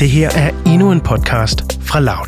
Det 0.00 0.10
her 0.10 0.30
er 0.36 0.62
endnu 0.66 0.92
en 0.92 1.00
podcast 1.00 1.82
fra 1.82 2.00
Loud. 2.00 2.26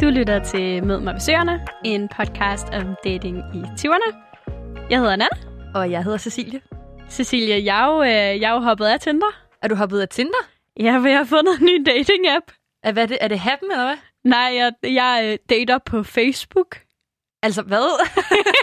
Du 0.00 0.10
lytter 0.10 0.44
til 0.44 0.84
Mød 0.84 1.00
mig 1.00 1.14
besøgerne, 1.14 1.66
en 1.84 2.08
podcast 2.16 2.66
om 2.68 2.96
dating 3.04 3.36
i 3.54 3.58
20'erne. 3.58 4.16
Jeg 4.90 4.98
hedder 4.98 5.16
Nana. 5.16 5.28
Og 5.74 5.90
jeg 5.90 6.04
hedder 6.04 6.18
Cecilie. 6.18 6.60
Cecilie, 7.10 7.64
jeg 7.64 7.82
er 7.82 7.86
jo, 7.86 8.02
øh, 8.02 8.40
jeg 8.40 8.50
er 8.50 8.54
jo 8.54 8.60
hoppet 8.60 8.86
af 8.86 9.00
Tinder. 9.00 9.32
Er 9.62 9.68
du 9.68 9.74
hoppet 9.74 10.00
af 10.00 10.08
Tinder? 10.08 10.48
Ja, 10.80 10.98
for 10.98 11.06
jeg 11.08 11.18
har 11.18 11.24
fundet 11.24 11.60
en 11.60 11.66
ny 11.66 11.88
dating-app. 11.88 12.78
Er, 12.82 12.92
hvad, 12.92 13.02
er 13.02 13.06
det, 13.06 13.18
er 13.20 13.28
det 13.28 13.38
Happen, 13.38 13.70
eller 13.70 13.84
hvad? 13.84 13.96
Nej, 14.24 14.52
jeg, 14.54 14.72
jeg 14.82 15.20
øh, 15.24 15.38
dater 15.50 15.78
på 15.78 16.02
Facebook. 16.02 16.80
Altså, 17.42 17.62
hvad? 17.62 18.06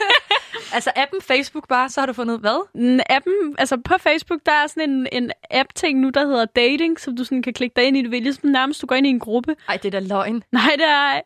altså, 0.76 0.92
appen 0.96 1.22
Facebook 1.22 1.68
bare, 1.68 1.90
så 1.90 2.02
har 2.02 2.06
du 2.06 2.14
fundet 2.14 2.40
hvad? 2.40 2.68
En 2.76 3.02
Appen, 3.10 3.56
altså 3.58 3.78
på 3.86 3.94
Facebook, 4.00 4.40
der 4.46 4.52
er 4.52 4.68
sådan 4.68 4.90
en, 4.90 5.08
en 5.12 5.32
app-ting 5.52 6.00
nu, 6.00 6.10
der 6.10 6.26
hedder 6.26 6.46
Dating, 6.46 7.00
som 7.00 7.16
du 7.16 7.24
sådan 7.24 7.42
kan 7.42 7.54
klikke 7.54 7.74
dig 7.76 7.84
ind 7.84 7.98
i. 7.98 8.02
Det 8.02 8.18
er 8.18 8.22
ligesom 8.22 8.50
nærmest, 8.50 8.82
du 8.82 8.88
går 8.88 8.96
ind 8.96 9.08
i 9.08 9.10
en 9.10 9.20
gruppe. 9.20 9.56
Ej, 9.70 9.78
det 9.78 9.96
er 9.96 10.00
da 10.00 10.08
løgn. 10.08 10.44
Nej, 10.52 10.72
det 10.78 10.86
er, 10.86 11.22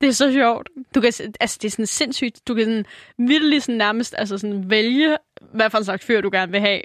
det 0.00 0.08
er 0.08 0.12
så 0.12 0.32
sjovt. 0.32 0.68
Du 0.94 1.00
kan, 1.00 1.12
altså, 1.40 1.58
det 1.62 1.64
er 1.64 1.70
sådan 1.70 1.86
sindssygt. 1.86 2.48
Du 2.48 2.54
kan 2.54 2.64
sådan, 2.64 2.86
virkelig 3.18 3.62
sådan 3.62 3.78
nærmest 3.78 4.14
altså 4.18 4.38
sådan 4.38 4.70
vælge, 4.70 5.16
hvad 5.52 5.70
for 5.70 5.78
en 5.78 5.84
slags 5.84 6.04
fyr 6.06 6.20
du 6.20 6.30
gerne 6.32 6.52
vil 6.52 6.60
have. 6.60 6.80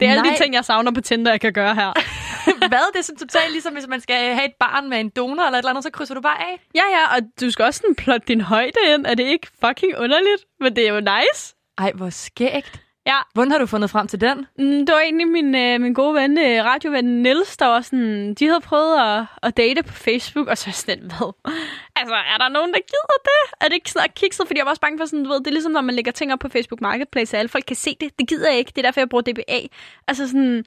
Det 0.00 0.08
er 0.08 0.10
alle 0.10 0.22
Nej. 0.22 0.32
de 0.32 0.42
ting, 0.42 0.54
jeg 0.54 0.64
savner 0.64 0.92
på 0.92 1.00
Tinder, 1.00 1.30
jeg 1.30 1.40
kan 1.40 1.52
gøre 1.52 1.74
her. 1.74 1.92
hvad? 2.68 2.92
Det 2.92 2.98
er 2.98 3.02
sådan 3.02 3.18
totalt 3.18 3.52
ligesom, 3.52 3.72
hvis 3.72 3.86
man 3.86 4.00
skal 4.00 4.34
have 4.34 4.44
et 4.44 4.54
barn 4.60 4.88
med 4.90 5.00
en 5.00 5.08
donor 5.08 5.44
eller 5.46 5.58
et 5.58 5.62
eller 5.62 5.70
andet, 5.70 5.84
så 5.84 5.90
krydser 5.90 6.14
du 6.14 6.20
bare 6.20 6.40
af. 6.40 6.60
Ja, 6.74 6.82
ja, 6.96 7.16
og 7.16 7.22
du 7.40 7.50
skal 7.50 7.64
også 7.64 7.78
sådan 7.78 7.94
plotte 7.94 8.26
din 8.28 8.40
højde 8.40 8.78
ind. 8.94 9.06
Er 9.06 9.14
det 9.14 9.24
ikke 9.24 9.48
fucking 9.64 9.98
underligt? 9.98 10.44
Men 10.60 10.76
det 10.76 10.88
er 10.88 10.94
jo 10.94 11.00
nice. 11.00 11.54
Ej, 11.78 11.92
hvor 11.94 12.10
skægt. 12.10 12.80
Ja, 13.06 13.18
Hvordan 13.34 13.50
har 13.50 13.58
du 13.58 13.66
fundet 13.66 13.90
frem 13.90 14.06
til 14.06 14.20
den? 14.20 14.46
mm, 14.58 14.86
det 14.86 14.92
var 14.94 15.00
egentlig 15.00 15.28
min, 15.28 15.54
øh, 15.54 15.80
min 15.80 15.94
gode 15.94 16.14
ven, 16.14 16.38
øh, 16.38 16.64
radioven 16.64 17.22
Nils, 17.22 17.56
der 17.56 17.66
var 17.66 17.80
sådan, 17.80 18.34
de 18.34 18.46
havde 18.46 18.60
prøvet 18.60 19.00
at, 19.00 19.24
at 19.42 19.56
date 19.56 19.82
på 19.82 19.92
Facebook, 19.92 20.48
og 20.48 20.58
så 20.58 20.70
er 20.70 20.72
sådan, 20.72 20.98
hvad? 20.98 21.32
Altså, 21.96 22.14
er 22.14 22.38
der 22.38 22.48
nogen, 22.48 22.72
der 22.72 22.78
gider 22.78 23.18
det? 23.24 23.54
Er 23.60 23.64
det 23.68 23.74
ikke 23.74 23.90
sådan 23.90 24.08
kikset? 24.16 24.46
Fordi 24.46 24.58
jeg 24.58 24.64
var 24.64 24.70
også 24.70 24.80
bange 24.80 24.98
for 24.98 25.06
sådan, 25.06 25.24
du 25.24 25.30
ved, 25.30 25.38
det 25.38 25.46
er 25.46 25.50
ligesom, 25.50 25.72
når 25.72 25.80
man 25.80 25.94
lægger 25.94 26.12
ting 26.12 26.32
op 26.32 26.38
på 26.38 26.48
Facebook 26.48 26.80
Marketplace, 26.80 27.36
og 27.36 27.38
alle 27.38 27.48
folk 27.48 27.64
kan 27.66 27.76
se 27.76 27.96
det. 28.00 28.18
Det 28.18 28.28
gider 28.28 28.48
jeg 28.50 28.58
ikke. 28.58 28.68
Det 28.68 28.78
er 28.78 28.82
derfor, 28.82 29.00
jeg 29.00 29.08
bruger 29.08 29.22
DBA. 29.22 29.58
Altså 30.08 30.26
sådan, 30.26 30.64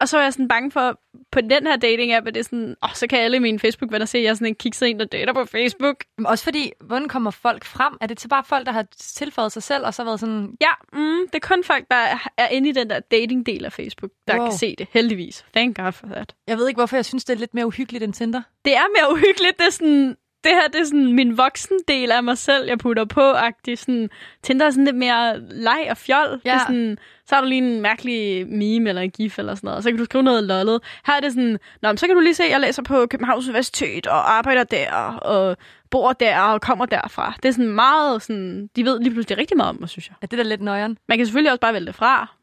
og 0.00 0.08
så 0.08 0.16
var 0.16 0.24
jeg 0.24 0.32
sådan 0.32 0.48
bange 0.48 0.70
for, 0.70 1.00
på 1.30 1.40
den 1.40 1.66
her 1.66 1.76
dating-app, 1.76 2.26
at 2.28 2.34
det 2.34 2.40
er 2.40 2.44
sådan, 2.44 2.76
åh, 2.82 2.94
så 2.94 3.06
kan 3.06 3.18
alle 3.18 3.40
mine 3.40 3.58
Facebook-venner 3.58 4.06
se, 4.06 4.18
at 4.18 4.24
jeg 4.24 4.30
er 4.30 4.34
sådan 4.34 4.46
en 4.46 4.54
kikset 4.54 4.88
en, 4.88 4.98
der 4.98 5.04
dater 5.04 5.32
på 5.32 5.44
Facebook. 5.44 6.04
Men 6.18 6.26
Også 6.26 6.44
fordi, 6.44 6.72
hvordan 6.80 7.08
kommer 7.08 7.30
folk 7.30 7.64
frem? 7.64 7.96
Er 8.00 8.06
det 8.06 8.18
til 8.18 8.28
bare 8.28 8.44
folk, 8.44 8.66
der 8.66 8.72
har 8.72 8.86
tilføjet 8.96 9.52
sig 9.52 9.62
selv, 9.62 9.86
og 9.86 9.94
så 9.94 10.04
været 10.04 10.20
sådan... 10.20 10.56
Ja, 10.60 10.72
mm, 10.92 11.28
det 11.32 11.34
er 11.34 11.48
kun 11.48 11.64
folk, 11.64 11.84
der 11.90 12.18
er 12.38 12.48
inde 12.48 12.68
i 12.68 12.72
den 12.72 12.90
der 12.90 13.00
dating-del 13.00 13.64
af 13.64 13.72
Facebook, 13.72 14.10
der. 14.28 14.36
Wow. 14.38 14.46
kan 14.46 14.58
se 14.58 14.74
det, 14.78 14.86
heldigvis. 14.90 15.44
Thank 15.54 15.76
God 15.76 15.92
for 15.92 16.06
that. 16.06 16.34
Jeg 16.46 16.58
ved 16.58 16.68
ikke, 16.68 16.78
hvorfor 16.78 16.96
jeg 16.96 17.04
synes, 17.04 17.24
det 17.24 17.34
er 17.34 17.38
lidt 17.38 17.54
mere 17.54 17.66
uhyggeligt 17.66 18.04
end 18.04 18.12
Tinder. 18.12 18.42
Det 18.64 18.76
er 18.76 18.84
mere 18.96 19.12
uhyggeligt. 19.12 19.58
Det 19.58 19.66
er 19.66 19.70
sådan, 19.70 20.16
det 20.44 20.52
her 20.54 20.68
det 20.72 20.80
er 20.80 20.84
sådan 20.84 21.12
min 21.12 21.38
voksen 21.38 21.76
del 21.88 22.12
af 22.12 22.22
mig 22.22 22.38
selv, 22.38 22.66
jeg 22.66 22.78
putter 22.78 23.04
på 23.04 23.32
-agtig. 23.32 23.74
Sådan, 23.76 24.10
Tinder 24.42 24.66
er 24.66 24.70
sådan 24.70 24.84
lidt 24.84 24.96
mere 24.96 25.40
leg 25.40 25.86
og 25.90 25.96
fjol. 25.96 26.30
Det 26.30 26.40
er 26.44 26.52
Ja. 26.52 26.58
sådan, 26.58 26.98
så 27.26 27.34
har 27.34 27.42
du 27.42 27.48
lige 27.48 27.58
en 27.58 27.80
mærkelig 27.80 28.46
meme 28.48 28.88
eller 28.88 29.02
en 29.02 29.10
gif 29.10 29.38
eller 29.38 29.54
sådan 29.54 29.66
noget, 29.66 29.76
og 29.76 29.82
så 29.82 29.90
kan 29.90 29.98
du 29.98 30.04
skrive 30.04 30.22
noget 30.24 30.44
lollet. 30.44 30.80
Her 31.06 31.14
er 31.14 31.20
det 31.20 31.32
sådan, 31.32 31.58
Nå, 31.82 31.88
men 31.88 31.98
så 31.98 32.06
kan 32.06 32.14
du 32.16 32.20
lige 32.20 32.34
se, 32.34 32.44
at 32.44 32.50
jeg 32.50 32.60
læser 32.60 32.82
på 32.82 33.06
Københavns 33.06 33.46
Universitet 33.48 34.06
og 34.06 34.32
arbejder 34.32 34.64
der 34.64 34.92
og 35.22 35.56
bor 35.90 36.12
der 36.12 36.40
og 36.40 36.60
kommer 36.60 36.86
derfra. 36.86 37.34
Det 37.42 37.48
er 37.48 37.52
sådan 37.52 37.68
meget 37.72 38.22
sådan, 38.22 38.66
de 38.76 38.84
ved 38.84 39.00
lige 39.00 39.12
pludselig 39.12 39.38
rigtig 39.38 39.56
meget 39.56 39.70
om 39.70 39.76
mig, 39.80 39.88
synes 39.88 40.08
jeg. 40.08 40.14
Er 40.22 40.26
det 40.26 40.38
der 40.38 40.44
lidt 40.44 40.60
nøjeren? 40.62 40.98
Man 41.08 41.18
kan 41.18 41.26
selvfølgelig 41.26 41.52
også 41.52 41.60
bare 41.60 41.74
vælge 41.74 41.86
det 41.86 41.94
fra. 41.94 42.36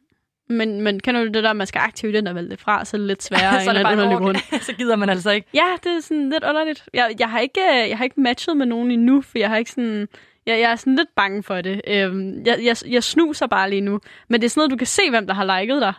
Men, 0.49 0.81
men 0.81 0.99
kender 0.99 1.21
du 1.23 1.27
det 1.27 1.43
der, 1.43 1.53
man 1.53 1.67
skal 1.67 1.79
aktivt 1.79 2.15
ind 2.15 2.27
og 2.27 2.35
vælge 2.35 2.49
det 2.49 2.59
fra, 2.59 2.85
så 2.85 2.97
er 2.97 2.99
det 2.99 3.07
lidt 3.07 3.23
sværere 3.23 3.61
så 3.63 3.69
er 3.69 3.73
det 3.73 3.83
bare 3.83 4.17
grund. 4.17 4.37
år, 4.37 4.59
så 4.67 4.73
gider 4.73 4.95
man 4.95 5.09
altså 5.09 5.31
ikke. 5.31 5.47
Ja, 5.53 5.65
det 5.83 5.91
er 5.91 5.99
sådan 6.01 6.29
lidt 6.29 6.43
underligt. 6.43 6.83
Jeg, 6.93 7.15
jeg, 7.19 7.29
har 7.29 7.39
ikke, 7.39 7.61
øh, 7.61 7.89
jeg 7.89 7.97
har 7.97 8.03
ikke 8.03 8.21
matchet 8.21 8.57
med 8.57 8.65
nogen 8.65 8.91
endnu, 8.91 9.21
for 9.21 9.37
jeg 9.37 9.49
har 9.49 9.57
ikke 9.57 9.71
sådan... 9.71 10.07
Jeg, 10.45 10.59
jeg 10.59 10.71
er 10.71 10.75
sådan 10.75 10.95
lidt 10.95 11.09
bange 11.15 11.43
for 11.43 11.61
det. 11.61 11.81
Øhm, 11.87 12.45
jeg, 12.45 12.59
jeg, 12.63 12.77
jeg 12.87 13.03
snuser 13.03 13.47
bare 13.47 13.69
lige 13.69 13.81
nu. 13.81 13.99
Men 14.29 14.41
det 14.41 14.45
er 14.45 14.49
sådan 14.49 14.59
noget, 14.59 14.71
du 14.71 14.77
kan 14.77 14.87
se, 14.87 15.09
hvem 15.09 15.27
der 15.27 15.33
har 15.33 15.59
liket 15.59 15.81
dig. 15.81 15.93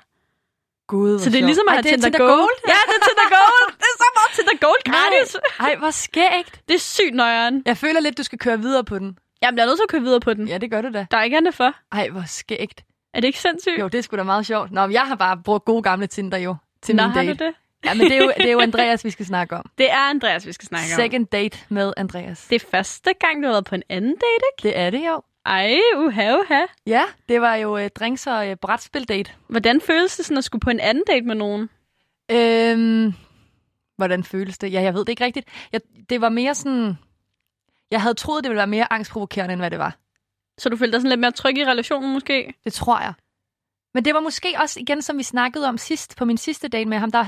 Gud, 0.88 1.18
Så 1.18 1.30
det 1.30 1.40
er 1.40 1.44
ligesom 1.44 1.68
at 1.68 1.74
have 1.74 1.78
er 1.86 1.90
Tinder, 1.90 2.04
Tinder 2.04 2.18
Gold. 2.18 2.30
Gold. 2.30 2.58
Ja, 2.68 2.80
det 2.88 2.94
er 3.00 3.04
Tinder 3.08 3.28
Gold. 3.36 3.72
det 3.80 3.88
er 3.92 3.96
så 4.04 4.08
meget 4.16 4.30
Tinder 4.36 4.66
Gold 4.66 4.82
gratis. 4.84 5.36
Ej, 5.60 5.76
hvor 5.78 5.90
skægt. 5.90 6.60
Det 6.68 6.74
er 6.74 6.78
sygt 6.78 7.14
nøjeren. 7.14 7.62
Jeg 7.66 7.76
føler 7.76 8.00
lidt, 8.00 8.18
du 8.18 8.22
skal 8.22 8.38
køre 8.38 8.58
videre 8.60 8.84
på 8.84 8.98
den. 8.98 9.18
Jeg 9.42 9.50
bliver 9.52 9.66
nødt 9.66 9.78
til 9.78 9.82
at 9.82 9.88
køre 9.90 10.00
videre 10.02 10.20
på 10.20 10.34
den. 10.34 10.48
Ja, 10.48 10.58
det 10.58 10.70
gør 10.70 10.80
du 10.82 10.90
da. 10.94 11.06
Der 11.10 11.16
er 11.16 11.22
ikke 11.22 11.36
andet 11.36 11.54
for. 11.54 11.74
Ej, 11.92 12.08
hvor 12.08 12.22
skægt. 12.26 12.84
Er 13.14 13.20
det 13.20 13.24
ikke 13.24 13.40
sindssygt? 13.40 13.78
Jo, 13.80 13.88
det 13.88 13.98
er 13.98 14.02
sgu 14.02 14.16
da 14.16 14.22
meget 14.22 14.46
sjovt. 14.46 14.72
Nå, 14.72 14.86
men 14.86 14.92
jeg 14.92 15.02
har 15.02 15.14
bare 15.14 15.36
brugt 15.44 15.64
gode 15.64 15.82
gamle 15.82 16.06
Tinder 16.06 16.38
jo. 16.38 16.56
Til 16.82 16.96
Nå, 16.96 17.02
min 17.02 17.10
har 17.10 17.22
date. 17.22 17.34
du 17.34 17.44
det? 17.44 17.54
Ja, 17.84 17.94
men 17.94 18.00
det 18.10 18.12
er, 18.12 18.24
jo, 18.24 18.32
det 18.36 18.46
er 18.46 18.52
jo 18.52 18.60
Andreas, 18.68 19.04
vi 19.04 19.10
skal 19.10 19.26
snakke 19.26 19.56
om. 19.56 19.70
Det 19.78 19.90
er 19.90 19.96
Andreas, 20.10 20.46
vi 20.46 20.52
skal 20.52 20.68
snakke 20.68 20.84
om. 20.94 21.00
Second 21.00 21.26
date 21.26 21.58
med 21.68 21.92
Andreas. 21.96 22.46
Det 22.50 22.62
er 22.62 22.66
første 22.70 23.10
gang, 23.20 23.42
du 23.42 23.46
har 23.46 23.52
været 23.52 23.64
på 23.64 23.74
en 23.74 23.82
anden 23.88 24.10
date, 24.10 24.44
ikke? 24.52 24.68
Det 24.68 24.78
er 24.78 24.90
det 24.90 25.06
jo. 25.06 25.22
Ej, 25.46 25.76
uha, 25.96 26.36
uha. 26.36 26.60
Ja, 26.86 27.02
det 27.28 27.40
var 27.40 27.54
jo 27.54 27.76
uh, 27.76 27.86
drinks 27.86 28.26
og 28.26 28.48
uh, 28.48 28.54
brætspil-date. 28.62 29.30
Hvordan 29.48 29.80
føles 29.80 30.16
det 30.16 30.24
sådan 30.24 30.38
at 30.38 30.44
skulle 30.44 30.60
på 30.60 30.70
en 30.70 30.80
anden 30.80 31.04
date 31.06 31.26
med 31.26 31.34
nogen? 31.34 31.70
Øhm, 32.30 33.14
hvordan 33.96 34.24
føles 34.24 34.58
det? 34.58 34.72
Ja, 34.72 34.82
jeg 34.82 34.94
ved 34.94 35.00
det 35.00 35.08
ikke 35.08 35.24
rigtigt. 35.24 35.48
Jeg, 35.72 35.80
det 36.10 36.20
var 36.20 36.28
mere 36.28 36.54
sådan... 36.54 36.98
Jeg 37.90 38.02
havde 38.02 38.14
troet, 38.14 38.44
det 38.44 38.50
ville 38.50 38.58
være 38.58 38.66
mere 38.66 38.92
angstprovokerende, 38.92 39.52
end 39.52 39.60
hvad 39.60 39.70
det 39.70 39.78
var. 39.78 39.96
Så 40.58 40.68
du 40.68 40.76
følte 40.76 40.92
dig 40.92 41.00
sådan 41.00 41.08
lidt 41.10 41.20
mere 41.20 41.32
tryg 41.32 41.58
i 41.58 41.64
relationen 41.64 42.12
måske? 42.12 42.54
Det 42.64 42.72
tror 42.72 43.00
jeg. 43.00 43.12
Men 43.94 44.04
det 44.04 44.14
var 44.14 44.20
måske 44.20 44.54
også 44.58 44.80
igen, 44.80 45.02
som 45.02 45.18
vi 45.18 45.22
snakkede 45.22 45.68
om 45.68 45.78
sidst, 45.78 46.16
på 46.16 46.24
min 46.24 46.36
sidste 46.36 46.68
date 46.68 46.88
med 46.88 46.98
ham, 46.98 47.10
der, 47.10 47.24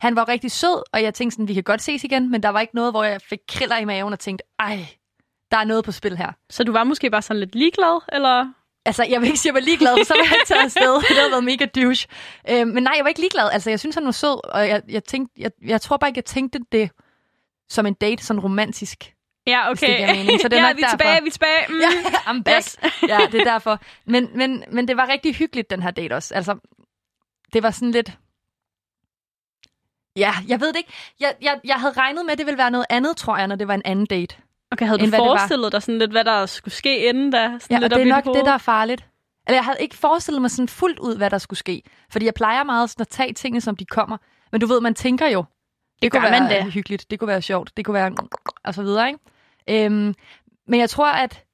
han 0.00 0.16
var 0.16 0.28
rigtig 0.28 0.50
sød, 0.50 0.82
og 0.92 1.02
jeg 1.02 1.14
tænkte 1.14 1.34
sådan, 1.34 1.48
vi 1.48 1.54
kan 1.54 1.62
godt 1.62 1.82
ses 1.82 2.04
igen, 2.04 2.30
men 2.30 2.42
der 2.42 2.48
var 2.48 2.60
ikke 2.60 2.74
noget, 2.74 2.92
hvor 2.92 3.04
jeg 3.04 3.20
fik 3.22 3.38
kriller 3.48 3.78
i 3.78 3.84
maven 3.84 4.12
og 4.12 4.18
tænkte, 4.18 4.44
ej, 4.58 4.86
der 5.50 5.56
er 5.56 5.64
noget 5.64 5.84
på 5.84 5.92
spil 5.92 6.16
her. 6.16 6.32
Så 6.50 6.64
du 6.64 6.72
var 6.72 6.84
måske 6.84 7.10
bare 7.10 7.22
sådan 7.22 7.40
lidt 7.40 7.54
ligeglad, 7.54 8.00
eller? 8.12 8.52
Altså, 8.84 9.04
jeg 9.04 9.20
vil 9.20 9.26
ikke 9.26 9.38
sige, 9.38 9.50
at 9.50 9.54
jeg 9.54 9.62
var 9.62 9.64
ligeglad, 9.64 9.96
for 9.98 10.04
så 10.04 10.14
var 10.14 10.24
jeg 10.24 10.32
ikke 10.36 10.46
taget 10.46 10.64
afsted. 10.64 10.94
Det 10.94 11.16
havde 11.18 11.30
været 11.30 11.44
mega 11.44 11.66
douche. 11.66 12.08
Øh, 12.50 12.66
men 12.66 12.82
nej, 12.82 12.92
jeg 12.96 13.04
var 13.04 13.08
ikke 13.08 13.20
ligeglad. 13.20 13.50
Altså, 13.52 13.70
jeg 13.70 13.80
synes, 13.80 13.94
han 13.94 14.04
var 14.04 14.10
sød, 14.10 14.52
og 14.54 14.68
jeg, 14.68 14.82
jeg, 14.88 15.04
tænkte, 15.04 15.42
jeg, 15.42 15.50
jeg 15.66 15.80
tror 15.80 15.96
bare 15.96 16.10
ikke, 16.10 16.18
jeg 16.18 16.24
tænkte 16.24 16.58
det 16.72 16.90
som 17.68 17.86
en 17.86 17.94
date, 17.94 18.24
sådan 18.24 18.40
romantisk. 18.40 19.14
Ja, 19.50 19.68
Hvis 19.68 19.80
det 19.80 19.88
okay. 19.94 20.16
mening. 20.16 20.40
Så 20.40 20.48
det 20.48 20.58
er 20.58 20.62
ja, 20.62 20.68
nok 20.68 20.76
vi 20.76 20.82
er 20.82 20.86
derfor. 20.86 20.96
tilbage, 20.96 21.22
vi 21.22 21.28
er 21.28 21.32
tilbage. 21.32 21.64
Mm. 21.68 21.80
Ja, 21.80 22.32
I'm 22.32 22.42
back. 22.42 22.56
Yes. 22.56 22.78
ja, 23.08 23.18
det 23.32 23.40
er 23.40 23.44
derfor. 23.44 23.78
Men, 24.06 24.28
men, 24.34 24.64
men 24.72 24.88
det 24.88 24.96
var 24.96 25.08
rigtig 25.08 25.34
hyggeligt, 25.34 25.70
den 25.70 25.82
her 25.82 25.90
date 25.90 26.12
også. 26.12 26.34
Altså, 26.34 26.56
det 27.52 27.62
var 27.62 27.70
sådan 27.70 27.90
lidt... 27.90 28.10
Ja, 30.16 30.32
jeg 30.48 30.60
ved 30.60 30.68
det 30.68 30.76
ikke. 30.76 30.92
Jeg, 31.20 31.34
jeg, 31.42 31.60
jeg 31.64 31.76
havde 31.76 31.92
regnet 31.92 32.24
med, 32.24 32.32
at 32.32 32.38
det 32.38 32.46
ville 32.46 32.58
være 32.58 32.70
noget 32.70 32.86
andet, 32.90 33.16
tror 33.16 33.36
jeg, 33.38 33.46
når 33.46 33.56
det 33.56 33.68
var 33.68 33.74
en 33.74 33.82
anden 33.84 34.06
date. 34.06 34.36
Okay, 34.72 34.86
havde 34.86 34.98
du 34.98 35.04
End 35.04 35.10
var. 35.10 35.18
forestillet 35.18 35.72
dig 35.72 35.82
sådan 35.82 35.98
lidt, 35.98 36.10
hvad 36.10 36.24
der 36.24 36.46
skulle 36.46 36.74
ske 36.74 37.08
inden 37.08 37.30
da? 37.30 37.38
Sådan 37.38 37.58
Ja, 37.70 37.78
lidt 37.78 37.92
og 37.92 37.98
det 37.98 38.08
er 38.08 38.14
nok 38.14 38.24
det, 38.36 38.44
der 38.44 38.52
er 38.52 38.58
farligt. 38.58 39.04
Eller 39.46 39.56
jeg 39.56 39.64
havde 39.64 39.78
ikke 39.80 39.96
forestillet 39.96 40.40
mig 40.42 40.50
sådan 40.50 40.68
fuldt 40.68 40.98
ud, 40.98 41.16
hvad 41.16 41.30
der 41.30 41.38
skulle 41.38 41.58
ske. 41.58 41.82
Fordi 42.12 42.26
jeg 42.26 42.34
plejer 42.34 42.64
meget 42.64 42.90
sådan 42.90 43.02
at 43.02 43.08
tage 43.08 43.32
tingene, 43.32 43.60
som 43.60 43.76
de 43.76 43.84
kommer. 43.84 44.16
Men 44.52 44.60
du 44.60 44.66
ved, 44.66 44.80
man 44.80 44.94
tænker 44.94 45.26
jo, 45.28 45.38
det, 45.40 46.02
Det 46.02 46.12
kunne 46.12 46.22
være 46.22 46.40
man 46.40 46.50
da. 46.50 46.62
hyggeligt, 46.64 47.10
det 47.10 47.18
kunne 47.18 47.28
være 47.28 47.42
sjovt, 47.42 47.76
det 47.76 47.84
kunne 47.84 47.94
være 47.94 48.12
og 48.64 48.74
så 48.74 48.82
videre, 48.82 49.08
ikke? 49.08 49.20
Øhm, 49.70 50.14
men 50.66 50.80
jeg 50.80 50.90
tror, 50.90 51.08
at 51.08 51.44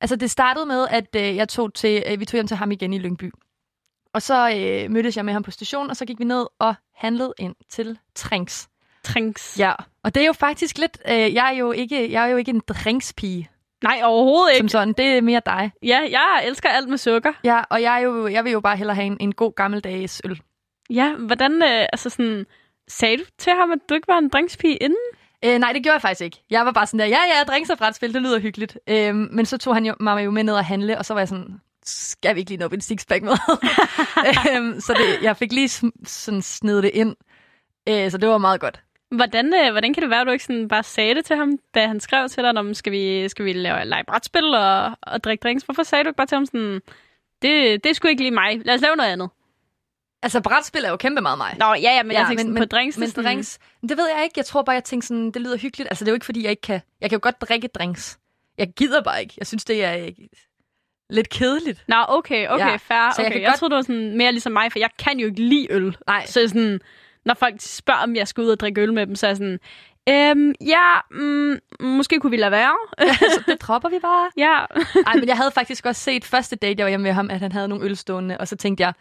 altså 0.00 0.16
det 0.16 0.30
startede 0.30 0.66
med, 0.66 0.86
at 0.90 1.16
øh, 1.16 1.36
jeg 1.36 1.48
tog 1.48 1.74
til, 1.74 2.02
øh, 2.06 2.20
vi 2.20 2.24
tog 2.24 2.36
hjem 2.36 2.46
til 2.46 2.56
ham 2.56 2.72
igen 2.72 2.92
i 2.92 2.98
Lyngby. 2.98 3.32
Og 4.14 4.22
så 4.22 4.50
øh, 4.56 4.90
mødtes 4.90 5.16
jeg 5.16 5.24
med 5.24 5.32
ham 5.32 5.42
på 5.42 5.50
stationen, 5.50 5.90
og 5.90 5.96
så 5.96 6.04
gik 6.04 6.18
vi 6.18 6.24
ned 6.24 6.46
og 6.58 6.74
handlede 6.94 7.34
ind 7.38 7.54
til 7.70 7.98
Trinks. 8.14 8.68
Trinks. 9.04 9.58
Ja, 9.58 9.72
og 10.02 10.14
det 10.14 10.22
er 10.22 10.26
jo 10.26 10.32
faktisk 10.32 10.78
lidt, 10.78 10.98
øh, 11.08 11.34
jeg, 11.34 11.46
er 11.46 11.58
jo 11.58 11.72
ikke, 11.72 12.12
jeg 12.12 12.24
er 12.24 12.26
jo 12.26 12.36
ikke 12.36 12.50
en 12.50 12.62
drinkspige, 12.68 13.50
Nej, 13.84 14.00
overhovedet 14.04 14.56
som 14.56 14.64
ikke. 14.64 14.72
sådan. 14.72 14.92
Det 14.92 15.06
er 15.06 15.20
mere 15.20 15.40
dig. 15.46 15.72
Ja, 15.82 16.00
jeg 16.10 16.42
elsker 16.46 16.68
alt 16.68 16.88
med 16.88 16.98
sukker. 16.98 17.32
Ja, 17.44 17.62
og 17.70 17.82
jeg, 17.82 17.94
er 17.94 17.98
jo, 17.98 18.26
jeg 18.26 18.44
vil 18.44 18.52
jo 18.52 18.60
bare 18.60 18.76
hellere 18.76 18.94
have 18.94 19.06
en, 19.06 19.16
en 19.20 19.34
god 19.34 19.52
gammeldags 19.54 20.22
øl. 20.24 20.40
Ja, 20.90 21.14
hvordan, 21.14 21.62
øh, 21.62 21.86
altså 21.92 22.10
sådan, 22.10 22.46
sagde 22.88 23.16
du 23.16 23.24
til 23.38 23.52
ham, 23.52 23.70
at 23.70 23.78
du 23.88 23.94
ikke 23.94 24.08
var 24.08 24.18
en 24.18 24.28
drinkspige 24.28 24.76
inden? 24.76 24.98
Øh, 25.44 25.58
nej, 25.58 25.72
det 25.72 25.82
gjorde 25.82 25.94
jeg 25.94 26.02
faktisk 26.02 26.22
ikke. 26.22 26.42
Jeg 26.50 26.66
var 26.66 26.72
bare 26.72 26.86
sådan 26.86 27.00
der, 27.00 27.06
ja, 27.06 27.18
ja, 27.36 27.44
drinks 27.44 27.70
og 27.70 27.78
brætspil, 27.78 28.14
det 28.14 28.22
lyder 28.22 28.40
hyggeligt. 28.40 28.78
Øh, 28.86 29.14
men 29.14 29.46
så 29.46 29.58
tog 29.58 29.74
han 29.74 29.86
jo, 29.86 29.94
mig 30.00 30.24
jo 30.24 30.30
med 30.30 30.44
ned 30.44 30.54
og 30.54 30.64
handle, 30.64 30.98
og 30.98 31.04
så 31.04 31.14
var 31.14 31.20
jeg 31.20 31.28
sådan, 31.28 31.60
skal 31.84 32.34
vi 32.34 32.40
ikke 32.40 32.50
lige 32.50 32.60
nå 32.60 32.68
en 32.68 32.80
sixpack 32.80 33.22
med? 33.22 33.32
øh, 34.28 34.80
så 34.80 34.94
det, 34.96 35.22
jeg 35.22 35.36
fik 35.36 35.52
lige 35.52 35.68
sådan 36.04 36.42
snedet 36.42 36.82
det 36.82 36.90
ind. 36.94 37.16
Øh, 37.88 38.10
så 38.10 38.18
det 38.18 38.28
var 38.28 38.38
meget 38.38 38.60
godt. 38.60 38.80
Hvordan, 39.10 39.54
øh, 39.54 39.70
hvordan 39.70 39.94
kan 39.94 40.02
det 40.02 40.10
være, 40.10 40.20
at 40.20 40.26
du 40.26 40.32
ikke 40.32 40.44
sådan 40.44 40.68
bare 40.68 40.82
sagde 40.82 41.14
det 41.14 41.24
til 41.24 41.36
ham, 41.36 41.58
da 41.74 41.86
han 41.86 42.00
skrev 42.00 42.28
til 42.28 42.42
dig, 42.42 42.58
om 42.58 42.74
skal 42.74 42.92
vi, 42.92 43.28
skal 43.28 43.44
vi 43.44 43.52
lave 43.52 43.84
lege 43.84 44.04
brætspil 44.04 44.54
og, 44.54 44.98
og 45.02 45.24
drikke 45.24 45.42
drinks? 45.42 45.64
Hvorfor 45.64 45.82
sagde 45.82 46.04
du 46.04 46.08
ikke 46.08 46.16
bare 46.16 46.26
til 46.26 46.36
ham 46.36 46.46
sådan, 46.46 46.80
det, 47.42 47.84
det 47.84 47.90
er 47.90 47.94
sgu 47.94 48.08
ikke 48.08 48.22
lige 48.22 48.34
mig, 48.34 48.60
lad 48.64 48.74
os 48.74 48.80
lave 48.80 48.96
noget 48.96 49.10
andet? 49.10 49.30
Altså, 50.24 50.40
brætspil 50.40 50.84
er 50.84 50.90
jo 50.90 50.96
kæmpe 50.96 51.20
meget 51.20 51.38
mig. 51.38 51.56
Nå, 51.58 51.66
ja, 51.66 51.74
ja, 51.74 52.02
men 52.02 52.12
ja, 52.12 52.18
jeg 52.18 52.26
tænkte 52.28 52.42
sådan, 52.44 52.56
på 52.56 52.64
drinks. 52.64 52.98
Men 52.98 53.08
sådan, 53.08 53.24
drinks, 53.24 53.58
det 53.82 53.96
ved 53.96 54.08
jeg 54.16 54.24
ikke. 54.24 54.34
Jeg 54.36 54.44
tror 54.46 54.62
bare, 54.62 54.74
jeg 54.74 54.84
tænkte 54.84 55.08
sådan, 55.08 55.30
det 55.30 55.42
lyder 55.42 55.56
hyggeligt. 55.58 55.88
Altså, 55.90 56.04
det 56.04 56.08
er 56.08 56.12
jo 56.12 56.14
ikke, 56.14 56.26
fordi 56.26 56.42
jeg 56.42 56.50
ikke 56.50 56.62
kan... 56.62 56.80
Jeg 57.00 57.10
kan 57.10 57.16
jo 57.16 57.20
godt 57.22 57.40
drikke 57.40 57.68
drinks. 57.68 58.18
Jeg 58.58 58.68
gider 58.76 59.02
bare 59.02 59.20
ikke. 59.22 59.34
Jeg 59.38 59.46
synes, 59.46 59.64
det 59.64 59.84
er 59.84 59.96
øh, 60.04 60.08
lidt 61.10 61.28
kedeligt. 61.28 61.84
Nå, 61.88 61.96
okay, 62.08 62.48
okay, 62.48 62.66
Ja, 62.66 62.76
fair. 62.76 63.12
så 63.14 63.22
jeg 63.22 63.26
Okay. 63.30 63.40
Jeg, 63.42 63.48
godt- 63.48 63.58
troede, 63.58 63.70
det 63.70 63.76
var 63.76 63.82
sådan 63.82 64.16
mere 64.16 64.32
ligesom 64.32 64.52
mig, 64.52 64.72
for 64.72 64.78
jeg 64.78 64.90
kan 64.98 65.18
jo 65.18 65.26
ikke 65.26 65.42
lide 65.42 65.66
øl. 65.70 65.96
Nej. 66.06 66.26
Så 66.26 66.48
sådan, 66.48 66.80
når 67.24 67.34
folk 67.34 67.54
spørger, 67.58 68.00
om 68.02 68.16
jeg 68.16 68.28
skal 68.28 68.42
ud 68.44 68.48
og 68.48 68.60
drikke 68.60 68.80
øl 68.80 68.92
med 68.92 69.06
dem, 69.06 69.16
så 69.16 69.26
er 69.26 69.30
jeg 69.30 69.36
sådan, 69.36 69.58
øhm, 70.08 70.54
ja, 70.60 70.90
mm, 71.10 71.58
måske 71.80 72.20
kunne 72.20 72.30
vi 72.30 72.36
lade 72.36 72.50
være. 72.50 72.74
så 73.34 73.42
det 73.46 73.62
dropper 73.62 73.88
vi 73.88 73.98
bare. 74.02 74.30
ja. 74.36 74.58
Ej, 75.06 75.14
men 75.14 75.28
jeg 75.28 75.36
havde 75.36 75.50
faktisk 75.50 75.86
også 75.86 76.00
set 76.02 76.24
første 76.24 76.56
date, 76.56 76.74
jeg 76.78 76.84
var 76.84 76.88
hjemme 76.90 77.04
med 77.04 77.12
ham, 77.12 77.30
at 77.30 77.40
han 77.40 77.52
havde 77.52 77.68
nogle 77.68 77.84
øl 77.84 77.96
stående, 77.96 78.38
og 78.38 78.48
så 78.48 78.56
tænkte 78.56 78.82
jeg, 78.82 78.92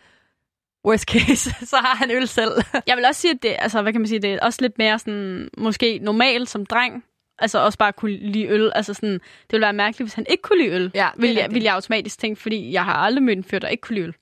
worst 0.85 1.03
case, 1.03 1.56
så 1.71 1.77
har 1.77 1.95
han 1.95 2.12
øl 2.12 2.27
selv. 2.27 2.51
Jeg 2.88 2.97
vil 2.97 3.06
også 3.06 3.21
sige, 3.21 3.31
at 3.31 3.44
det, 3.44 3.56
altså, 3.59 3.81
hvad 3.81 3.91
kan 3.91 4.01
man 4.01 4.07
sige, 4.07 4.19
det 4.19 4.33
er 4.33 4.39
også 4.41 4.62
lidt 4.62 4.77
mere 4.77 5.00
sådan, 5.00 5.50
måske 5.57 6.00
normalt 6.01 6.50
som 6.50 6.65
dreng, 6.65 7.03
altså 7.39 7.59
også 7.59 7.77
bare 7.77 7.94
kunne 7.94 8.18
lide 8.18 8.47
øl. 8.47 8.71
Altså 8.75 8.94
sådan, 8.94 9.13
det 9.13 9.51
ville 9.51 9.63
være 9.63 9.74
mærkeligt, 9.74 10.06
hvis 10.06 10.13
han 10.13 10.25
ikke 10.30 10.41
kunne 10.41 10.63
lide 10.63 10.75
øl. 10.75 10.81
Ja, 10.81 10.88
det 10.88 10.95
er 10.95 11.12
vil, 11.18 11.33
jeg, 11.33 11.51
vil 11.51 11.63
jeg 11.63 11.74
automatisk 11.74 12.19
tænke, 12.19 12.41
fordi 12.41 12.71
jeg 12.71 12.85
har 12.85 12.94
aldrig 12.94 13.24
mødt 13.24 13.38
en 13.38 13.44
fyr, 13.44 13.59
der 13.59 13.68
ikke 13.68 13.81
kunne 13.81 13.95
lide 13.95 14.07
øl. 14.07 14.13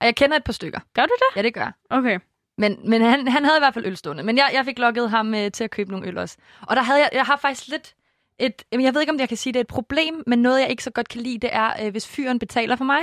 Og 0.00 0.06
jeg 0.06 0.16
kender 0.16 0.36
et 0.36 0.44
par 0.44 0.52
stykker. 0.52 0.80
Gør 0.94 1.02
du 1.02 1.14
det? 1.18 1.36
Ja, 1.36 1.42
det 1.42 1.54
gør 1.54 1.60
jeg. 1.60 1.72
Okay. 1.90 2.18
Men, 2.58 2.78
men 2.84 3.02
han, 3.02 3.28
han 3.28 3.44
havde 3.44 3.58
i 3.58 3.60
hvert 3.60 3.74
fald 3.74 3.86
øl 3.86 3.96
stående. 3.96 4.22
Men 4.22 4.36
jeg, 4.36 4.50
jeg 4.52 4.64
fik 4.64 4.78
lukket 4.78 5.10
ham 5.10 5.34
øh, 5.34 5.50
til 5.50 5.64
at 5.64 5.70
købe 5.70 5.90
nogle 5.90 6.06
øl 6.06 6.18
også. 6.18 6.36
Og 6.62 6.76
der 6.76 6.82
havde 6.82 7.00
jeg, 7.00 7.10
jeg 7.12 7.24
har 7.24 7.36
faktisk 7.36 7.68
lidt 7.68 7.94
et, 8.38 8.62
jeg 8.72 8.94
ved 8.94 9.00
ikke, 9.00 9.12
om 9.12 9.18
jeg 9.18 9.28
kan 9.28 9.36
sige, 9.36 9.52
det 9.52 9.58
er 9.58 9.64
et 9.64 9.66
problem, 9.66 10.22
men 10.26 10.42
noget, 10.42 10.60
jeg 10.60 10.70
ikke 10.70 10.84
så 10.84 10.90
godt 10.90 11.08
kan 11.08 11.20
lide, 11.20 11.38
det 11.38 11.50
er, 11.52 11.84
øh, 11.84 11.90
hvis 11.90 12.08
fyren 12.08 12.38
betaler 12.38 12.76
for 12.76 12.84
mig. 12.84 13.00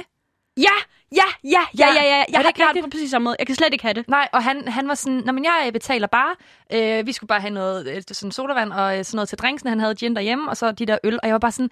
Ja, 0.58 0.78
ja, 1.12 1.24
ja, 1.44 1.60
ja, 1.80 1.88
ja, 1.94 2.04
ja. 2.04 2.18
Jeg, 2.18 2.26
det 2.28 2.36
har, 2.36 2.48
ikke 2.48 2.60
jeg 2.60 2.68
har 2.68 2.74
det 2.74 2.84
på 2.84 2.90
præcis 2.90 3.12
samme 3.12 3.24
måde. 3.24 3.36
Jeg 3.40 3.48
kan 3.48 3.56
slet 3.56 3.74
ikke 3.74 3.84
have 3.84 3.94
det. 3.94 4.10
Nej, 4.10 4.30
og 4.34 4.44
han, 4.44 4.68
han 4.68 4.88
var 4.88 4.96
sådan, 4.96 5.22
Nå, 5.26 5.32
men 5.32 5.44
jeg 5.44 5.70
betaler 5.74 6.08
bare. 6.08 6.36
Øh, 6.74 7.08
vi 7.08 7.12
skulle 7.12 7.28
bare 7.28 7.42
have 7.42 7.54
noget 7.54 7.88
øh, 7.88 8.04
sådan 8.12 8.32
sodavand 8.32 8.74
og 8.74 8.98
øh, 8.98 9.06
sådan 9.06 9.18
noget 9.18 9.30
til 9.30 9.38
drinksen. 9.38 9.70
Han 9.70 9.80
havde 9.80 9.96
gin 9.96 10.16
derhjemme, 10.16 10.50
og 10.50 10.58
så 10.58 10.72
de 10.72 10.86
der 10.86 10.98
øl. 11.04 11.20
Og 11.24 11.28
jeg 11.28 11.34
var 11.34 11.40
bare 11.40 11.52
sådan, 11.52 11.70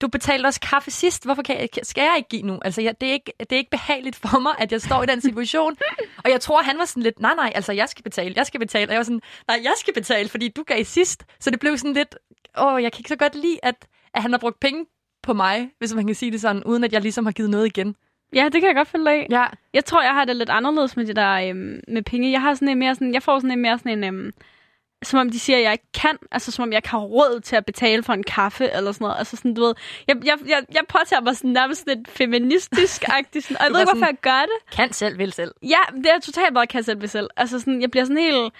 du 0.00 0.08
betalte 0.08 0.46
også 0.46 0.60
kaffe 0.60 0.90
sidst. 0.90 1.24
Hvorfor 1.24 1.42
kan 1.42 1.60
jeg, 1.60 1.68
skal 1.82 2.02
jeg 2.02 2.14
ikke 2.16 2.28
give 2.28 2.42
nu? 2.42 2.58
Altså, 2.62 2.82
jeg, 2.82 3.00
det, 3.00 3.08
er 3.08 3.12
ikke, 3.12 3.32
det 3.40 3.52
er 3.52 3.56
ikke 3.56 3.70
behageligt 3.70 4.16
for 4.16 4.38
mig, 4.38 4.52
at 4.58 4.72
jeg 4.72 4.80
står 4.80 5.02
i 5.02 5.06
den 5.06 5.20
situation. 5.20 5.76
og 6.24 6.30
jeg 6.30 6.40
tror, 6.40 6.62
han 6.62 6.78
var 6.78 6.84
sådan 6.84 7.02
lidt, 7.02 7.20
nej, 7.20 7.34
nej, 7.34 7.52
altså, 7.54 7.72
jeg 7.72 7.88
skal 7.88 8.02
betale, 8.02 8.34
jeg 8.36 8.46
skal 8.46 8.60
betale. 8.60 8.88
Og 8.88 8.92
jeg 8.92 8.98
var 8.98 9.04
sådan, 9.04 9.22
nej, 9.48 9.60
jeg 9.62 9.72
skal 9.76 9.94
betale, 9.94 10.28
fordi 10.28 10.48
du 10.48 10.62
gav 10.62 10.84
sidst. 10.84 11.24
Så 11.40 11.50
det 11.50 11.60
blev 11.60 11.78
sådan 11.78 11.94
lidt, 11.94 12.14
åh, 12.58 12.82
jeg 12.82 12.92
kan 12.92 13.00
ikke 13.00 13.08
så 13.08 13.16
godt 13.16 13.34
lide, 13.34 13.58
at, 13.62 13.86
at 14.14 14.22
han 14.22 14.32
har 14.32 14.38
brugt 14.38 14.60
penge 14.60 14.86
på 15.22 15.32
mig, 15.32 15.70
hvis 15.78 15.94
man 15.94 16.06
kan 16.06 16.14
sige 16.14 16.32
det 16.32 16.40
sådan, 16.40 16.64
uden 16.64 16.84
at 16.84 16.92
jeg 16.92 17.02
ligesom 17.02 17.24
har 17.24 17.32
givet 17.32 17.50
noget 17.50 17.66
igen. 17.66 17.96
Ja, 18.34 18.44
det 18.44 18.60
kan 18.60 18.64
jeg 18.68 18.74
godt 18.76 18.88
følge 18.88 19.10
af. 19.10 19.26
Ja, 19.30 19.44
Jeg 19.74 19.84
tror, 19.84 20.02
jeg 20.02 20.14
har 20.14 20.24
det 20.24 20.36
lidt 20.36 20.50
anderledes 20.50 20.96
med 20.96 21.06
det 21.06 21.16
der 21.16 21.48
øhm, 21.48 21.80
med 21.88 22.02
penge. 22.02 22.30
Jeg 22.30 22.40
har 22.40 22.54
sådan 22.54 22.68
en 22.68 22.78
mere 22.78 22.94
sådan, 22.94 23.14
jeg 23.14 23.22
får 23.22 23.38
sådan 23.38 23.50
en 23.50 23.62
mere 23.62 23.78
sådan 23.78 23.92
en, 23.92 24.04
øhm, 24.04 24.32
som 25.02 25.20
om 25.20 25.30
de 25.30 25.38
siger, 25.40 25.56
at 25.56 25.62
jeg 25.64 25.72
ikke 25.72 25.92
kan, 25.94 26.18
altså 26.32 26.52
som 26.52 26.62
om 26.62 26.72
jeg 26.72 26.78
ikke 26.78 26.88
har 26.88 26.98
råd 26.98 27.40
til 27.40 27.56
at 27.56 27.66
betale 27.66 28.02
for 28.02 28.12
en 28.12 28.22
kaffe 28.22 28.70
eller 28.70 28.92
sådan 28.92 29.04
noget. 29.04 29.18
Altså 29.18 29.36
sådan, 29.36 29.54
du 29.54 29.62
ved, 29.62 29.74
jeg, 30.08 30.16
jeg, 30.24 30.38
jeg, 30.48 30.62
jeg 30.74 30.82
påtager 30.88 31.20
mig 31.20 31.36
sådan 31.36 31.50
nærmest 31.50 31.86
lidt 31.86 32.08
feministisk-agtigt, 32.08 33.44
sådan, 33.44 33.56
og 33.56 33.64
jeg 33.64 33.72
ved 33.72 33.80
ikke, 33.80 33.92
hvorfor 33.92 34.06
jeg 34.06 34.16
gør 34.22 34.40
det. 34.40 34.76
kan 34.76 34.92
selv, 34.92 35.18
vil 35.18 35.32
selv. 35.32 35.54
Ja, 35.62 35.78
det 35.96 36.06
er 36.06 36.18
totalt 36.18 36.54
bare 36.54 36.66
kan 36.66 36.82
selv 36.82 37.00
ved 37.00 37.08
selv. 37.08 37.30
Altså 37.36 37.58
sådan, 37.58 37.80
jeg 37.80 37.90
bliver 37.90 38.04
sådan 38.04 38.22
helt... 38.22 38.52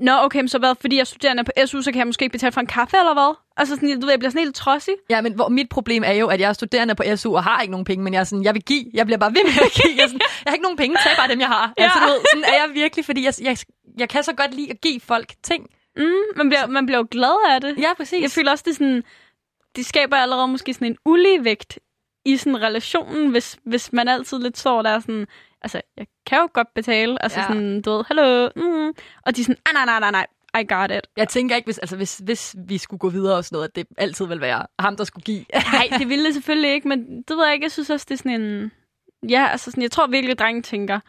Nå, 0.00 0.12
okay, 0.22 0.38
men 0.38 0.48
så 0.48 0.58
hvad, 0.58 0.74
fordi 0.80 0.96
jeg 0.96 1.00
er 1.00 1.04
studerende 1.04 1.44
på 1.44 1.52
SU, 1.66 1.82
så 1.82 1.92
kan 1.92 1.98
jeg 1.98 2.06
måske 2.06 2.22
ikke 2.22 2.32
betale 2.32 2.52
for 2.52 2.60
en 2.60 2.66
kaffe, 2.66 2.96
eller 2.96 3.14
hvad? 3.14 3.34
Altså 3.56 3.74
sådan, 3.74 4.00
du 4.00 4.06
ved, 4.06 4.12
jeg 4.12 4.18
bliver 4.18 4.30
sådan 4.30 4.42
helt 4.42 4.54
trodsig. 4.54 4.94
Ja, 5.10 5.20
men 5.20 5.32
hvor 5.32 5.48
mit 5.48 5.68
problem 5.68 6.02
er 6.06 6.12
jo, 6.12 6.26
at 6.26 6.40
jeg 6.40 6.48
er 6.48 6.52
studerende 6.52 6.94
på 6.94 7.02
SU 7.16 7.36
og 7.36 7.44
har 7.44 7.60
ikke 7.60 7.70
nogen 7.70 7.84
penge, 7.84 8.04
men 8.04 8.14
jeg 8.14 8.20
er 8.20 8.24
sådan, 8.24 8.44
jeg 8.44 8.54
vil 8.54 8.62
give. 8.62 8.84
Jeg 8.94 9.06
bliver 9.06 9.18
bare 9.18 9.30
ved 9.30 9.44
med 9.44 9.52
at 9.64 9.72
give. 9.72 9.94
Jeg, 9.96 10.08
sådan, 10.08 10.20
jeg 10.44 10.50
har 10.50 10.52
ikke 10.52 10.62
nogen 10.62 10.76
penge, 10.76 10.96
tag 11.04 11.12
bare 11.16 11.28
dem, 11.28 11.40
jeg 11.40 11.48
har. 11.48 11.72
Ja. 11.78 11.82
Altså, 11.82 11.98
du 12.00 12.06
ved, 12.06 12.18
sådan 12.32 12.44
er 12.44 12.64
jeg 12.64 12.74
virkelig, 12.74 13.04
fordi 13.04 13.24
jeg, 13.24 13.34
jeg, 13.42 13.56
jeg 13.98 14.08
kan 14.08 14.22
så 14.22 14.32
godt 14.32 14.54
lide 14.54 14.70
at 14.70 14.80
give 14.80 15.00
folk 15.00 15.32
ting. 15.42 15.66
Mm, 15.96 16.36
man, 16.36 16.48
bliver, 16.48 16.66
man 16.66 16.86
bliver 16.86 16.98
jo 16.98 17.06
glad 17.10 17.54
af 17.54 17.60
det. 17.60 17.78
Ja, 17.78 17.94
præcis. 17.96 18.22
Jeg 18.22 18.30
føler 18.30 18.50
også, 18.50 18.64
det 18.66 18.74
sådan, 18.76 19.02
det 19.76 19.86
skaber 19.86 20.16
allerede 20.16 20.48
måske 20.48 20.74
sådan 20.74 20.86
en 20.86 20.96
uligevægt 21.04 21.78
i 22.24 22.36
sådan 22.36 22.62
relationen, 22.62 23.30
hvis, 23.30 23.58
hvis 23.64 23.92
man 23.92 24.08
altid 24.08 24.38
lidt 24.38 24.58
står 24.58 24.82
der 24.82 25.00
sådan, 25.00 25.26
altså, 25.62 25.80
jeg 25.96 26.06
kan 26.26 26.38
jo 26.38 26.48
godt 26.52 26.74
betale, 26.74 27.22
altså 27.22 27.40
Ja. 27.40 27.46
sådan, 27.46 27.82
du 27.82 27.90
ved, 27.90 28.04
hallo, 28.08 28.48
mm. 28.56 28.94
og 29.26 29.36
de 29.36 29.40
er 29.40 29.44
sådan, 29.44 29.56
ah, 29.66 29.72
nej, 29.74 29.84
nej, 29.84 30.10
nej, 30.10 30.10
nej, 30.10 30.26
I 30.62 30.64
got 30.68 30.90
it. 30.90 31.06
Jeg 31.16 31.28
tænker 31.28 31.56
ikke, 31.56 31.66
hvis, 31.66 31.78
altså, 31.78 31.96
hvis, 31.96 32.18
hvis 32.24 32.54
vi 32.68 32.78
skulle 32.78 32.98
gå 32.98 33.08
videre 33.10 33.36
og 33.36 33.44
sådan 33.44 33.56
noget, 33.56 33.68
at 33.68 33.76
det 33.76 33.86
altid 33.98 34.26
vil 34.26 34.40
være 34.40 34.66
ham, 34.78 34.96
der 34.96 35.04
skulle 35.04 35.24
give. 35.24 35.44
Nej, 35.72 35.88
det 35.98 36.08
ville 36.08 36.24
det 36.24 36.34
selvfølgelig 36.34 36.70
ikke, 36.70 36.88
men 36.88 37.22
det 37.22 37.36
ved 37.36 37.44
jeg 37.44 37.54
ikke, 37.54 37.64
jeg 37.64 37.72
synes 37.72 37.90
også, 37.90 38.06
det 38.08 38.14
er 38.14 38.18
sådan 38.18 38.40
en, 38.40 38.72
ja, 39.30 39.48
altså 39.52 39.70
sådan, 39.70 39.82
jeg 39.82 39.90
tror 39.90 40.06
virkelig, 40.06 40.32
at 40.32 40.38
drenge 40.38 40.62
tænker, 40.62 41.00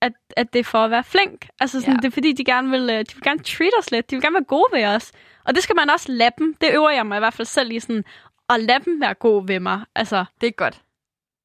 at, 0.00 0.12
at 0.36 0.52
det 0.52 0.58
er 0.58 0.64
for 0.64 0.78
at 0.84 0.90
være 0.90 1.04
flink. 1.04 1.48
Altså 1.60 1.80
sådan, 1.80 1.92
Ja. 1.92 1.96
ja. 1.96 2.00
det 2.02 2.04
er 2.06 2.10
fordi, 2.10 2.32
de 2.32 2.44
gerne 2.44 2.70
vil, 2.70 2.80
øh, 2.90 2.98
de 2.98 3.14
vil 3.14 3.22
gerne 3.24 3.40
treat 3.42 3.72
os 3.78 3.90
lidt, 3.90 4.10
de 4.10 4.16
vil 4.16 4.22
gerne 4.22 4.34
være 4.34 4.44
gode 4.44 4.66
ved 4.72 4.84
os. 4.84 5.12
Og 5.44 5.54
det 5.54 5.62
skal 5.62 5.76
man 5.76 5.90
også 5.90 6.12
lade 6.12 6.30
dem, 6.38 6.54
det 6.60 6.70
øver 6.74 6.90
jeg 6.90 7.06
mig 7.06 7.16
i 7.16 7.18
hvert 7.18 7.34
fald 7.34 7.46
selv 7.46 7.72
i 7.72 7.80
sådan, 7.80 8.04
at 8.48 8.60
lade 8.60 8.84
dem 8.84 9.00
være 9.00 9.14
gode 9.14 9.48
ved 9.48 9.60
mig. 9.60 9.80
Altså, 9.94 10.24
Det 10.40 10.46
er 10.46 10.50
godt. 10.50 10.80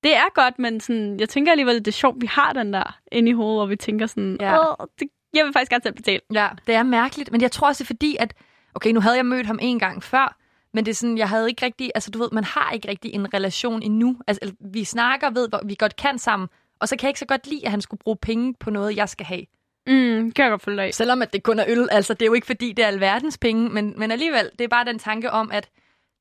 Det 0.04 0.16
er 0.16 0.34
godt, 0.34 0.60
men 0.60 0.80
sådan, 0.80 1.20
jeg 1.20 1.30
tænker 1.30 1.52
alligevel, 1.52 1.76
det 1.76 1.88
er 1.88 1.92
sjovt, 1.92 2.22
vi 2.22 2.26
har 2.28 2.54
den 2.54 2.74
der 2.74 2.98
inde 3.12 3.30
i 3.30 3.34
hovedet, 3.34 3.58
hvor 3.58 3.66
vi 3.66 3.76
tænker 3.76 4.08
sådan, 4.08 4.38
Ja. 4.40 4.54
ja. 4.54 4.60
det, 5.00 5.08
jeg 5.34 5.46
vil 5.46 5.54
faktisk 5.54 5.70
gerne 5.72 5.84
selv 5.84 5.96
betale. 5.96 6.20
Ja, 6.34 6.48
det 6.68 6.76
er 6.76 6.84
mærkeligt, 6.84 7.32
men 7.32 7.42
jeg 7.42 7.52
tror 7.52 7.68
også, 7.68 7.84
det 7.84 7.86
er 7.86 7.94
fordi, 7.94 8.16
at 8.20 8.34
okay, 8.76 8.92
nu 8.92 9.00
havde 9.00 9.16
jeg 9.16 9.26
mødt 9.26 9.46
ham 9.48 9.60
en 9.62 9.80
gang 9.80 10.04
før, 10.04 10.38
men 10.74 10.86
det 10.86 10.92
er 10.92 10.96
sådan, 10.96 11.18
jeg 11.18 11.30
havde 11.30 11.50
ikke 11.50 11.66
rigtig, 11.66 11.92
altså 11.96 12.12
du 12.12 12.20
ved, 12.20 12.30
man 12.32 12.44
har 12.44 12.72
ikke 12.72 12.88
rigtig 12.88 13.14
en 13.14 13.34
relation 13.34 13.82
endnu. 13.84 14.18
Altså, 14.28 14.52
vi 14.74 14.84
snakker, 14.84 15.30
ved, 15.30 15.50
hvor 15.50 15.62
vi 15.66 15.76
godt 15.80 15.96
kan 15.96 16.18
sammen, 16.20 16.50
og 16.80 16.88
så 16.88 16.96
kan 16.96 17.04
jeg 17.06 17.10
ikke 17.10 17.20
så 17.20 17.26
godt 17.26 17.48
lide, 17.48 17.66
at 17.66 17.72
han 17.72 17.82
skulle 17.82 18.00
bruge 18.00 18.18
penge 18.22 18.54
på 18.60 18.70
noget, 18.70 18.96
jeg 18.98 19.10
skal 19.10 19.26
have. 19.26 19.42
Mm, 19.88 20.32
kan 20.32 20.44
jeg 20.44 20.50
godt 20.50 20.62
følge 20.62 20.84
dig. 20.84 20.94
Selvom 20.94 21.22
at 21.22 21.34
det 21.34 21.44
kun 21.44 21.60
er 21.60 21.66
øl, 21.68 21.88
altså 21.92 22.14
det 22.14 22.22
er 22.22 22.26
jo 22.26 22.34
ikke 22.34 22.48
fordi, 22.48 22.74
det 22.74 22.84
er 22.84 22.88
alverdens 22.88 23.38
penge, 23.38 23.70
men, 23.70 23.94
men 23.98 24.12
alligevel, 24.12 24.50
det 24.60 24.64
er 24.64 24.68
bare 24.68 24.86
den 24.86 25.00
tanke 25.00 25.32
om, 25.32 25.52
at 25.52 25.70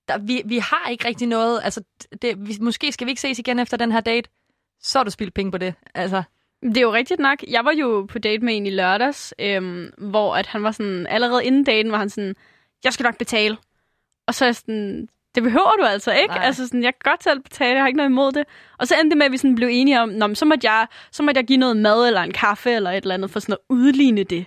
der, 0.08 0.18
vi, 0.18 0.42
vi 0.44 0.58
har 0.58 0.88
ikke 0.90 1.08
rigtig 1.08 1.28
noget, 1.28 1.60
altså 1.64 1.82
det, 2.22 2.48
vi, 2.48 2.56
måske 2.60 2.92
skal 2.92 3.04
vi 3.06 3.10
ikke 3.10 3.20
ses 3.20 3.38
igen 3.38 3.58
efter 3.58 3.76
den 3.76 3.92
her 3.92 4.00
date, 4.00 4.30
så 4.80 4.98
har 4.98 5.04
du 5.04 5.10
spildt 5.10 5.34
penge 5.34 5.52
på 5.52 5.58
det. 5.58 5.74
Altså, 5.94 6.22
Det 6.62 6.76
er 6.76 6.80
jo 6.82 6.92
rigtigt 6.92 7.20
nok. 7.20 7.42
Jeg 7.48 7.64
var 7.64 7.72
jo 7.72 8.06
på 8.08 8.18
date 8.18 8.44
med 8.44 8.56
en 8.56 8.66
i 8.66 8.70
lørdags, 8.70 9.34
øhm, 9.38 9.92
hvor 9.98 10.36
at 10.36 10.46
han 10.46 10.62
var 10.62 10.70
sådan, 10.70 11.06
allerede 11.06 11.44
inden 11.44 11.64
daten 11.64 11.92
var 11.92 11.98
han 11.98 12.10
sådan, 12.10 12.34
jeg 12.84 12.92
skal 12.92 13.04
nok 13.04 13.18
betale. 13.18 13.56
Og 14.26 14.34
så 14.34 14.44
er 14.44 14.48
jeg 14.48 14.56
sådan, 14.56 15.08
det 15.34 15.42
behøver 15.42 15.76
du 15.78 15.84
altså 15.84 16.12
ikke. 16.12 16.34
Nej. 16.34 16.44
Altså 16.44 16.66
sådan, 16.66 16.82
jeg 16.82 16.92
kan 16.94 17.10
godt 17.10 17.22
selv 17.22 17.40
betale, 17.40 17.74
jeg 17.74 17.82
har 17.82 17.86
ikke 17.86 17.96
noget 17.96 18.10
imod 18.10 18.32
det. 18.32 18.44
Og 18.78 18.86
så 18.88 18.94
endte 18.94 19.10
det 19.10 19.18
med, 19.18 19.26
at 19.26 19.32
vi 19.32 19.36
sådan 19.36 19.54
blev 19.54 19.68
enige 19.72 20.00
om, 20.00 20.08
Nå, 20.08 20.26
men 20.26 20.36
så, 20.36 20.44
måtte 20.44 20.70
jeg, 20.70 20.86
så 21.12 21.22
måtte 21.22 21.38
jeg 21.38 21.46
give 21.46 21.58
noget 21.58 21.76
mad 21.76 22.06
eller 22.06 22.20
en 22.20 22.32
kaffe 22.32 22.70
eller 22.70 22.90
et 22.90 22.96
eller 22.96 23.14
andet 23.14 23.30
for 23.30 23.40
sådan 23.40 23.52
at 23.52 23.58
udligne 23.68 24.24
det. 24.24 24.46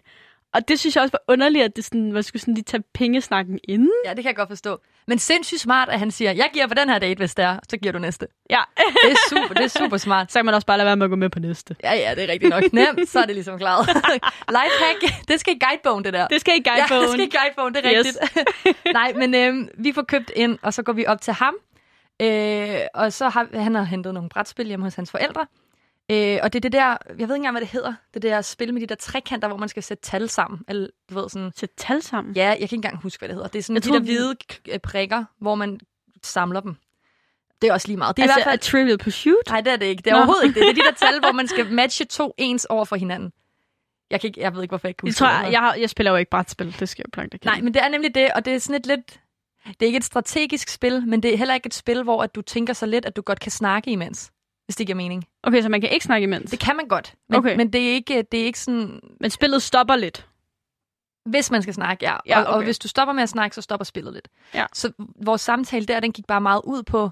Og 0.53 0.67
det 0.67 0.79
synes 0.79 0.95
jeg 0.95 1.01
også 1.01 1.11
var 1.11 1.33
underligt, 1.33 1.65
at 1.65 1.75
det 1.75 1.85
sådan, 1.85 2.11
man 2.11 2.23
skulle 2.23 2.41
sådan 2.41 2.53
lige 2.53 2.63
tage 2.63 2.83
pengesnakken 2.93 3.59
inden. 3.63 3.91
ja, 4.05 4.09
det 4.09 4.17
kan 4.17 4.25
jeg 4.25 4.35
godt 4.35 4.49
forstå. 4.49 4.79
Men 5.07 5.19
sindssygt 5.19 5.61
smart, 5.61 5.89
at 5.89 5.99
han 5.99 6.11
siger, 6.11 6.31
jeg 6.31 6.49
giver 6.53 6.67
på 6.67 6.73
den 6.73 6.89
her 6.89 6.99
date, 6.99 7.17
hvis 7.17 7.35
det 7.35 7.45
er, 7.45 7.59
så 7.69 7.77
giver 7.77 7.91
du 7.91 7.99
næste. 7.99 8.27
Ja, 8.49 8.59
Det 8.77 9.11
er 9.11 9.15
super, 9.29 9.53
det 9.53 9.63
er 9.63 9.67
super 9.79 9.97
smart. 9.97 10.31
så 10.31 10.39
kan 10.39 10.45
man 10.45 10.53
også 10.53 10.67
bare 10.67 10.77
lade 10.77 10.85
være 10.85 10.95
med 10.95 11.05
at 11.05 11.09
gå 11.09 11.15
med 11.15 11.29
på 11.29 11.39
næste. 11.39 11.75
Ja, 11.83 11.93
ja, 11.93 12.15
det 12.15 12.23
er 12.23 12.27
rigtigt 12.33 12.49
nok. 12.49 12.63
Nemt, 12.73 13.09
så 13.09 13.19
er 13.19 13.25
det 13.25 13.35
ligesom 13.35 13.57
klaret. 13.57 13.87
Lifehack, 14.57 15.27
det 15.27 15.39
skal 15.39 15.55
i 15.55 15.59
guidebogen, 15.65 16.03
det 16.05 16.13
der. 16.13 16.27
Det 16.27 16.41
skal 16.41 16.53
i 16.53 16.61
Ja, 16.65 16.71
guidebogen. 16.71 17.19
det 17.19 17.29
skal 17.31 17.39
i 17.41 17.45
guidebogen, 17.45 17.73
det 17.73 17.85
er 17.85 17.99
Yes. 17.99 18.17
rigtigt. 18.65 18.85
Nej, 18.93 19.13
men 19.15 19.35
øhm, 19.35 19.69
vi 19.77 19.91
får 19.93 20.01
købt 20.01 20.31
ind, 20.35 20.57
og 20.61 20.73
så 20.73 20.83
går 20.83 20.93
vi 20.93 21.05
op 21.05 21.21
til 21.21 21.33
ham. 21.33 21.53
Øh, 22.21 22.79
og 22.93 23.13
så 23.13 23.29
har 23.29 23.47
han 23.53 23.75
har 23.75 23.83
hentet 23.83 24.13
nogle 24.13 24.29
brætspil 24.29 24.67
hjemme 24.67 24.85
hos 24.85 24.95
hans 24.95 25.11
forældre. 25.11 25.45
Øh, 26.11 26.39
og 26.43 26.53
det 26.53 26.59
er 26.59 26.61
det 26.61 26.71
der, 26.71 26.85
jeg 26.87 26.97
ved 27.09 27.21
ikke 27.21 27.35
engang, 27.35 27.53
hvad 27.53 27.61
det 27.61 27.69
hedder, 27.69 27.93
det 28.13 28.21
der 28.21 28.41
spil 28.41 28.73
med 28.73 28.81
de 28.81 28.87
der 28.87 28.95
trekanter, 28.95 29.47
hvor 29.47 29.57
man 29.57 29.69
skal 29.69 29.83
sætte 29.83 30.03
tal 30.03 30.29
sammen. 30.29 30.59
Eller, 30.67 30.87
du 31.09 31.19
ved, 31.19 31.29
sådan, 31.29 31.51
Sæt 31.55 31.69
tal 31.77 32.01
sammen. 32.01 32.35
ja, 32.35 32.47
jeg 32.47 32.55
kan 32.57 32.63
ikke 32.63 32.75
engang 32.75 32.97
huske, 33.01 33.21
hvad 33.21 33.29
det 33.29 33.35
hedder. 33.35 33.47
Det 33.49 33.59
er 33.59 33.63
sådan 33.63 33.75
Jeg 33.75 33.83
de 33.83 33.87
troede, 33.87 33.99
der 33.99 34.05
hvide 34.05 34.35
k- 34.53 34.73
øh, 34.73 34.79
prikker, 34.79 35.23
hvor 35.41 35.55
man 35.55 35.79
samler 36.23 36.59
dem. 36.59 36.75
Det 37.61 37.69
er 37.69 37.73
også 37.73 37.87
lige 37.87 37.97
meget. 37.97 38.17
Det 38.17 38.23
er 38.23 38.27
er 38.27 38.31
i 38.31 38.33
hvert 38.35 38.43
fald... 38.43 38.53
altså 38.53 38.71
trivial 38.71 38.97
pursuit. 38.97 39.35
Nej, 39.49 39.61
det 39.61 39.73
er 39.73 39.77
det 39.77 39.85
ikke. 39.85 40.01
Det 40.01 40.07
er 40.07 40.11
Nå. 40.11 40.17
overhovedet 40.17 40.43
ikke 40.43 40.59
det. 40.59 40.63
Det 40.63 40.69
er 40.69 40.83
de 40.83 40.89
der 40.89 41.07
tal, 41.11 41.19
hvor 41.23 41.31
man 41.31 41.47
skal 41.47 41.71
matche 41.71 42.05
to 42.05 42.33
ens 42.37 42.65
over 42.65 42.85
for 42.85 42.95
hinanden. 42.95 43.31
Jeg, 44.11 44.21
kan 44.21 44.27
ikke, 44.27 44.41
jeg 44.41 44.55
ved 44.55 44.61
ikke, 44.61 44.71
hvorfor 44.71 44.87
jeg 44.87 44.89
ikke 44.89 44.97
kan 44.97 45.07
Jeg 45.07 45.11
huske 45.11 45.19
tror, 45.19 45.27
hvad 45.27 45.45
det 45.47 45.53
jeg, 45.53 45.71
jeg, 45.75 45.81
jeg 45.81 45.89
spiller 45.89 46.11
jo 46.11 46.17
ikke 46.17 46.29
brætspil. 46.29 46.75
Det 46.79 46.89
skal 46.89 47.03
jeg 47.05 47.11
planke 47.11 47.39
Nej, 47.45 47.61
men 47.61 47.73
det 47.73 47.81
er 47.83 47.89
nemlig 47.89 48.15
det, 48.15 48.31
og 48.35 48.45
det 48.45 48.55
er 48.55 48.59
sådan 48.59 48.79
et 48.79 48.85
lidt... 48.85 49.19
Det 49.67 49.81
er 49.81 49.85
ikke 49.85 49.97
et 49.97 50.03
strategisk 50.03 50.69
spil, 50.69 51.03
men 51.07 51.23
det 51.23 51.33
er 51.33 51.37
heller 51.37 51.53
ikke 51.53 51.67
et 51.67 51.73
spil, 51.73 52.03
hvor 52.03 52.23
at 52.23 52.35
du 52.35 52.41
tænker 52.41 52.73
så 52.73 52.85
lidt, 52.85 53.05
at 53.05 53.15
du 53.15 53.21
godt 53.21 53.39
kan 53.39 53.51
snakke 53.51 53.91
imens. 53.91 54.31
Hvis 54.65 54.75
det 54.75 54.87
giver 54.87 54.97
mening. 54.97 55.25
Okay, 55.43 55.61
så 55.61 55.69
man 55.69 55.81
kan 55.81 55.89
ikke 55.89 56.05
snakke 56.05 56.23
imens. 56.23 56.51
Det 56.51 56.59
kan 56.59 56.75
man 56.75 56.87
godt, 56.87 57.13
men, 57.29 57.39
Okay. 57.39 57.55
men 57.55 57.73
det, 57.73 57.89
er 57.89 57.93
ikke, 57.93 58.21
det 58.31 58.39
er 58.39 58.45
ikke 58.45 58.59
sådan... 58.59 58.99
Men 59.19 59.29
spillet 59.29 59.61
stopper 59.63 59.95
lidt. 59.95 60.27
Hvis 61.25 61.51
man 61.51 61.61
skal 61.61 61.73
snakke, 61.73 62.05
ja. 62.05 62.15
Ja, 62.27 62.39
og, 62.39 62.45
og 62.47 62.53
okay. 62.53 62.65
hvis 62.65 62.79
du 62.79 62.87
stopper 62.87 63.13
med 63.13 63.23
at 63.23 63.29
snakke, 63.29 63.55
så 63.55 63.61
stopper 63.61 63.83
spillet 63.83 64.13
lidt. 64.13 64.27
Ja. 64.53 64.65
Så 64.73 64.91
vores 65.23 65.41
samtale 65.41 65.85
der, 65.85 65.99
den 65.99 66.11
gik 66.11 66.27
bare 66.27 66.41
meget 66.41 66.61
ud 66.63 66.83
på... 66.83 67.09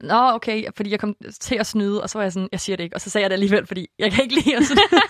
Nå, 0.00 0.30
okay, 0.30 0.64
fordi 0.76 0.90
jeg 0.90 1.00
kom 1.00 1.16
til 1.40 1.54
at 1.54 1.66
snyde, 1.66 2.02
og 2.02 2.10
så 2.10 2.18
var 2.18 2.22
jeg 2.22 2.32
sådan, 2.32 2.48
jeg 2.52 2.60
siger 2.60 2.76
det 2.76 2.84
ikke, 2.84 2.96
og 2.96 3.00
så 3.00 3.10
sagde 3.10 3.22
jeg 3.22 3.30
det 3.30 3.34
alligevel, 3.34 3.66
fordi 3.66 3.86
jeg 3.98 4.12
kan 4.12 4.22
ikke 4.24 4.34
lide 4.34 4.56
at 4.56 4.64
snyde. 4.64 5.00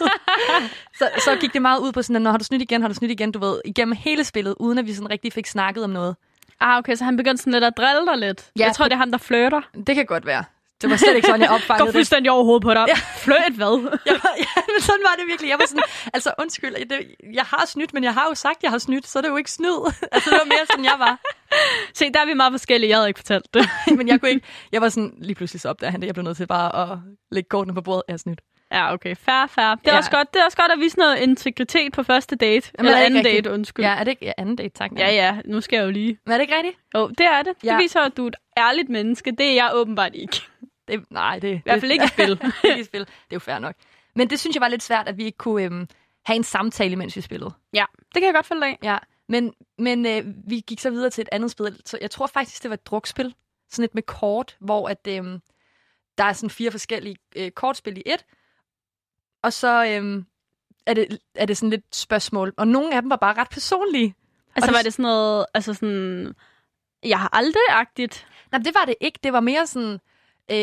så, 0.98 1.08
så 1.24 1.36
gik 1.40 1.52
det 1.52 1.62
meget 1.62 1.80
ud 1.80 1.92
på 1.92 2.02
sådan, 2.02 2.16
at 2.16 2.22
når 2.22 2.30
har 2.30 2.38
du 2.38 2.44
snydt 2.44 2.62
igen, 2.62 2.80
har 2.80 2.88
du 2.88 2.94
snydt 2.94 3.10
igen, 3.12 3.32
du 3.32 3.38
ved, 3.38 3.60
igennem 3.64 3.96
hele 3.98 4.24
spillet, 4.24 4.54
uden 4.60 4.78
at 4.78 4.86
vi 4.86 4.94
sådan 4.94 5.10
rigtig 5.10 5.32
fik 5.32 5.46
snakket 5.46 5.84
om 5.84 5.90
noget. 5.90 6.16
Ah, 6.60 6.78
okay, 6.78 6.94
så 6.94 7.04
han 7.04 7.16
begyndte 7.16 7.42
sådan 7.42 7.52
lidt 7.52 7.64
at 7.64 7.76
drille 7.76 8.06
dig 8.06 8.18
lidt. 8.18 8.50
Ja, 8.58 8.64
jeg 8.64 8.74
tror, 8.74 8.84
det 8.84 8.92
er 8.92 8.96
ham, 8.96 9.10
der 9.10 9.18
flirter. 9.18 9.60
Det 9.86 9.94
kan 9.94 10.06
godt 10.06 10.26
være. 10.26 10.44
Det 10.82 10.90
var 10.90 10.96
slet 10.96 11.14
ikke 11.16 11.26
sådan, 11.26 11.40
jeg 11.40 11.50
opfangede 11.58 11.86
det. 11.86 11.94
fuldstændig 11.94 12.30
over 12.32 12.44
hovedet 12.44 12.62
på 12.62 12.74
dig. 12.74 12.84
Ja. 12.88 12.94
Fløjt 13.16 13.52
hvad? 13.52 13.74
Jeg 14.10 14.14
var, 14.22 14.32
ja, 14.38 14.60
men 14.72 14.80
sådan 14.80 15.00
var 15.08 15.14
det 15.18 15.26
virkelig. 15.26 15.48
Jeg 15.50 15.58
var 15.58 15.66
sådan, 15.66 15.82
altså 16.14 16.32
undskyld, 16.38 16.74
det, 16.88 16.98
jeg 17.34 17.44
har 17.44 17.66
snydt, 17.66 17.94
men 17.94 18.04
jeg 18.04 18.14
har 18.14 18.26
jo 18.28 18.34
sagt, 18.34 18.62
jeg 18.62 18.70
har 18.70 18.78
snydt, 18.78 19.06
så 19.06 19.18
er 19.18 19.22
det 19.22 19.28
jo 19.28 19.36
ikke 19.36 19.50
snyd. 19.50 19.78
altså 20.12 20.30
det 20.30 20.38
var 20.38 20.44
mere 20.44 20.66
sådan, 20.70 20.84
jeg 20.84 20.96
var. 20.98 21.18
Se, 21.94 22.10
der 22.12 22.20
er 22.20 22.26
vi 22.26 22.34
meget 22.34 22.52
forskellige. 22.52 22.90
Jeg 22.90 22.96
havde 22.98 23.08
ikke 23.08 23.18
fortalt 23.18 23.54
det. 23.54 23.68
men 23.96 24.08
jeg 24.08 24.20
kunne 24.20 24.30
ikke, 24.30 24.46
jeg 24.72 24.80
var 24.80 24.88
sådan, 24.88 25.14
lige 25.18 25.34
pludselig 25.34 25.60
så 25.60 25.68
opdagede 25.68 25.90
han 25.92 26.00
det. 26.00 26.06
Jeg 26.06 26.14
blev 26.14 26.24
nødt 26.24 26.36
til 26.36 26.46
bare 26.46 26.92
at 26.92 26.98
lægge 27.30 27.48
kortene 27.48 27.74
på 27.74 27.80
bordet. 27.82 28.02
Jeg 28.08 28.12
har 28.12 28.18
snydt. 28.18 28.40
Ja, 28.72 28.92
okay. 28.92 29.16
Fair, 29.16 29.46
fair. 29.46 29.74
Det 29.74 29.88
er, 29.88 29.92
Ja. 29.92 29.96
også 29.96 30.10
godt, 30.10 30.34
det 30.34 30.40
er 30.40 30.44
også 30.44 30.56
godt 30.56 30.72
at 30.72 30.80
vise 30.80 30.98
noget 30.98 31.16
integritet 31.18 31.92
på 31.92 32.02
første 32.02 32.36
date. 32.36 32.70
Jamen, 32.78 32.86
Eller 32.88 32.96
er 32.96 33.00
det 33.00 33.04
anden 33.06 33.16
ikke 33.18 33.28
date, 33.28 33.36
rigtigt? 33.36 33.52
undskyld. 33.54 33.84
Ja, 33.84 33.90
er 33.94 34.04
det 34.04 34.10
ikke 34.10 34.26
ja, 34.26 34.32
anden 34.38 34.56
date, 34.56 34.68
tak? 34.78 34.90
ja, 34.98 35.10
ja. 35.10 35.36
Nu 35.44 35.60
skal 35.60 35.76
jeg 35.76 35.84
jo 35.84 35.90
lige... 35.90 36.18
Men 36.26 36.32
er 36.32 36.36
det 36.38 36.42
ikke 36.42 36.56
rigtigt? 36.56 36.76
Jo, 36.94 37.08
det 37.08 37.20
er 37.26 37.42
det. 37.42 37.52
Det 37.60 37.66
Ja. 37.68 37.76
viser, 37.78 38.00
at 38.00 38.16
du 38.16 38.24
er 38.24 38.28
et 38.28 38.36
ærligt 38.58 38.88
menneske. 38.88 39.30
Det 39.30 39.46
er 39.50 39.54
jeg 39.54 39.70
åbenbart 39.74 40.10
ikke. 40.14 40.42
Det, 40.88 41.10
nej, 41.10 41.38
det, 41.38 41.54
I 41.54 41.60
hvert 41.64 41.80
fald 41.80 41.92
ikke 41.92 42.04
i 42.04 42.08
spil. 42.08 42.30
ikke 42.64 42.80
i 42.80 42.84
spil. 42.84 43.00
Det 43.00 43.08
er 43.30 43.36
jo 43.36 43.38
fair 43.38 43.58
nok. 43.58 43.74
Men 44.14 44.30
det 44.30 44.40
synes 44.40 44.56
jeg 44.56 44.60
var 44.60 44.68
lidt 44.68 44.82
svært, 44.82 45.08
at 45.08 45.16
vi 45.16 45.24
ikke 45.24 45.38
kunne 45.38 45.62
øhm, 45.64 45.88
have 46.26 46.36
en 46.36 46.44
samtale, 46.44 46.96
mens 46.96 47.16
vi 47.16 47.20
spillede. 47.20 47.52
ja, 47.72 47.84
det 47.98 48.14
kan 48.14 48.24
jeg 48.24 48.34
godt 48.34 48.46
følge 48.46 48.66
af. 48.66 48.78
Ja, 48.82 48.98
men, 49.28 49.54
men 49.78 50.06
øh, 50.06 50.24
vi 50.46 50.60
gik 50.66 50.80
så 50.80 50.90
videre 50.90 51.10
til 51.10 51.22
et 51.22 51.28
andet 51.32 51.50
spil. 51.50 51.80
Så 51.84 51.98
jeg 52.00 52.10
tror 52.10 52.26
faktisk, 52.26 52.62
det 52.62 52.70
var 52.70 52.74
et 52.74 52.86
drukspil. 52.86 53.34
Sådan 53.70 53.84
et 53.84 53.94
med 53.94 54.02
kort, 54.02 54.56
hvor 54.60 54.88
at, 54.88 55.06
øh, 55.08 55.24
der 56.18 56.24
er 56.24 56.32
sådan 56.32 56.50
fire 56.50 56.70
forskellige 56.70 57.16
øh, 57.36 57.50
kortspil 57.50 57.98
i 57.98 58.02
et. 58.06 58.24
Og 59.42 59.52
så 59.52 59.84
øh, 59.84 60.24
er, 60.86 60.94
det, 60.94 61.18
er 61.34 61.46
det 61.46 61.56
sådan 61.56 61.70
lidt 61.70 61.96
spørgsmål. 61.96 62.54
Og 62.56 62.68
nogle 62.68 62.94
af 62.94 63.02
dem 63.02 63.10
var 63.10 63.16
bare 63.16 63.34
ret 63.34 63.48
personlige. 63.50 64.14
Altså, 64.56 64.70
Og 64.70 64.74
var 64.74 64.82
det 64.82 64.92
sådan 64.92 65.02
noget... 65.02 65.46
Altså 65.54 65.74
sådan... 65.74 66.34
Jeg 67.02 67.20
har 67.20 67.28
aldrig-agtigt. 67.32 68.26
Nej, 68.52 68.60
det 68.62 68.74
var 68.74 68.84
det 68.84 68.94
ikke. 69.00 69.18
Det 69.22 69.32
var 69.32 69.40
mere 69.40 69.66
sådan... 69.66 69.98
Øh, 70.50 70.56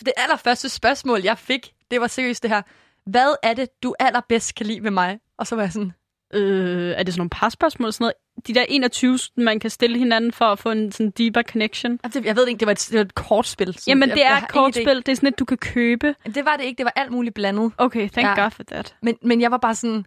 det 0.00 0.12
allerførste 0.16 0.68
spørgsmål, 0.68 1.20
jeg 1.24 1.38
fik, 1.38 1.72
det 1.90 2.00
var 2.00 2.06
seriøst 2.06 2.42
det 2.42 2.50
her. 2.50 2.62
Hvad 3.06 3.34
er 3.42 3.54
det, 3.54 3.68
du 3.82 3.94
allerbedst 4.00 4.54
kan 4.54 4.66
lide 4.66 4.82
ved 4.82 4.90
mig? 4.90 5.18
Og 5.38 5.46
så 5.46 5.54
var 5.56 5.62
jeg 5.62 5.72
sådan... 5.72 5.92
Øh, 6.34 6.90
er 6.96 7.02
det 7.02 7.14
sådan 7.14 7.20
nogle 7.20 7.30
parspørgsmål? 7.30 7.92
Sådan 7.92 8.02
noget? 8.04 8.14
De 8.46 8.54
der 8.54 8.64
21, 8.68 9.18
man 9.36 9.60
kan 9.60 9.70
stille 9.70 9.98
hinanden 9.98 10.32
for 10.32 10.44
at 10.44 10.58
få 10.58 10.70
en 10.70 10.92
sådan 10.92 11.10
deeper 11.10 11.42
connection. 11.42 11.98
"Jamen, 12.04 12.12
det- 12.12 12.24
Jeg 12.24 12.36
ved 12.36 12.42
det 12.42 12.48
ikke, 12.48 12.58
det 12.60 12.66
var 12.66 12.72
et, 12.72 12.88
det 12.90 12.98
var 12.98 13.04
et 13.04 13.14
kortspil. 13.14 13.74
så 13.74 13.84
Jamen, 13.86 14.10
det 14.10 14.16
jeg 14.16 14.32
er 14.32 14.36
et 14.44 14.48
kortspil. 14.48 14.96
Det 14.96 15.08
er 15.08 15.14
sådan 15.16 15.28
et, 15.28 15.38
du 15.38 15.44
kan 15.44 15.56
købe. 15.58 16.14
Det 16.34 16.44
var 16.44 16.56
det 16.56 16.64
ikke. 16.64 16.78
Det 16.78 16.84
var 16.84 16.92
alt 16.96 17.10
muligt 17.12 17.34
blandet. 17.34 17.72
Okay, 17.78 18.08
thank 18.08 18.26
Ja. 18.38 18.42
God 18.42 18.50
for 18.50 18.62
that. 18.62 18.96
Men, 19.02 19.16
men 19.22 19.40
jeg 19.40 19.50
var 19.50 19.56
bare 19.58 19.74
sådan, 19.74 20.04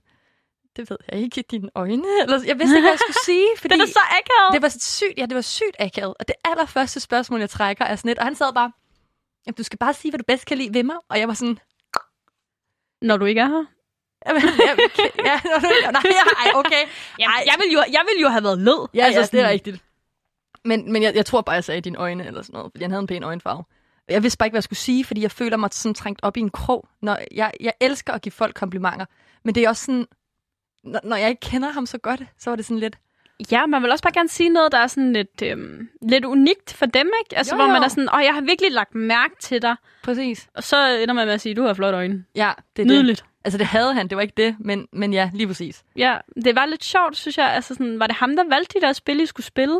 det 0.75 0.89
ved 0.89 0.97
jeg 1.11 1.19
ikke, 1.21 1.43
dine 1.51 1.69
øjne. 1.75 2.03
Eller, 2.23 2.39
jeg 2.47 2.59
vidste 2.59 2.75
ikke, 2.75 2.81
hvad 2.81 2.91
jeg 2.91 2.99
skulle 2.99 3.25
sige, 3.25 3.47
fordi 3.57 3.73
Den 3.73 3.81
er 3.81 3.85
så 3.87 3.99
akavet. 4.11 4.53
det 4.53 4.61
var 4.61 4.69
sygt, 4.79 5.13
ja, 5.17 5.25
det 5.25 5.35
var 5.35 5.41
sygt 5.41 5.75
akavet. 5.79 6.13
Og 6.19 6.27
det 6.27 6.35
allerførste 6.45 6.99
spørgsmål, 6.99 7.39
jeg 7.39 7.49
trækker, 7.49 7.85
er 7.85 7.95
sådan 7.95 8.11
et, 8.11 8.19
og 8.19 8.25
han 8.25 8.35
sad 8.35 8.53
bare, 8.53 8.71
Jamen, 9.47 9.55
du 9.55 9.63
skal 9.63 9.79
bare 9.79 9.93
sige, 9.93 10.11
hvad 10.11 10.17
du 10.17 10.23
bedst 10.27 10.45
kan 10.45 10.57
lide 10.57 10.73
ved 10.73 10.83
mig. 10.83 10.95
Og 11.09 11.19
jeg 11.19 11.27
var 11.27 11.33
sådan, 11.33 11.59
Når 13.01 13.17
du 13.17 13.25
ikke 13.25 13.41
er 13.41 13.47
her. 13.47 13.65
Jamen, 14.27 14.41
jeg, 14.43 14.77
ja, 15.25 15.39
når 15.43 15.59
du, 15.59 15.67
nej, 15.91 16.01
ej, 16.45 16.51
okay. 16.55 16.83
Jamen, 17.19 17.33
Ej. 17.35 17.43
jeg, 17.45 17.55
vil 17.57 17.73
jo, 17.73 17.79
jeg 17.91 18.03
vil 18.07 18.21
jo 18.21 18.27
have 18.27 18.43
været 18.43 18.57
lød. 18.59 18.87
Ja, 18.93 19.05
altså, 19.05 19.23
sådan, 19.23 19.37
det 19.37 19.45
er 19.45 19.49
rigtigt. 19.49 19.83
Men, 20.65 20.91
men 20.91 21.03
jeg, 21.03 21.15
jeg 21.15 21.25
tror 21.25 21.41
bare, 21.41 21.53
jeg 21.53 21.63
sagde 21.63 21.81
dine 21.81 21.97
øjne 21.97 22.27
eller 22.27 22.41
sådan 22.41 22.53
noget, 22.57 22.71
fordi 22.71 22.83
han 22.83 22.91
havde 22.91 23.01
en 23.01 23.07
pæn 23.07 23.23
øjenfarve. 23.23 23.63
Jeg 24.09 24.23
vidste 24.23 24.37
bare 24.37 24.47
ikke, 24.47 24.53
hvad 24.53 24.57
jeg 24.57 24.63
skulle 24.63 24.79
sige, 24.79 25.05
fordi 25.05 25.21
jeg 25.21 25.31
føler 25.31 25.57
mig 25.57 25.69
sådan 25.71 25.93
trængt 25.93 26.19
op 26.23 26.37
i 26.37 26.39
en 26.39 26.49
krog. 26.49 26.87
Når 27.01 27.17
jeg, 27.31 27.51
jeg 27.59 27.73
elsker 27.81 28.13
at 28.13 28.21
give 28.21 28.31
folk 28.31 28.55
komplimenter, 28.55 29.05
men 29.43 29.55
det 29.55 29.63
er 29.63 29.69
også 29.69 29.85
sådan, 29.85 30.05
når, 30.83 30.99
når 31.03 31.15
jeg 31.15 31.29
ikke 31.29 31.39
kender 31.39 31.69
ham 31.69 31.85
så 31.85 31.97
godt, 31.97 32.21
så 32.37 32.49
var 32.49 32.55
det 32.55 32.65
sådan 32.65 32.79
lidt, 32.79 32.97
Ja, 33.51 33.65
man 33.65 33.81
vil 33.83 33.91
også 33.91 34.03
bare 34.03 34.13
gerne 34.13 34.29
sige 34.29 34.49
noget, 34.49 34.71
der 34.71 34.77
er 34.77 34.87
sådan 34.87 35.13
lidt, 35.13 35.41
øhm, 35.43 35.89
lidt 36.01 36.25
unikt 36.25 36.73
for 36.73 36.85
dem, 36.85 37.11
ikke? 37.23 37.37
Altså, 37.37 37.55
Jo, 37.55 37.61
hvor 37.61 37.73
man 37.73 37.83
er 37.83 37.87
sådan, 37.87 38.09
åh, 38.15 38.23
jeg 38.23 38.33
har 38.33 38.41
virkelig 38.41 38.71
lagt 38.71 38.95
mærke 38.95 39.35
til 39.39 39.61
dig. 39.61 39.75
præcis. 40.03 40.47
Og 40.53 40.63
så 40.63 40.87
ender 40.87 41.13
man 41.13 41.27
med 41.27 41.33
at 41.33 41.41
sige, 41.41 41.55
du 41.55 41.61
har 41.63 41.73
flotte 41.73 41.97
øjne. 41.97 42.25
Ja, 42.35 42.51
det 42.75 42.81
er 42.81 42.85
det. 42.85 42.87
Nydeligt. 42.87 43.25
Altså, 43.45 43.57
det 43.57 43.65
havde 43.67 43.93
han, 43.93 44.07
det 44.07 44.15
var 44.15 44.21
ikke 44.21 44.33
det, 44.37 44.55
men, 44.59 44.87
men 44.93 45.13
ja, 45.13 45.29
lige 45.33 45.47
præcis. 45.47 45.83
Ja, 45.95 46.17
det 46.43 46.55
var 46.55 46.65
lidt 46.65 46.83
sjovt, 46.83 47.17
synes 47.17 47.37
jeg. 47.37 47.49
Altså, 47.53 47.73
sådan, 47.73 47.99
var 47.99 48.07
det 48.07 48.15
ham, 48.15 48.35
der 48.35 48.43
valgte 48.49 48.79
de 48.79 48.85
der 48.85 48.93
spil, 48.93 49.19
I 49.21 49.25
skulle 49.25 49.45
spille? 49.45 49.79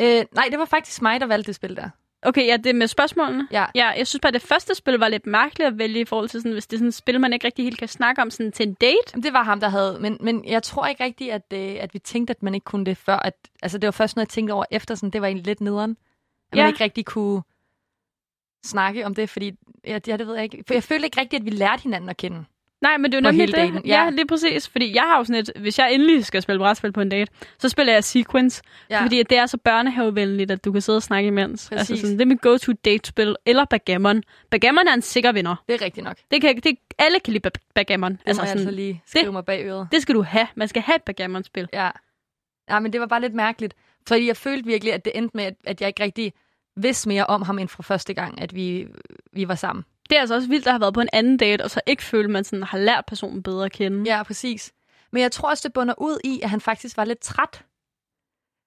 Øh, 0.00 0.24
nej, 0.32 0.48
det 0.50 0.58
var 0.58 0.64
faktisk 0.64 1.02
mig, 1.02 1.20
der 1.20 1.26
valgte 1.26 1.46
det 1.46 1.54
spil 1.54 1.76
der. 1.76 1.88
Okay, 2.26 2.46
ja, 2.46 2.56
det 2.56 2.74
med 2.74 2.86
spørgsmålene. 2.86 3.48
Ja. 3.52 3.64
Ja, 3.74 3.86
jeg 3.88 4.06
synes 4.06 4.20
bare, 4.20 4.32
det 4.32 4.42
første 4.42 4.74
spil 4.74 4.94
var 4.94 5.08
lidt 5.08 5.26
mærkeligt 5.26 5.66
at 5.66 5.78
vælge 5.78 6.00
i 6.00 6.04
forhold 6.04 6.28
til, 6.28 6.40
sådan, 6.40 6.52
hvis 6.52 6.66
det 6.66 6.76
er 6.76 6.78
sådan 6.78 6.88
et 6.88 6.94
spil, 6.94 7.20
man 7.20 7.32
ikke 7.32 7.46
rigtig 7.46 7.64
helt 7.64 7.78
kan 7.78 7.88
snakke 7.88 8.22
om 8.22 8.30
sådan, 8.30 8.52
til 8.52 8.68
en 8.68 8.74
date. 8.74 9.22
Det 9.22 9.32
var 9.32 9.42
ham, 9.42 9.60
der 9.60 9.68
havde, 9.68 9.98
men, 10.00 10.18
men 10.20 10.44
jeg 10.44 10.62
tror 10.62 10.86
ikke 10.86 11.04
rigtigt, 11.04 11.32
at, 11.32 11.42
øh, 11.52 11.76
at 11.80 11.94
vi 11.94 11.98
tænkte, 11.98 12.30
at 12.30 12.42
man 12.42 12.54
ikke 12.54 12.64
kunne 12.64 12.84
det 12.86 12.96
før. 12.96 13.16
At, 13.16 13.34
altså, 13.62 13.78
det 13.78 13.86
var 13.86 13.90
først 13.92 14.16
noget, 14.16 14.26
jeg 14.26 14.30
tænkte 14.30 14.52
over 14.52 14.64
efter, 14.70 14.94
sådan, 14.94 15.10
det 15.10 15.20
var 15.20 15.26
egentlig 15.26 15.46
lidt 15.46 15.60
nederen. 15.60 15.96
At 16.52 16.58
Ja. 16.58 16.62
man 16.62 16.72
ikke 16.72 16.84
rigtig 16.84 17.04
kunne 17.04 17.42
snakke 18.64 19.06
om 19.06 19.14
det, 19.14 19.30
fordi, 19.30 19.52
ja, 19.86 19.98
ja, 20.06 20.16
det 20.16 20.26
ved 20.26 20.34
jeg 20.34 20.44
ikke. 20.44 20.64
For 20.66 20.74
jeg 20.74 20.82
følte 20.82 21.04
ikke 21.06 21.20
rigtigt, 21.20 21.40
at 21.40 21.44
vi 21.46 21.50
lærte 21.50 21.82
hinanden 21.82 22.10
at 22.10 22.16
kende. 22.16 22.44
Nej, 22.82 22.96
men 22.96 23.12
det 23.12 23.18
er 23.18 23.20
jo 23.30 23.32
nemlig 23.32 23.54
det. 23.54 23.86
Ja. 23.88 24.04
ja. 24.04 24.10
lige 24.10 24.26
præcis. 24.26 24.68
Fordi 24.68 24.94
jeg 24.94 25.02
har 25.02 25.18
jo 25.18 25.24
sådan 25.24 25.40
et, 25.42 25.50
hvis 25.60 25.78
jeg 25.78 25.92
endelig 25.94 26.24
skal 26.24 26.42
spille 26.42 26.58
brætspil 26.58 26.92
på 26.92 27.00
en 27.00 27.08
date, 27.08 27.32
så 27.58 27.68
spiller 27.68 27.92
jeg 27.92 28.04
Sequence. 28.04 28.62
Ja. 28.90 29.02
Fordi 29.02 29.22
det 29.22 29.38
er 29.38 29.46
så 29.46 29.56
børnehavevenligt, 29.58 30.50
at 30.50 30.64
du 30.64 30.72
kan 30.72 30.80
sidde 30.80 30.96
og 30.96 31.02
snakke 31.02 31.26
imens. 31.26 31.68
Præcis. 31.68 31.90
Altså 31.90 31.96
sådan, 32.00 32.14
det 32.18 32.22
er 32.22 32.26
mit 32.26 32.40
go-to 32.40 32.72
date-spil. 32.84 33.36
Eller 33.46 33.64
backgammon. 33.64 34.22
Backgammon 34.50 34.88
er 34.88 34.94
en 34.94 35.02
sikker 35.02 35.32
vinder. 35.32 35.56
Det 35.68 35.74
er 35.74 35.84
rigtigt 35.84 36.04
nok. 36.04 36.16
Det 36.16 36.30
Det 36.30 36.40
kan, 36.40 36.56
det, 36.56 36.78
alle 36.98 37.20
kan 37.20 37.32
lide 37.32 37.46
ba- 37.48 37.70
backgammon. 37.74 38.12
altså, 38.12 38.22
Altså 38.26 38.44
sådan, 38.46 38.58
altså 38.58 38.70
lige 38.70 39.02
skrive 39.06 39.32
mig 39.32 39.44
bag 39.44 39.64
øret. 39.66 39.88
det 39.92 40.02
skal 40.02 40.14
du 40.14 40.22
have. 40.22 40.46
Man 40.54 40.68
skal 40.68 40.82
have 40.82 40.96
et 40.96 41.02
backgammon-spil. 41.02 41.68
Ja. 41.72 41.90
ja, 42.70 42.80
men 42.80 42.92
det 42.92 43.00
var 43.00 43.06
bare 43.06 43.20
lidt 43.20 43.34
mærkeligt. 43.34 43.74
Fordi 44.08 44.26
jeg 44.26 44.36
følte 44.36 44.66
virkelig, 44.66 44.92
at 44.94 45.04
det 45.04 45.12
endte 45.14 45.36
med, 45.36 45.44
at, 45.44 45.54
at 45.64 45.80
jeg 45.80 45.86
ikke 45.88 46.02
rigtig 46.02 46.32
vidste 46.76 47.08
mere 47.08 47.26
om 47.26 47.42
ham 47.42 47.58
end 47.58 47.68
fra 47.68 47.82
første 47.82 48.14
gang, 48.14 48.40
at 48.40 48.54
vi, 48.54 48.86
vi 49.32 49.48
var 49.48 49.54
sammen. 49.54 49.84
Det 50.10 50.16
er 50.16 50.20
altså 50.20 50.34
også 50.34 50.48
vildt 50.48 50.66
at 50.66 50.72
have 50.72 50.80
været 50.80 50.94
på 50.94 51.00
en 51.00 51.08
anden 51.12 51.36
date, 51.36 51.62
og 51.62 51.70
så 51.70 51.80
ikke 51.86 52.02
føle, 52.02 52.24
at 52.24 52.30
man 52.30 52.44
sådan 52.44 52.62
har 52.62 52.78
lært 52.78 53.04
personen 53.06 53.42
bedre 53.42 53.64
at 53.64 53.72
kende. 53.72 54.10
Ja, 54.10 54.22
præcis. 54.22 54.72
Men 55.10 55.22
jeg 55.22 55.32
tror 55.32 55.50
også, 55.50 55.68
det 55.68 55.72
bunder 55.72 55.94
ud 55.98 56.18
i, 56.24 56.40
at 56.42 56.50
han 56.50 56.60
faktisk 56.60 56.96
var 56.96 57.04
lidt 57.04 57.20
træt. 57.20 57.64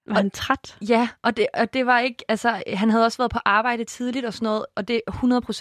Var 0.06 0.14
han 0.14 0.30
træt? 0.30 0.78
Ja, 0.88 1.08
og 1.22 1.36
det, 1.36 1.46
og 1.54 1.72
det 1.72 1.86
var 1.86 1.98
ikke, 1.98 2.24
altså, 2.28 2.62
han 2.66 2.90
havde 2.90 3.04
også 3.04 3.18
været 3.18 3.30
på 3.30 3.38
arbejde 3.44 3.84
tidligt 3.84 4.26
og 4.26 4.34
sådan 4.34 4.46
noget, 4.46 4.66
og 4.74 4.88
det 4.88 5.00
er 5.06 5.12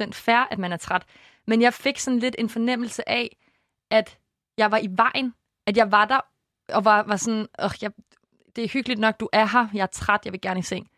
100% 0.07 0.11
fair, 0.11 0.47
at 0.51 0.59
man 0.59 0.71
er 0.71 0.77
træt. 0.77 1.03
Men 1.47 1.61
jeg 1.61 1.73
fik 1.73 1.99
sådan 1.99 2.19
lidt 2.19 2.35
en 2.39 2.49
fornemmelse 2.49 3.09
af, 3.09 3.37
at 3.91 4.17
jeg 4.57 4.71
var 4.71 4.77
i 4.77 4.87
vejen, 4.91 5.33
at 5.67 5.77
jeg 5.77 5.91
var 5.91 6.05
der, 6.05 6.19
og 6.75 6.85
var, 6.85 7.03
var 7.03 7.15
sådan, 7.15 7.47
Åh, 7.63 7.71
jeg, 7.81 7.91
det 8.55 8.63
er 8.63 8.67
hyggeligt 8.67 8.99
nok, 8.99 9.19
du 9.19 9.29
er 9.33 9.45
her, 9.45 9.67
jeg 9.73 9.81
er 9.81 9.85
træt, 9.85 10.21
jeg 10.25 10.33
vil 10.33 10.41
gerne 10.41 10.59
i 10.59 10.63
seng. 10.63 10.89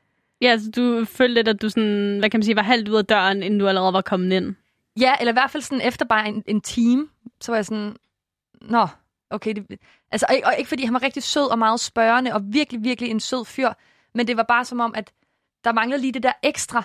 Ja, 0.42 0.48
altså 0.48 0.72
du 0.72 1.06
følte 1.06 1.34
lidt, 1.34 1.48
at 1.48 1.62
du 1.62 1.70
sådan, 1.70 2.20
hvad 2.20 2.30
kan 2.30 2.38
man 2.38 2.44
sige, 2.44 2.56
var 2.56 2.62
halvt 2.62 2.90
ud 2.90 2.96
af 2.96 3.06
døren, 3.06 3.44
inden 3.44 3.60
du 3.60 3.68
allerede 3.68 3.94
var 3.94 4.02
kommet 4.02 4.36
ind. 4.36 4.56
Ja, 5.00 5.16
eller 5.20 5.32
i 5.32 5.36
hvert 5.36 5.52
fald 5.52 5.64
sådan 5.64 5.82
efter 5.88 6.06
bare 6.06 6.28
en, 6.28 6.44
en 6.48 6.62
time, 6.62 7.08
så 7.42 7.52
var 7.52 7.58
jeg 7.58 7.66
sådan, 7.66 7.96
nå, 8.62 8.88
okay. 9.30 9.54
Det, 9.56 9.80
altså, 10.12 10.26
og, 10.30 10.36
ikke- 10.36 10.48
og 10.48 10.56
ikke 10.58 10.68
fordi 10.68 10.84
han 10.86 10.94
var 10.94 11.04
rigtig 11.04 11.24
sød 11.24 11.52
og 11.52 11.60
meget 11.60 11.80
spørgende, 11.80 12.34
og 12.34 12.42
virkelig, 12.54 12.84
virkelig 12.84 13.12
en 13.12 13.20
sød 13.20 13.46
fyr, 13.46 13.70
men 14.14 14.28
det 14.28 14.38
var 14.38 14.44
bare 14.44 14.66
som 14.66 14.80
om, 14.80 14.94
at 14.96 15.12
der 15.64 15.72
manglede 15.72 16.02
lige 16.02 16.12
det 16.12 16.24
der 16.24 16.34
ekstra, 16.44 16.84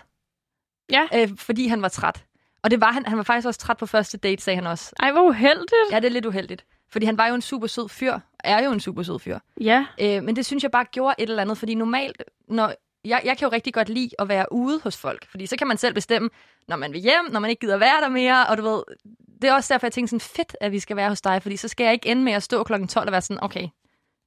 Ja. 0.90 1.06
øh, 1.14 1.36
fordi 1.36 1.66
han 1.66 1.82
var 1.82 1.88
træt. 1.88 2.24
Og 2.62 2.70
det 2.70 2.80
var 2.80 2.92
han, 2.92 3.06
han 3.06 3.16
var 3.18 3.22
faktisk 3.24 3.46
også 3.46 3.60
træt 3.60 3.76
på 3.76 3.86
første 3.86 4.18
date, 4.18 4.42
sagde 4.42 4.56
han 4.56 4.66
også. 4.66 4.92
Ej, 5.00 5.12
hvor 5.12 5.22
uheldigt. 5.22 5.72
Ja, 5.92 5.96
det 5.96 6.04
er 6.04 6.10
lidt 6.10 6.26
uheldigt. 6.26 6.66
Fordi 6.88 7.06
han 7.06 7.18
var 7.18 7.26
jo 7.26 7.34
en 7.34 7.42
super 7.42 7.66
sød 7.66 7.88
fyr, 7.88 8.18
er 8.44 8.64
jo 8.64 8.72
en 8.72 8.80
super 8.80 9.02
sød 9.02 9.18
fyr. 9.18 9.38
Ja. 9.60 9.86
Øh, 10.00 10.22
men 10.22 10.36
det 10.36 10.46
synes 10.46 10.62
jeg 10.62 10.70
bare 10.70 10.84
gjorde 10.84 11.14
et 11.18 11.28
eller 11.28 11.42
andet, 11.42 11.58
fordi 11.58 11.74
normalt, 11.74 12.22
når 12.48 12.72
jeg, 13.08 13.20
jeg 13.24 13.38
kan 13.38 13.48
jo 13.48 13.52
rigtig 13.52 13.74
godt 13.74 13.88
lide 13.88 14.10
at 14.18 14.28
være 14.28 14.52
ude 14.52 14.80
hos 14.84 14.96
folk, 14.96 15.26
fordi 15.30 15.46
så 15.46 15.56
kan 15.56 15.66
man 15.66 15.76
selv 15.76 15.94
bestemme, 15.94 16.30
når 16.68 16.76
man 16.76 16.92
vil 16.92 17.00
hjem, 17.00 17.24
når 17.30 17.40
man 17.40 17.50
ikke 17.50 17.60
gider 17.60 17.76
være 17.76 18.00
der 18.00 18.08
mere, 18.08 18.46
og 18.46 18.58
du 18.58 18.62
ved, 18.62 18.82
det 19.42 19.50
er 19.50 19.54
også 19.54 19.74
derfor, 19.74 19.86
jeg 19.86 19.92
tænkte 19.92 20.10
sådan 20.10 20.20
fedt, 20.20 20.56
at 20.60 20.72
vi 20.72 20.78
skal 20.78 20.96
være 20.96 21.08
hos 21.08 21.20
dig, 21.20 21.42
fordi 21.42 21.56
så 21.56 21.68
skal 21.68 21.84
jeg 21.84 21.92
ikke 21.92 22.08
ende 22.08 22.22
med 22.22 22.32
at 22.32 22.42
stå 22.42 22.62
klokken 22.64 22.88
12 22.88 23.06
og 23.08 23.12
være 23.12 23.20
sådan, 23.20 23.44
okay, 23.44 23.68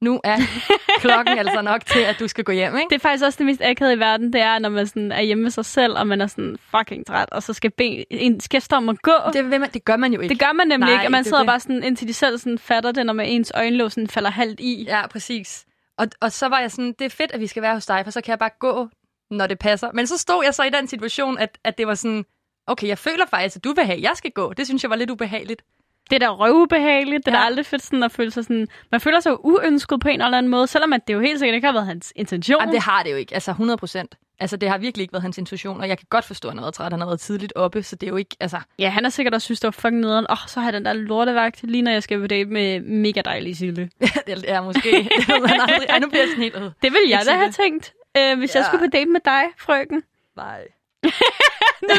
nu 0.02 0.22
er 0.24 0.38
klokken 1.02 1.38
altså 1.38 1.62
nok 1.62 1.86
til, 1.86 2.00
at 2.00 2.20
du 2.20 2.28
skal 2.28 2.44
gå 2.44 2.52
hjem, 2.52 2.76
ikke? 2.76 2.90
Det 2.90 2.96
er 2.96 3.00
faktisk 3.00 3.26
også 3.26 3.38
det 3.38 3.46
mest 3.46 3.62
akavede 3.62 3.96
i 3.96 4.00
verden, 4.00 4.34
det 4.34 4.42
er, 4.42 4.60
når 4.60 4.70
man 4.70 4.88
sådan 4.88 5.12
er 5.12 5.22
hjemme 5.22 5.44
med 5.44 5.52
sig 5.52 5.66
selv, 5.66 5.98
og 5.98 6.08
man 6.08 6.22
er 6.22 6.28
sådan 6.28 6.58
fucking 6.76 7.06
træt, 7.08 7.30
og 7.32 7.44
så 7.44 7.54
skal, 7.54 7.72
ben, 7.72 8.04
en, 8.12 8.40
skal 8.40 8.62
stå 8.62 8.76
om 8.76 8.90
at 8.90 9.02
gå. 9.02 9.12
Det, 9.34 9.46
man, 9.46 9.70
det 9.74 9.86
gør 9.86 9.98
man 9.98 10.14
jo 10.14 10.20
ikke. 10.20 10.34
det 10.34 10.40
gør 10.40 10.54
man 10.54 10.68
nemlig 10.68 10.86
Nej, 10.86 10.94
ikke, 10.94 11.08
og 11.08 11.12
man 11.12 11.20
er 11.20 11.24
sidder 11.24 11.38
det. 11.38 11.48
bare 11.48 11.60
sådan, 11.60 11.84
indtil 11.84 12.08
de 12.08 12.14
selv 12.14 12.38
sådan 12.38 12.58
fatter 12.58 12.92
det, 12.92 13.06
når 13.06 13.14
man 13.14 13.26
ens 13.26 13.52
øjenlåg 13.56 13.92
sådan 13.92 14.08
falder 14.08 14.30
halvt 14.30 14.60
i. 14.60 14.86
Ja, 14.88 15.08
præcis. 15.08 15.66
Og, 16.00 16.08
og 16.20 16.32
så 16.32 16.48
var 16.48 16.60
jeg 16.60 16.72
sådan, 16.72 16.96
det 17.00 17.06
er 17.06 17.10
fedt, 17.10 17.32
at 17.32 17.40
vi 17.40 17.48
skal 17.48 17.64
være 17.64 17.74
hos 17.74 17.86
dig, 17.86 18.02
for 18.04 18.12
så 18.12 18.22
kan 18.22 18.30
jeg 18.30 18.40
bare 18.40 18.50
gå, 18.60 18.90
når 19.32 19.48
det 19.48 19.60
passer. 19.60 19.92
Men 19.94 20.08
så 20.08 20.18
stod 20.18 20.44
jeg 20.44 20.54
så 20.54 20.64
i 20.64 20.70
den 20.70 20.88
situation, 20.88 21.38
at, 21.38 21.58
at 21.64 21.78
det 21.78 21.88
var 21.88 21.96
sådan, 21.96 22.26
okay, 22.68 22.88
jeg 22.88 22.98
føler 22.98 23.26
faktisk, 23.26 23.56
at 23.56 23.64
du 23.64 23.74
vil 23.74 23.86
have, 23.86 23.98
at 23.98 24.02
jeg 24.02 24.14
skal 24.16 24.32
gå. 24.32 24.54
Det 24.54 24.66
synes 24.66 24.84
jeg 24.84 24.90
var 24.90 24.96
lidt 24.96 25.10
ubehageligt. 25.10 25.62
Det 26.10 26.16
er 26.16 26.20
da 26.20 26.30
røvubehageligt. 26.34 27.26
Det 27.26 27.32
er 27.34 27.38
Ja. 27.38 27.42
da 27.42 27.46
aldrig 27.46 27.66
fedt 27.66 27.84
sådan 27.84 28.04
at 28.04 28.12
føle 28.12 28.32
sig 28.32 28.44
sådan... 28.44 28.68
Man 28.92 29.02
føler 29.02 29.20
sig 29.20 29.46
uønsket 29.46 30.00
på 30.00 30.08
en 30.08 30.22
eller 30.22 30.38
anden 30.38 30.50
måde, 30.52 30.68
selvom 30.68 30.94
at 30.94 31.08
det 31.08 31.14
jo 31.14 31.20
helt 31.20 31.40
sikkert 31.40 31.56
ikke 31.56 31.68
har 31.68 31.74
været 31.74 31.86
hans 31.88 32.14
intention. 32.16 32.62
Jamen, 32.62 32.74
det 32.74 32.82
har 32.82 33.04
det 33.04 33.12
jo 33.12 33.16
ikke. 33.16 33.34
Altså 33.34 33.52
100 33.52 33.78
procent. 33.78 34.16
Altså, 34.42 34.58
det 34.58 34.70
har 34.70 34.78
virkelig 34.78 35.02
ikke 35.04 35.14
været 35.14 35.22
hans 35.24 35.38
intuition, 35.38 35.82
og 35.82 35.88
jeg 35.90 35.98
kan 35.98 36.08
godt 36.10 36.26
forstå, 36.26 36.48
at 36.48 36.52
han 36.52 36.58
har 36.58 36.64
været 36.66 36.74
træt. 36.74 36.92
Han 36.92 37.00
har 37.00 37.08
været 37.08 37.20
tidligt 37.20 37.54
oppe, 37.56 37.84
så 37.84 37.96
det 37.96 38.08
er 38.08 38.12
jo 38.12 38.16
ikke... 38.18 38.36
Altså, 38.40 38.60
Ja, 38.80 38.90
han 38.90 39.04
har 39.04 39.10
sikkert 39.12 39.34
også 39.34 39.46
synes, 39.46 39.60
det 39.60 39.68
var 39.68 39.72
fucking 39.72 40.00
nederen. 40.02 40.26
Åh, 40.30 40.34
oh, 40.34 40.48
så 40.48 40.60
har 40.60 40.68
jeg 40.68 40.74
den 40.74 40.86
der 40.86 40.94
lortevagt, 40.94 41.64
lige 41.64 41.82
når 41.82 41.92
jeg 41.92 42.04
skal 42.04 42.20
på 42.20 42.28
date 42.28 42.50
med 42.50 42.80
mega 42.80 43.22
dejlige 43.26 43.56
Sille. 43.56 43.90
det 44.28 44.46
er 44.52 44.62
måske... 44.62 44.92
det 44.92 45.28
ved 45.28 45.50
aldrig. 45.60 45.90
Ej, 45.90 46.00
nu 46.00 46.08
bliver 46.08 46.22
jeg 46.22 46.30
sådan 46.30 46.44
helt... 46.44 46.56
øh, 46.56 46.62
Det 46.62 46.72
ville 46.94 47.10
jeg 47.10 47.22
da 47.26 47.32
have 47.32 47.52
tænkt, 47.52 47.94
øh, 48.18 48.38
hvis 48.40 48.56
ja. 48.56 48.60
jeg 48.60 48.66
skulle 48.66 48.88
på 48.88 48.90
date 48.92 49.10
med 49.10 49.20
dig, 49.26 49.44
frøken. 49.58 50.04
Nej. 50.38 50.60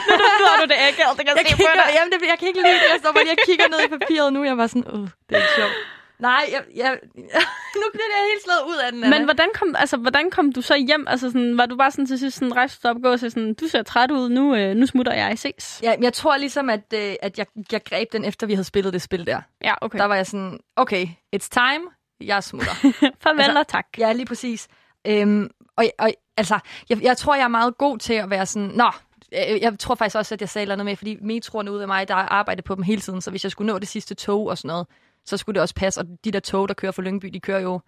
nu 0.40 0.44
har 0.50 0.56
du 0.62 0.66
det 0.72 0.78
akavet, 0.88 1.14
det 1.18 1.26
kan 1.26 1.36
Jeg, 1.36 1.46
se 1.50 1.56
på 1.56 1.70
dig. 1.80 1.88
jamen, 1.96 2.10
det, 2.12 2.18
jeg 2.32 2.38
kan 2.38 2.48
ikke 2.48 2.62
lide 2.66 2.78
det. 2.82 2.88
Jeg 2.92 2.98
står 3.02 3.12
bare 3.12 3.24
lige 3.24 3.36
og 3.40 3.44
kigger 3.46 3.68
ned 3.72 3.80
i 3.86 3.88
papiret 3.96 4.32
nu. 4.32 4.44
Jeg 4.44 4.56
var 4.58 4.66
sådan, 4.66 4.84
øh, 4.94 5.00
det 5.26 5.32
er 5.36 5.36
ikke 5.36 5.54
sjovt. 5.56 5.72
Nej, 6.18 6.44
jeg, 6.52 6.62
jeg, 6.76 6.90
nu 7.82 7.86
bliver 7.92 8.08
det 8.12 8.18
helt 8.30 8.42
slået 8.44 8.62
ud 8.70 8.76
af 8.84 8.92
den. 8.92 9.04
Anna. 9.04 9.18
Men 9.18 9.24
hvordan 9.24 9.48
kom, 9.54 9.74
altså, 9.78 9.96
hvordan 9.96 10.30
kom 10.30 10.52
du 10.52 10.62
så 10.62 10.76
hjem? 10.76 11.04
Altså, 11.08 11.26
sådan, 11.30 11.58
var 11.58 11.66
du 11.66 11.76
bare 11.76 11.90
sådan 11.90 12.06
til 12.06 12.18
sidst 12.18 12.36
sådan, 12.36 12.56
rejste 12.56 12.90
op 12.90 12.96
og 12.96 13.02
gå 13.02 13.12
og 13.12 13.18
sagde 13.20 13.30
sådan, 13.30 13.54
du 13.54 13.68
ser 13.68 13.82
træt 13.82 14.10
ud, 14.10 14.28
nu, 14.28 14.54
øh, 14.56 14.74
nu 14.76 14.86
smutter 14.86 15.12
jeg, 15.14 15.38
ses. 15.38 15.80
Ja, 15.82 15.94
jeg 16.00 16.12
tror 16.12 16.36
ligesom, 16.36 16.70
at, 16.70 16.84
øh, 16.94 17.14
at 17.22 17.38
jeg, 17.38 17.46
jeg 17.72 17.84
greb 17.84 18.12
den, 18.12 18.24
efter 18.24 18.46
vi 18.46 18.54
havde 18.54 18.64
spillet 18.64 18.92
det 18.92 19.02
spil 19.02 19.26
der. 19.26 19.40
Ja, 19.64 19.74
okay. 19.80 19.98
Der 19.98 20.04
var 20.04 20.16
jeg 20.16 20.26
sådan, 20.26 20.58
okay, 20.76 21.06
it's 21.36 21.48
time, 21.50 21.84
jeg 22.20 22.44
smutter. 22.44 22.74
Farvel 23.22 23.40
altså- 23.40 23.58
og 23.58 23.68
tak. 23.68 23.86
ja, 23.98 24.12
lige 24.12 24.26
præcis. 24.26 24.68
Øhm, 25.06 25.50
og, 25.76 25.84
og 25.98 26.10
altså, 26.40 26.58
jeg, 26.88 27.02
jeg 27.02 27.16
tror, 27.16 27.34
jeg 27.34 27.44
er 27.44 27.48
meget 27.48 27.78
god 27.78 27.98
til 27.98 28.14
at 28.14 28.30
være 28.30 28.46
sådan, 28.46 28.68
nå, 28.68 28.90
jeg, 29.32 29.58
jeg 29.62 29.78
tror 29.78 29.94
faktisk 29.94 30.16
også, 30.16 30.34
at 30.34 30.40
jeg 30.40 30.48
sagde 30.48 30.66
noget 30.66 30.84
med, 30.84 30.96
fordi 30.96 31.16
metroerne 31.20 31.72
ud 31.72 31.78
af 31.78 31.86
mig, 31.88 32.08
der 32.08 32.14
har 32.14 32.28
arbejdet 32.28 32.64
på 32.64 32.74
dem 32.74 32.82
hele 32.82 33.00
tiden, 33.00 33.20
så 33.20 33.30
hvis 33.30 33.44
jeg 33.44 33.50
skulle 33.52 33.72
nå 33.72 33.78
det 33.78 33.88
sidste 33.88 34.14
tog 34.14 34.46
og 34.46 34.58
sådan 34.58 34.68
noget, 34.68 34.86
så 35.24 35.36
skulle 35.36 35.54
det 35.54 35.62
også 35.62 35.74
passe. 35.74 36.00
Og 36.00 36.06
de 36.24 36.30
der 36.30 36.40
tog, 36.40 36.68
der 36.68 36.74
kører 36.74 36.92
fra 36.92 37.02
Lyngby, 37.02 37.26
de 37.26 37.40
kører 37.40 37.60
jo 37.60 37.80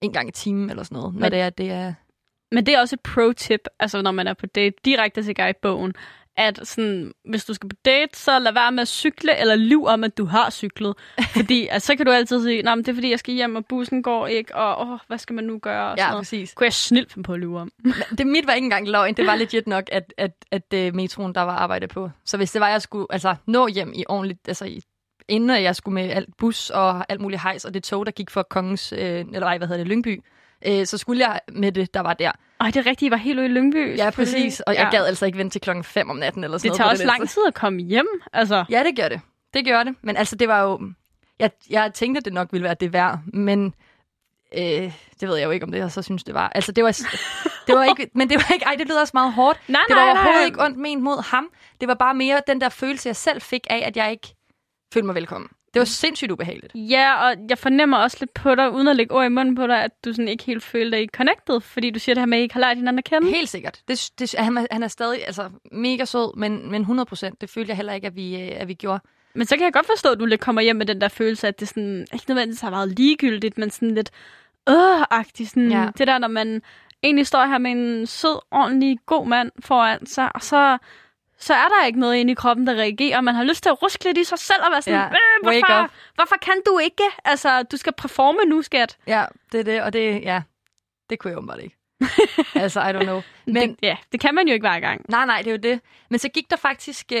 en 0.00 0.12
gang 0.12 0.28
i 0.28 0.32
timen 0.32 0.70
eller 0.70 0.82
sådan 0.82 0.96
noget, 0.98 1.14
når 1.14 1.20
Men- 1.20 1.32
det 1.32 1.40
er, 1.40 1.50
det 1.50 1.70
er... 1.70 1.94
Men 2.52 2.66
det 2.66 2.74
er 2.74 2.80
også 2.80 2.96
et 2.96 3.00
pro-tip, 3.00 3.60
altså 3.78 4.02
når 4.02 4.10
man 4.10 4.26
er 4.26 4.34
på 4.34 4.46
date, 4.46 4.76
direkte 4.84 5.22
til 5.22 5.34
guidebogen, 5.34 5.94
at 6.36 6.60
sådan, 6.62 7.12
hvis 7.24 7.44
du 7.44 7.54
skal 7.54 7.68
på 7.68 7.76
date, 7.84 8.18
så 8.18 8.38
lad 8.38 8.52
være 8.52 8.72
med 8.72 8.82
at 8.82 8.88
cykle, 8.88 9.36
eller 9.40 9.56
lyv 9.56 9.84
om, 9.84 10.04
at 10.04 10.18
du 10.18 10.24
har 10.24 10.50
cyklet. 10.50 10.94
Fordi 11.36 11.66
altså, 11.66 11.86
så 11.86 11.96
kan 11.96 12.06
du 12.06 12.12
altid 12.12 12.42
sige, 12.42 12.62
nej, 12.62 12.74
det 12.74 12.88
er 12.88 12.94
fordi, 12.94 13.10
jeg 13.10 13.18
skal 13.18 13.34
hjem, 13.34 13.56
og 13.56 13.66
bussen 13.66 14.02
går 14.02 14.26
ikke, 14.26 14.56
og 14.56 14.88
åh, 14.88 14.98
hvad 15.06 15.18
skal 15.18 15.34
man 15.34 15.44
nu 15.44 15.58
gøre? 15.58 15.90
Og 15.90 15.98
sådan 15.98 16.06
Ja, 16.08 16.10
noget. 16.10 16.20
præcis. 16.20 16.54
Kunne 16.54 16.64
jeg 16.64 16.72
snilt 16.72 17.12
finde 17.12 17.26
på 17.26 17.32
at 17.32 17.40
lyve 17.40 17.60
om. 17.60 17.72
Det 18.18 18.26
mit 18.26 18.46
var 18.46 18.52
ikke 18.52 18.64
engang 18.64 18.88
løgn. 18.88 19.14
Det 19.14 19.26
var 19.26 19.36
legit 19.36 19.66
nok, 19.66 19.84
at, 19.92 20.14
at, 20.16 20.32
at, 20.50 20.74
at 20.74 20.94
metroen, 20.94 21.34
der 21.34 21.40
var 21.42 21.56
arbejde 21.56 21.88
på. 21.88 22.10
Så 22.24 22.36
hvis 22.36 22.52
det 22.52 22.60
var, 22.60 22.68
jeg 22.68 22.82
skulle 22.82 23.06
altså, 23.10 23.34
nå 23.46 23.66
hjem 23.68 23.92
i 23.94 24.04
ordentligt, 24.08 24.48
altså 24.48 24.64
i, 24.64 24.80
inden 25.28 25.62
jeg 25.62 25.76
skulle 25.76 25.94
med 25.94 26.10
alt 26.10 26.28
bus 26.38 26.70
og 26.70 27.04
alt 27.08 27.20
muligt 27.20 27.42
hejs, 27.42 27.64
og 27.64 27.74
det 27.74 27.82
tog, 27.84 28.06
der 28.06 28.12
gik 28.12 28.30
for 28.30 28.42
kongens, 28.42 28.92
øh, 28.92 28.98
eller 29.00 29.46
ej, 29.46 29.58
hvad 29.58 29.68
hedder 29.68 29.84
det, 29.84 29.88
Lyngby, 29.88 30.22
øh, 30.66 30.86
så 30.86 30.98
skulle 30.98 31.28
jeg 31.28 31.40
med 31.52 31.72
det, 31.72 31.94
der 31.94 32.00
var 32.00 32.14
der. 32.14 32.32
Ej, 32.60 32.66
det 32.66 32.76
er 32.76 32.86
rigtigt, 32.86 33.08
I 33.08 33.10
var 33.10 33.16
helt 33.16 33.38
ude 33.38 33.46
i 33.46 33.50
Lyngby. 33.50 33.96
Ja, 33.96 34.10
præcis. 34.10 34.60
Og 34.60 34.74
jeg 34.74 34.88
Ja. 34.92 34.96
gad 34.96 35.06
altså 35.06 35.26
ikke 35.26 35.38
vente 35.38 35.54
til 35.54 35.60
klokken 35.60 35.84
5 35.84 36.10
om 36.10 36.16
natten 36.16 36.44
eller 36.44 36.58
sådan 36.58 36.70
Det 36.72 36.78
noget. 36.78 36.78
tager 36.78 36.88
på 36.88 37.12
også 37.12 37.18
lang 37.18 37.28
tid 37.28 37.42
at 37.48 37.54
komme 37.54 37.80
hjem. 37.82 38.06
Altså, 38.32 38.64
Ja, 38.70 38.84
det 38.84 38.96
gør 38.96 39.08
det. 39.08 39.20
Det 39.54 39.64
gør 39.64 39.82
det. 39.82 39.94
Men 40.02 40.16
altså, 40.16 40.36
det 40.36 40.48
var 40.48 40.62
jo... 40.62 40.80
Jeg, 41.38 41.50
jeg 41.70 41.92
tænkte, 41.94 42.18
at 42.18 42.24
det 42.24 42.32
nok 42.32 42.48
ville 42.52 42.64
være 42.64 42.74
det 42.80 42.92
værd, 42.92 43.18
men 43.32 43.74
øh, 44.58 44.62
det 45.20 45.28
ved 45.28 45.36
jeg 45.36 45.44
jo 45.46 45.50
ikke, 45.50 45.64
om 45.66 45.72
det 45.72 45.78
jeg 45.78 45.90
så 45.92 46.02
synes, 46.02 46.24
det 46.24 46.34
var. 46.34 46.48
Altså, 46.54 46.72
det 46.72 46.84
var, 46.84 46.90
det 47.66 47.74
var 47.74 47.84
ikke... 47.84 48.10
Men 48.14 48.30
det 48.30 48.36
var 48.36 48.54
ikke... 48.54 48.66
Ej, 48.66 48.74
det 48.78 48.86
lyder 48.88 49.00
også 49.00 49.10
meget 49.14 49.32
hårdt. 49.32 49.60
nej, 49.68 49.80
Det 49.88 49.96
var 49.96 50.02
nej, 50.02 50.10
overhovedet 50.10 50.40
nej. 50.40 50.46
ikke 50.46 50.62
ondt 50.64 50.76
ment 50.78 51.02
mod 51.02 51.22
ham. 51.30 51.48
Det 51.80 51.88
var 51.88 51.94
bare 51.94 52.14
mere 52.14 52.42
den 52.46 52.60
der 52.60 52.68
følelse, 52.68 53.08
jeg 53.08 53.16
selv 53.16 53.40
fik 53.42 53.66
af, 53.70 53.82
at 53.86 53.96
jeg 53.96 54.10
ikke 54.10 54.34
følte 54.94 55.06
mig 55.06 55.14
velkommen. 55.14 55.50
Det 55.74 55.80
var 55.80 55.84
sindssygt 55.86 56.30
ubehageligt. 56.30 56.72
Ja, 56.74 57.14
og 57.28 57.36
jeg 57.48 57.58
fornemmer 57.58 57.96
også 57.96 58.16
lidt 58.20 58.34
på 58.34 58.54
dig, 58.54 58.70
uden 58.72 58.88
at 58.88 58.96
lægge 58.96 59.14
ord 59.14 59.26
i 59.26 59.28
munden 59.28 59.54
på 59.54 59.66
dig, 59.66 59.82
at 59.84 60.04
du 60.04 60.12
sådan 60.12 60.28
ikke 60.28 60.44
helt 60.44 60.62
føler 60.62 60.98
dig 60.98 61.08
connected, 61.16 61.60
fordi 61.60 61.90
du 61.90 61.98
siger 61.98 62.14
det 62.14 62.20
her 62.20 62.26
med, 62.26 62.38
at 62.38 62.40
I 62.40 62.42
ikke 62.42 62.54
har 62.54 62.60
lært 62.60 62.76
hinanden 62.76 62.98
at 62.98 63.04
kende. 63.04 63.30
Helt 63.30 63.48
sikkert. 63.48 63.80
Det, 63.88 64.10
det, 64.18 64.34
han, 64.38 64.56
er- 64.58 64.66
han 64.70 64.82
er 64.82 64.88
stadig 64.88 65.26
altså, 65.26 65.50
mega 65.72 66.04
sød, 66.04 66.36
men, 66.36 66.70
men 66.70 66.80
100 66.80 67.06
procent. 67.06 67.40
Det 67.40 67.50
følte 67.50 67.68
jeg 67.70 67.76
heller 67.76 67.92
ikke, 67.92 68.06
at 68.06 68.16
vi, 68.16 68.40
øh, 68.40 68.50
at 68.60 68.68
vi 68.68 68.74
gjorde. 68.74 69.00
Men 69.34 69.46
så 69.46 69.56
kan 69.56 69.64
jeg 69.64 69.72
godt 69.72 69.86
forstå, 69.86 70.08
at 70.10 70.20
du 70.20 70.24
lidt 70.26 70.40
kommer 70.40 70.62
hjem 70.62 70.76
med 70.76 70.86
den 70.86 71.00
der 71.00 71.08
følelse, 71.08 71.48
at 71.48 71.60
det 71.60 71.68
sådan, 71.68 72.06
ikke 72.12 72.24
nødvendigvis 72.28 72.60
har 72.60 72.70
været 72.70 72.88
ligegyldigt, 72.98 73.58
men 73.58 73.70
sådan 73.70 73.94
lidt 73.94 74.10
øh-agtigt. 74.70 75.48
Sådan, 75.50 75.70
Ja. 75.70 75.88
Det 75.98 76.06
der, 76.06 76.18
når 76.18 76.28
man 76.28 76.62
egentlig 77.02 77.26
står 77.26 77.44
her 77.46 77.58
med 77.58 77.70
en 77.70 78.06
sød, 78.06 78.38
ordentlig, 78.50 78.98
god 79.06 79.26
mand 79.26 79.50
foran 79.60 80.06
sig, 80.06 80.30
og 80.34 80.42
så, 80.42 80.78
så 81.40 81.54
er 81.54 81.68
der 81.68 81.86
ikke 81.86 82.00
noget 82.00 82.16
inde 82.16 82.32
i 82.32 82.34
kroppen, 82.34 82.66
der 82.66 82.74
reagerer, 82.74 83.16
og 83.16 83.24
man 83.24 83.34
har 83.34 83.44
lyst 83.44 83.62
til 83.62 83.70
at 83.70 83.82
ruske 83.82 84.04
lidt 84.04 84.18
i 84.18 84.24
sig 84.24 84.38
selv 84.38 84.62
og 84.64 84.70
være 84.72 84.82
sådan, 84.82 84.98
Ja. 85.00 85.06
øh, 85.06 85.42
hvorfor, 85.42 85.90
hvorfor 86.14 86.36
kan 86.42 86.54
du 86.66 86.78
ikke? 86.78 87.02
Altså, 87.24 87.62
du 87.62 87.76
skal 87.76 87.92
performe 87.92 88.38
nu, 88.46 88.62
skat. 88.62 88.96
Ja, 89.06 89.24
det 89.52 89.60
er 89.60 89.64
det, 89.64 89.82
og 89.82 89.92
det, 89.92 90.22
ja, 90.22 90.42
det 91.10 91.18
kunne 91.18 91.30
jeg 91.30 91.38
åbenbart 91.38 91.60
ikke. 91.60 91.76
altså, 92.54 92.80
I 92.80 92.92
don't 92.92 93.02
know. 93.02 93.22
Men, 93.46 93.70
det, 93.70 93.76
ja, 93.82 93.96
det 94.12 94.20
kan 94.20 94.34
man 94.34 94.46
jo 94.48 94.52
ikke 94.54 94.62
hver 94.68 94.80
gang. 94.80 95.04
Nej, 95.08 95.26
nej, 95.26 95.38
det 95.38 95.46
er 95.46 95.50
jo 95.50 95.56
det. 95.56 95.80
Men 96.10 96.18
så 96.18 96.28
gik 96.28 96.50
der 96.50 96.56
faktisk... 96.56 97.12
Øh, 97.12 97.18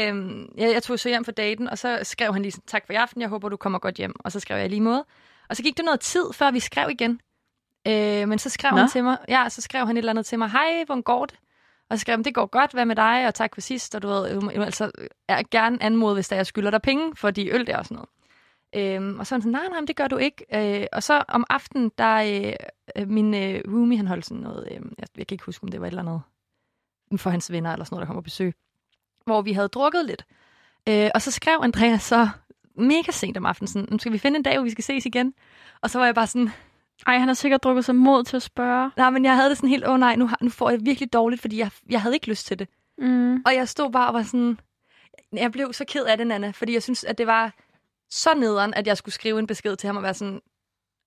jeg, 0.56 0.72
jeg 0.72 0.82
tog 0.82 0.98
så 0.98 1.08
hjem 1.08 1.24
for 1.24 1.32
daten, 1.32 1.68
og 1.68 1.78
så 1.78 1.98
skrev 2.02 2.32
han 2.32 2.42
lige 2.42 2.52
sådan, 2.52 2.64
tak 2.66 2.86
for 2.86 2.92
i 2.92 2.96
aften, 2.96 3.20
jeg 3.20 3.28
håber, 3.28 3.48
du 3.48 3.56
kommer 3.56 3.78
godt 3.78 3.94
hjem. 3.94 4.14
Og 4.18 4.32
så 4.32 4.40
skrev 4.40 4.58
jeg 4.58 4.68
lige 4.70 4.80
måde. 4.80 5.04
Og 5.48 5.56
så 5.56 5.62
gik 5.62 5.76
der 5.76 5.82
noget 5.82 6.00
tid, 6.00 6.24
før 6.32 6.50
vi 6.50 6.60
skrev 6.60 6.90
igen. 6.90 7.20
Øh, 7.88 8.28
men 8.28 8.38
så 8.38 8.50
skrev 8.50 8.70
Nå. 8.70 8.76
han 8.76 8.88
til 8.88 9.04
mig, 9.04 9.16
ja, 9.28 9.48
så 9.48 9.60
skrev 9.60 9.86
han 9.86 9.96
et 9.96 9.98
eller 9.98 10.12
andet 10.12 10.26
til 10.26 10.38
mig, 10.38 10.50
hej, 10.50 10.82
hvordan 10.86 11.02
går 11.02 11.26
det? 11.26 11.34
Og 11.90 11.98
så 11.98 12.00
skrev 12.00 12.24
det 12.24 12.34
går 12.34 12.46
godt, 12.46 12.72
hvad 12.72 12.84
med 12.84 12.96
dig, 12.96 13.26
og 13.26 13.34
tak 13.34 13.54
for 13.54 13.60
sidst, 13.60 13.94
og 13.94 14.02
du 14.02 14.08
ved, 14.08 14.28
jeg 14.28 14.36
må 14.42 14.50
altså 14.50 14.90
jeg 15.28 15.44
gerne 15.50 15.82
anmode, 15.82 16.14
hvis 16.14 16.28
der 16.28 16.36
jeg 16.36 16.46
skylder 16.46 16.70
dig 16.70 16.82
penge 16.82 17.16
for 17.16 17.30
de 17.30 17.50
øl 17.50 17.66
der 17.66 17.76
og 17.76 17.84
sådan 17.84 17.94
noget. 17.94 18.08
Øhm, 18.74 19.18
og 19.18 19.26
så 19.26 19.34
var 19.34 19.36
han 19.36 19.42
sådan, 19.42 19.52
nej, 19.52 19.68
nej, 19.68 19.80
men 19.80 19.86
det 19.86 19.96
gør 19.96 20.08
du 20.08 20.16
ikke. 20.16 20.44
Øh, 20.80 20.86
og 20.92 21.02
så 21.02 21.24
om 21.28 21.44
aftenen, 21.50 21.92
der 21.98 22.16
øh, 22.16 22.52
øh, 22.96 23.08
min 23.08 23.34
øh, 23.34 23.60
roomie, 23.68 23.96
han 23.96 24.06
holdt 24.06 24.24
sådan 24.24 24.42
noget, 24.42 24.68
øh, 24.70 24.74
jeg, 24.98 25.06
jeg 25.16 25.26
kan 25.26 25.34
ikke 25.34 25.44
huske, 25.44 25.64
om 25.64 25.68
det 25.70 25.80
var 25.80 25.86
et 25.86 25.90
eller 25.90 26.02
andet 26.02 27.20
for 27.20 27.30
hans 27.30 27.52
venner 27.52 27.72
eller 27.72 27.84
sådan 27.84 27.94
noget, 27.96 28.06
der 28.08 28.14
kom 28.14 28.16
på 28.16 28.24
besøg, 28.24 28.54
hvor 29.24 29.42
vi 29.42 29.52
havde 29.52 29.68
drukket 29.68 30.04
lidt. 30.04 30.24
Øh, 30.88 31.10
og 31.14 31.22
så 31.22 31.30
skrev 31.30 31.58
Andreas 31.62 32.02
så 32.02 32.28
mega 32.74 33.10
sent 33.12 33.36
om 33.36 33.46
aftenen, 33.46 33.68
sådan, 33.68 33.88
"Nu 33.90 33.98
skal 33.98 34.12
vi 34.12 34.18
finde 34.18 34.36
en 34.36 34.42
dag, 34.42 34.56
hvor 34.56 34.64
vi 34.64 34.70
skal 34.70 34.84
ses 34.84 35.06
igen? 35.06 35.34
Og 35.80 35.90
så 35.90 35.98
var 35.98 36.06
jeg 36.06 36.14
bare 36.14 36.26
sådan, 36.26 36.50
ej, 37.06 37.18
han 37.18 37.28
har 37.28 37.34
sikkert 37.34 37.64
drukket 37.64 37.84
sig 37.84 37.94
mod 37.94 38.24
til 38.24 38.36
at 38.36 38.42
spørge. 38.42 38.90
nej, 38.96 39.10
men 39.10 39.24
jeg 39.24 39.36
havde 39.36 39.48
det 39.48 39.56
sådan 39.56 39.68
helt, 39.68 39.86
åh 39.86 39.92
oh, 39.92 40.00
nej, 40.00 40.16
nu, 40.16 40.26
har, 40.26 40.38
nu 40.40 40.50
får 40.50 40.70
jeg 40.70 40.80
virkelig 40.82 41.12
dårligt, 41.12 41.40
fordi 41.40 41.58
jeg, 41.58 41.70
jeg 41.90 42.02
havde 42.02 42.14
ikke 42.14 42.28
lyst 42.28 42.46
til 42.46 42.58
det. 42.58 42.68
Mm. 42.98 43.42
Og 43.46 43.54
jeg 43.54 43.68
stod 43.68 43.92
bare 43.92 44.08
og 44.08 44.14
var 44.14 44.22
sådan... 44.22 44.58
Jeg 45.32 45.52
blev 45.52 45.72
så 45.72 45.84
ked 45.88 46.04
af 46.04 46.16
det, 46.18 46.26
Nana, 46.26 46.50
fordi 46.50 46.72
jeg 46.72 46.82
synes, 46.82 47.04
at 47.04 47.18
det 47.18 47.26
var 47.26 47.54
så 48.10 48.34
nederen, 48.34 48.74
at 48.74 48.86
jeg 48.86 48.96
skulle 48.96 49.14
skrive 49.14 49.38
en 49.38 49.46
besked 49.46 49.76
til 49.76 49.86
ham 49.86 49.96
og 49.96 50.02
være 50.02 50.14
sådan... 50.14 50.40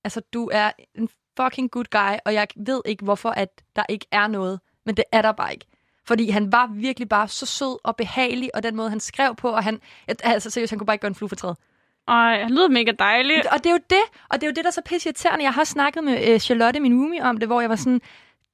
Altså, 0.03 0.21
du 0.33 0.49
er 0.53 0.71
en 0.95 1.09
fucking 1.37 1.71
good 1.71 1.85
guy, 1.91 2.17
og 2.25 2.33
jeg 2.33 2.47
ved 2.55 2.81
ikke, 2.85 3.03
hvorfor 3.03 3.29
at 3.29 3.61
der 3.75 3.83
ikke 3.89 4.05
er 4.11 4.27
noget. 4.27 4.59
Men 4.85 4.97
det 4.97 5.03
er 5.11 5.21
der 5.21 5.31
bare 5.31 5.53
ikke. 5.53 5.65
Fordi 6.05 6.29
han 6.29 6.51
var 6.51 6.67
virkelig 6.67 7.09
bare 7.09 7.27
så 7.27 7.45
sød 7.45 7.77
og 7.83 7.95
behagelig, 7.95 8.55
og 8.55 8.63
den 8.63 8.75
måde, 8.75 8.89
han 8.89 8.99
skrev 8.99 9.35
på, 9.35 9.49
og 9.49 9.63
han... 9.63 9.79
Altså, 10.07 10.49
seriøst, 10.49 10.71
han 10.71 10.79
kunne 10.79 10.85
bare 10.85 10.95
ikke 10.95 11.01
gøre 11.01 11.09
en 11.09 11.15
flue 11.15 11.29
for 11.29 11.35
træet. 11.35 11.57
Ej, 12.07 12.41
han 12.41 12.51
lyder 12.51 12.67
mega 12.67 12.91
dejlig. 12.99 13.53
Og 13.53 13.57
det 13.57 13.65
er 13.65 13.71
jo 13.71 13.79
det, 13.89 14.03
og 14.29 14.41
det 14.41 14.43
er 14.43 14.47
jo 14.47 14.53
det, 14.53 14.63
der 14.63 14.69
er 14.69 14.71
så 14.71 14.81
pisse 14.85 15.09
irriterende. 15.09 15.43
Jeg 15.43 15.53
har 15.53 15.63
snakket 15.63 16.03
med 16.03 16.29
øh, 16.29 16.39
Charlotte, 16.39 16.79
min 16.79 16.93
roomie, 16.93 17.23
om 17.23 17.37
det, 17.37 17.47
hvor 17.47 17.61
jeg 17.61 17.69
var 17.69 17.75
sådan, 17.75 18.01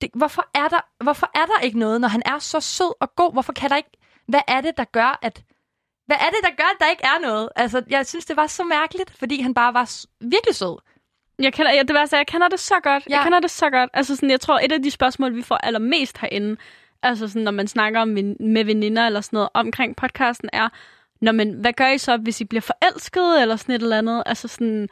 det, 0.01 0.09
hvorfor, 0.13 0.49
er 0.53 0.67
der, 0.67 1.03
hvorfor 1.03 1.29
er 1.35 1.45
der 1.45 1.59
ikke 1.63 1.79
noget, 1.79 2.01
når 2.01 2.07
han 2.07 2.21
er 2.25 2.39
så 2.39 2.59
sød 2.59 2.93
og 3.01 3.15
god? 3.15 3.33
Hvorfor 3.33 3.53
kan 3.53 3.69
der 3.69 3.75
ikke, 3.75 3.89
hvad 4.27 4.41
er 4.47 4.61
det, 4.61 4.77
der 4.77 4.83
gør, 4.83 5.19
at, 5.21 5.43
hvad 6.05 6.17
er 6.17 6.29
det, 6.29 6.39
der 6.43 6.55
gør, 6.57 6.69
at 6.73 6.79
der 6.79 6.89
ikke 6.89 7.03
er 7.03 7.19
noget? 7.27 7.49
Altså, 7.55 7.83
jeg 7.89 8.05
synes, 8.05 8.25
det 8.25 8.37
var 8.37 8.47
så 8.47 8.63
mærkeligt, 8.63 9.17
fordi 9.19 9.41
han 9.41 9.53
bare 9.53 9.73
var 9.73 10.05
virkelig 10.19 10.55
sød. 10.55 10.77
Jeg 11.39 11.53
kender, 11.53 11.73
ja, 11.73 11.83
det 11.83 11.93
værste, 11.93 12.15
er, 12.15 12.19
jeg 12.19 12.27
kender 12.27 12.47
det 12.47 12.59
så 12.59 12.75
godt. 12.83 13.03
Ja. 13.09 13.15
Jeg 13.15 13.23
kender 13.23 13.39
det 13.39 13.51
så 13.51 13.69
godt. 13.69 13.89
Altså 13.93 14.15
sådan, 14.15 14.31
jeg 14.31 14.41
tror, 14.41 14.59
et 14.59 14.71
af 14.71 14.83
de 14.83 14.91
spørgsmål, 14.91 15.35
vi 15.35 15.41
får 15.41 15.55
allermest 15.57 16.17
herinde, 16.17 16.57
altså 17.03 17.27
sådan, 17.27 17.41
når 17.41 17.51
man 17.51 17.67
snakker 17.67 18.01
om, 18.01 18.07
med 18.39 18.63
veninder 18.65 19.05
eller 19.05 19.21
sådan 19.21 19.37
noget 19.37 19.49
omkring 19.53 19.95
podcasten, 19.95 20.49
er, 20.53 20.69
Nå, 21.21 21.31
men 21.31 21.53
hvad 21.53 21.73
gør 21.73 21.87
I 21.87 21.97
så, 21.97 22.17
hvis 22.17 22.41
I 22.41 22.45
bliver 22.45 22.61
forelsket 22.61 23.41
eller 23.41 23.55
sådan 23.55 23.75
et 23.75 23.81
eller 23.81 23.97
andet? 23.97 24.23
Altså 24.25 24.47
sådan, 24.47 24.89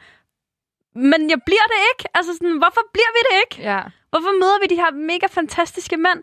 men 0.94 1.30
jeg 1.30 1.40
bliver 1.46 1.66
det 1.72 1.80
ikke. 1.90 2.04
Altså 2.14 2.32
sådan, 2.32 2.58
hvorfor 2.58 2.82
bliver 2.92 3.12
vi 3.16 3.20
det 3.28 3.36
ikke? 3.44 3.70
Ja. 3.70 3.82
Hvorfor 4.10 4.32
møder 4.40 4.58
vi 4.60 4.66
de 4.66 4.80
her 4.82 4.90
mega 4.90 5.26
fantastiske 5.26 5.96
mænd? 5.96 6.22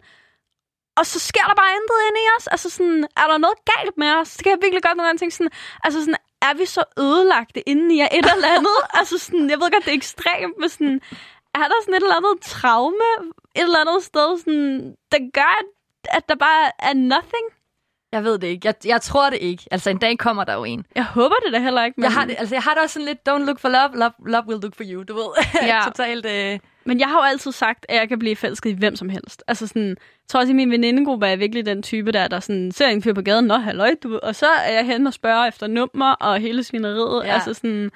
Og 0.98 1.06
så 1.06 1.20
sker 1.20 1.46
der 1.50 1.56
bare 1.56 1.76
intet 1.78 2.00
inde 2.08 2.20
i 2.26 2.30
os. 2.38 2.48
Altså 2.48 2.70
sådan, 2.70 3.08
er 3.18 3.28
der 3.32 3.38
noget 3.38 3.58
galt 3.74 3.98
med 3.98 4.12
os? 4.20 4.36
Det 4.36 4.44
kan 4.44 4.52
jeg 4.52 4.60
virkelig 4.62 4.84
godt 4.84 4.98
nogle 4.98 5.08
gange 5.08 5.20
tænke 5.20 5.36
sådan, 5.36 5.52
altså 5.84 6.00
sådan, 6.00 6.22
er 6.42 6.54
vi 6.54 6.66
så 6.66 6.84
ødelagte 7.00 7.70
inde 7.70 7.96
i 7.96 8.00
et 8.02 8.28
eller 8.34 8.52
andet? 8.58 8.80
altså 9.00 9.18
sådan, 9.18 9.50
jeg 9.50 9.60
ved 9.60 9.72
godt, 9.72 9.86
det 9.86 9.92
er 9.92 10.02
ekstremt, 10.04 10.58
men 10.60 10.70
sådan, 10.70 11.02
er 11.56 11.68
der 11.72 11.78
sådan 11.82 11.94
et 11.96 12.04
eller 12.04 12.20
andet 12.22 12.42
traume 12.42 13.12
et 13.56 13.62
eller 13.62 13.80
andet 13.84 14.04
sted, 14.04 14.40
sådan, 14.40 14.96
der 15.12 15.20
gør, 15.34 15.54
at, 15.62 15.70
at 16.18 16.30
der 16.30 16.36
bare 16.36 16.72
er 16.80 16.94
nothing? 16.94 17.48
Jeg 18.16 18.24
ved 18.24 18.38
det 18.40 18.48
ikke. 18.48 18.68
Jeg, 18.68 18.74
jeg 18.86 19.02
tror 19.02 19.30
det 19.30 19.40
ikke. 19.42 19.64
Altså, 19.72 19.90
en 19.90 19.98
dag 19.98 20.18
kommer 20.18 20.44
der 20.44 20.54
jo 20.54 20.64
en. 20.64 20.86
Jeg 20.96 21.06
håber 21.06 21.36
det 21.46 21.54
da 21.54 21.60
heller 21.60 21.86
ikke. 21.86 21.96
Men, 21.98 22.04
Jeg 22.04 22.12
har, 22.14 22.26
det, 22.26 22.36
altså, 22.40 22.56
jeg 22.56 22.62
har 22.62 22.74
det 22.74 22.84
også 22.84 22.94
sådan 22.94 23.06
lidt, 23.06 23.20
don't 23.30 23.46
look 23.46 23.60
for 23.60 23.70
love, 23.70 23.90
love, 23.94 24.12
love 24.28 24.44
will 24.48 24.60
look 24.62 24.76
for 24.76 24.84
you, 24.88 25.04
du 25.04 25.14
ved. 25.14 25.46
Ja. 25.68 25.82
Totalt, 25.86 26.26
øh, 26.26 26.60
men 26.86 27.00
jeg 27.00 27.08
har 27.08 27.16
jo 27.16 27.24
altid 27.24 27.52
sagt, 27.52 27.86
at 27.90 27.96
jeg 27.96 28.08
kan 28.10 28.20
blive 28.20 28.36
forelsket 28.36 28.70
i 28.70 28.74
hvem 28.74 28.96
som 28.96 29.10
helst. 29.10 29.44
Altså 29.48 29.68
sådan, 29.68 29.88
jeg 29.90 29.96
tror 30.28 30.40
også 30.40 30.52
i 30.52 30.56
min 30.56 30.72
venindegruppe 30.72 31.26
er 31.26 31.30
jeg 31.30 31.40
virkelig 31.40 31.66
den 31.66 31.84
type, 31.84 32.12
der, 32.12 32.28
der 32.28 32.40
sådan, 32.40 32.72
ser 32.72 32.88
en 32.88 33.02
fyr 33.04 33.14
på 33.14 33.22
gaden, 33.22 33.46
nå 33.46 33.58
halløj, 33.58 33.96
du, 34.04 34.10
ved," 34.10 34.20
og 34.24 34.36
så 34.36 34.46
er 34.48 34.72
jeg 34.74 34.86
hen 34.86 35.08
og 35.08 35.14
spørger 35.14 35.46
efter 35.48 35.68
nummer 35.68 36.12
og 36.12 36.40
hele 36.40 36.64
svineriet. 36.64 37.26
Ja. 37.26 37.34
Altså 37.34 37.54
sådan, 37.54 37.92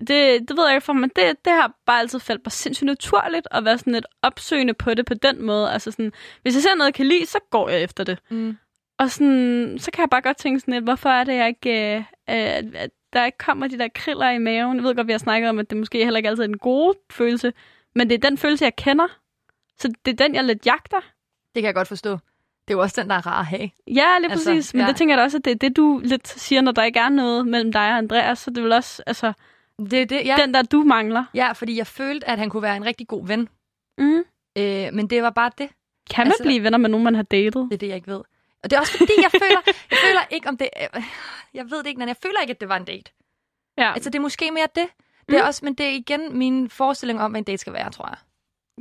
det, 0.00 0.08
det 0.48 0.56
ved 0.56 0.66
jeg 0.66 0.74
ikke 0.74 0.84
for 0.84 0.92
mig. 0.92 1.10
Det, 1.16 1.24
det 1.44 1.52
har 1.52 1.72
bare 1.86 2.00
altid 2.00 2.20
faldt 2.20 2.42
mig 2.46 2.52
sindssygt 2.52 2.86
naturligt 2.86 3.48
at 3.50 3.64
være 3.64 3.78
sådan 3.78 3.92
lidt 3.92 4.06
opsøgende 4.22 4.74
på 4.74 4.94
det 4.94 5.06
på 5.06 5.14
den 5.14 5.42
måde. 5.46 5.70
Altså 5.72 5.90
sådan, 5.90 6.12
hvis 6.42 6.54
jeg 6.54 6.62
ser 6.62 6.74
noget, 6.74 6.86
jeg 6.88 6.94
kan 6.94 7.06
lide, 7.06 7.26
så 7.26 7.38
går 7.50 7.68
jeg 7.68 7.82
efter 7.82 8.04
det. 8.04 8.18
mm. 8.30 8.56
Og 8.98 9.10
sådan, 9.10 9.76
så 9.78 9.90
kan 9.90 10.02
jeg 10.02 10.10
bare 10.10 10.22
godt 10.22 10.36
tænke 10.36 10.60
sådan 10.60 10.74
lidt, 10.74 10.84
hvorfor 10.84 11.08
er 11.10 11.24
det, 11.24 11.34
jeg 11.34 11.48
ikke, 11.48 11.96
øh, 11.96 12.04
at 12.26 12.64
at 12.74 12.90
der 13.12 13.24
ikke 13.24 13.38
kommer 13.38 13.68
de 13.68 13.78
der 13.78 13.88
kriller 13.94 14.30
i 14.30 14.38
maven. 14.38 14.76
Jeg 14.76 14.84
ved 14.84 14.94
godt, 14.94 15.06
vi 15.06 15.12
har 15.12 15.18
snakket 15.18 15.50
om, 15.50 15.58
at 15.58 15.70
det 15.70 15.78
måske 15.78 16.04
heller 16.04 16.16
ikke 16.16 16.28
altid 16.28 16.44
er 16.44 16.48
en 16.48 16.58
god 16.58 16.94
følelse, 17.10 17.52
men 17.94 18.10
det 18.10 18.24
er 18.24 18.28
den 18.28 18.38
følelse, 18.38 18.64
jeg 18.64 18.76
kender. 18.76 19.06
Så 19.78 19.92
det 20.04 20.12
er 20.20 20.24
den, 20.26 20.34
jeg 20.34 20.44
lidt 20.44 20.66
jagter. 20.66 21.00
Det 21.54 21.62
kan 21.62 21.64
jeg 21.64 21.74
godt 21.74 21.88
forstå. 21.88 22.10
Det 22.68 22.74
er 22.74 22.78
jo 22.78 22.80
også 22.80 23.00
den, 23.00 23.10
der 23.10 23.16
er 23.16 23.26
rar 23.26 23.40
at 23.40 23.46
have. 23.46 23.70
Ja, 23.86 24.18
lige 24.20 24.30
Altså, 24.30 24.50
præcis. 24.50 24.74
Men 24.74 24.80
ja. 24.80 24.88
det 24.88 24.96
tænker 24.96 25.14
jeg 25.14 25.18
da 25.18 25.22
også, 25.22 25.36
at 25.38 25.44
det 25.44 25.50
er 25.50 25.54
det, 25.54 25.76
du 25.76 26.00
lidt 26.04 26.28
siger, 26.28 26.60
når 26.60 26.72
der 26.72 26.82
ikke 26.84 26.98
er 26.98 27.08
noget 27.08 27.46
mellem 27.46 27.72
dig 27.72 27.80
og 27.90 27.96
Andreas. 27.98 28.38
Så 28.38 28.50
det 28.50 28.62
vil 28.62 28.72
også, 28.72 29.02
altså, 29.06 29.32
Det 29.78 29.92
er 29.92 30.06
det, 30.06 30.24
ja. 30.24 30.36
den 30.40 30.54
der, 30.54 30.62
du 30.62 30.82
mangler. 30.82 31.24
ja, 31.34 31.52
fordi 31.52 31.76
jeg 31.78 31.86
følte, 31.86 32.28
at 32.28 32.38
han 32.38 32.50
kunne 32.50 32.62
være 32.62 32.76
en 32.76 32.84
rigtig 32.84 33.08
god 33.08 33.26
ven. 33.26 33.48
Mm. 33.98 34.24
Øh, 34.58 34.88
men 34.92 35.06
det 35.10 35.22
var 35.22 35.30
bare 35.30 35.50
det. 35.58 35.68
Kan 36.10 36.24
man 36.24 36.26
altså... 36.26 36.42
blive 36.42 36.62
venner 36.62 36.78
med 36.78 36.90
nogen, 36.90 37.04
man 37.04 37.14
har 37.14 37.22
datet? 37.22 37.54
Det 37.70 37.72
er 37.72 37.78
det, 37.78 37.88
jeg 37.88 37.96
ikke 37.96 38.08
ved. 38.10 38.20
Og 38.62 38.70
det 38.70 38.76
er 38.76 38.80
også 38.80 38.98
fordi, 38.98 39.12
jeg 39.22 39.30
føler, 39.30 39.60
jeg 39.90 39.98
føler 40.04 40.20
ikke 40.30 40.48
om 40.48 40.56
det... 40.56 40.68
øh, 40.96 41.02
Jeg 41.54 41.70
ved 41.70 41.78
det 41.78 41.86
ikke, 41.86 41.98
men 41.98 42.08
jeg 42.08 42.16
føler 42.22 42.40
ikke, 42.40 42.50
at 42.50 42.60
det 42.60 42.68
var 42.68 42.76
en 42.76 42.84
date. 42.84 43.10
Ja. 43.78 43.92
Altså, 43.92 44.10
det 44.10 44.18
er 44.18 44.22
måske 44.22 44.50
mere 44.50 44.68
det. 44.74 44.86
Det 45.28 45.36
er 45.36 45.42
Mm. 45.42 45.46
også, 45.48 45.64
men 45.64 45.74
det 45.74 45.86
er 45.86 45.90
igen 45.90 46.38
min 46.38 46.70
forestilling 46.70 47.20
om, 47.20 47.30
hvad 47.30 47.38
en 47.40 47.44
date 47.44 47.58
skal 47.58 47.72
være, 47.72 47.90
tror 47.90 48.08
jeg. 48.08 48.18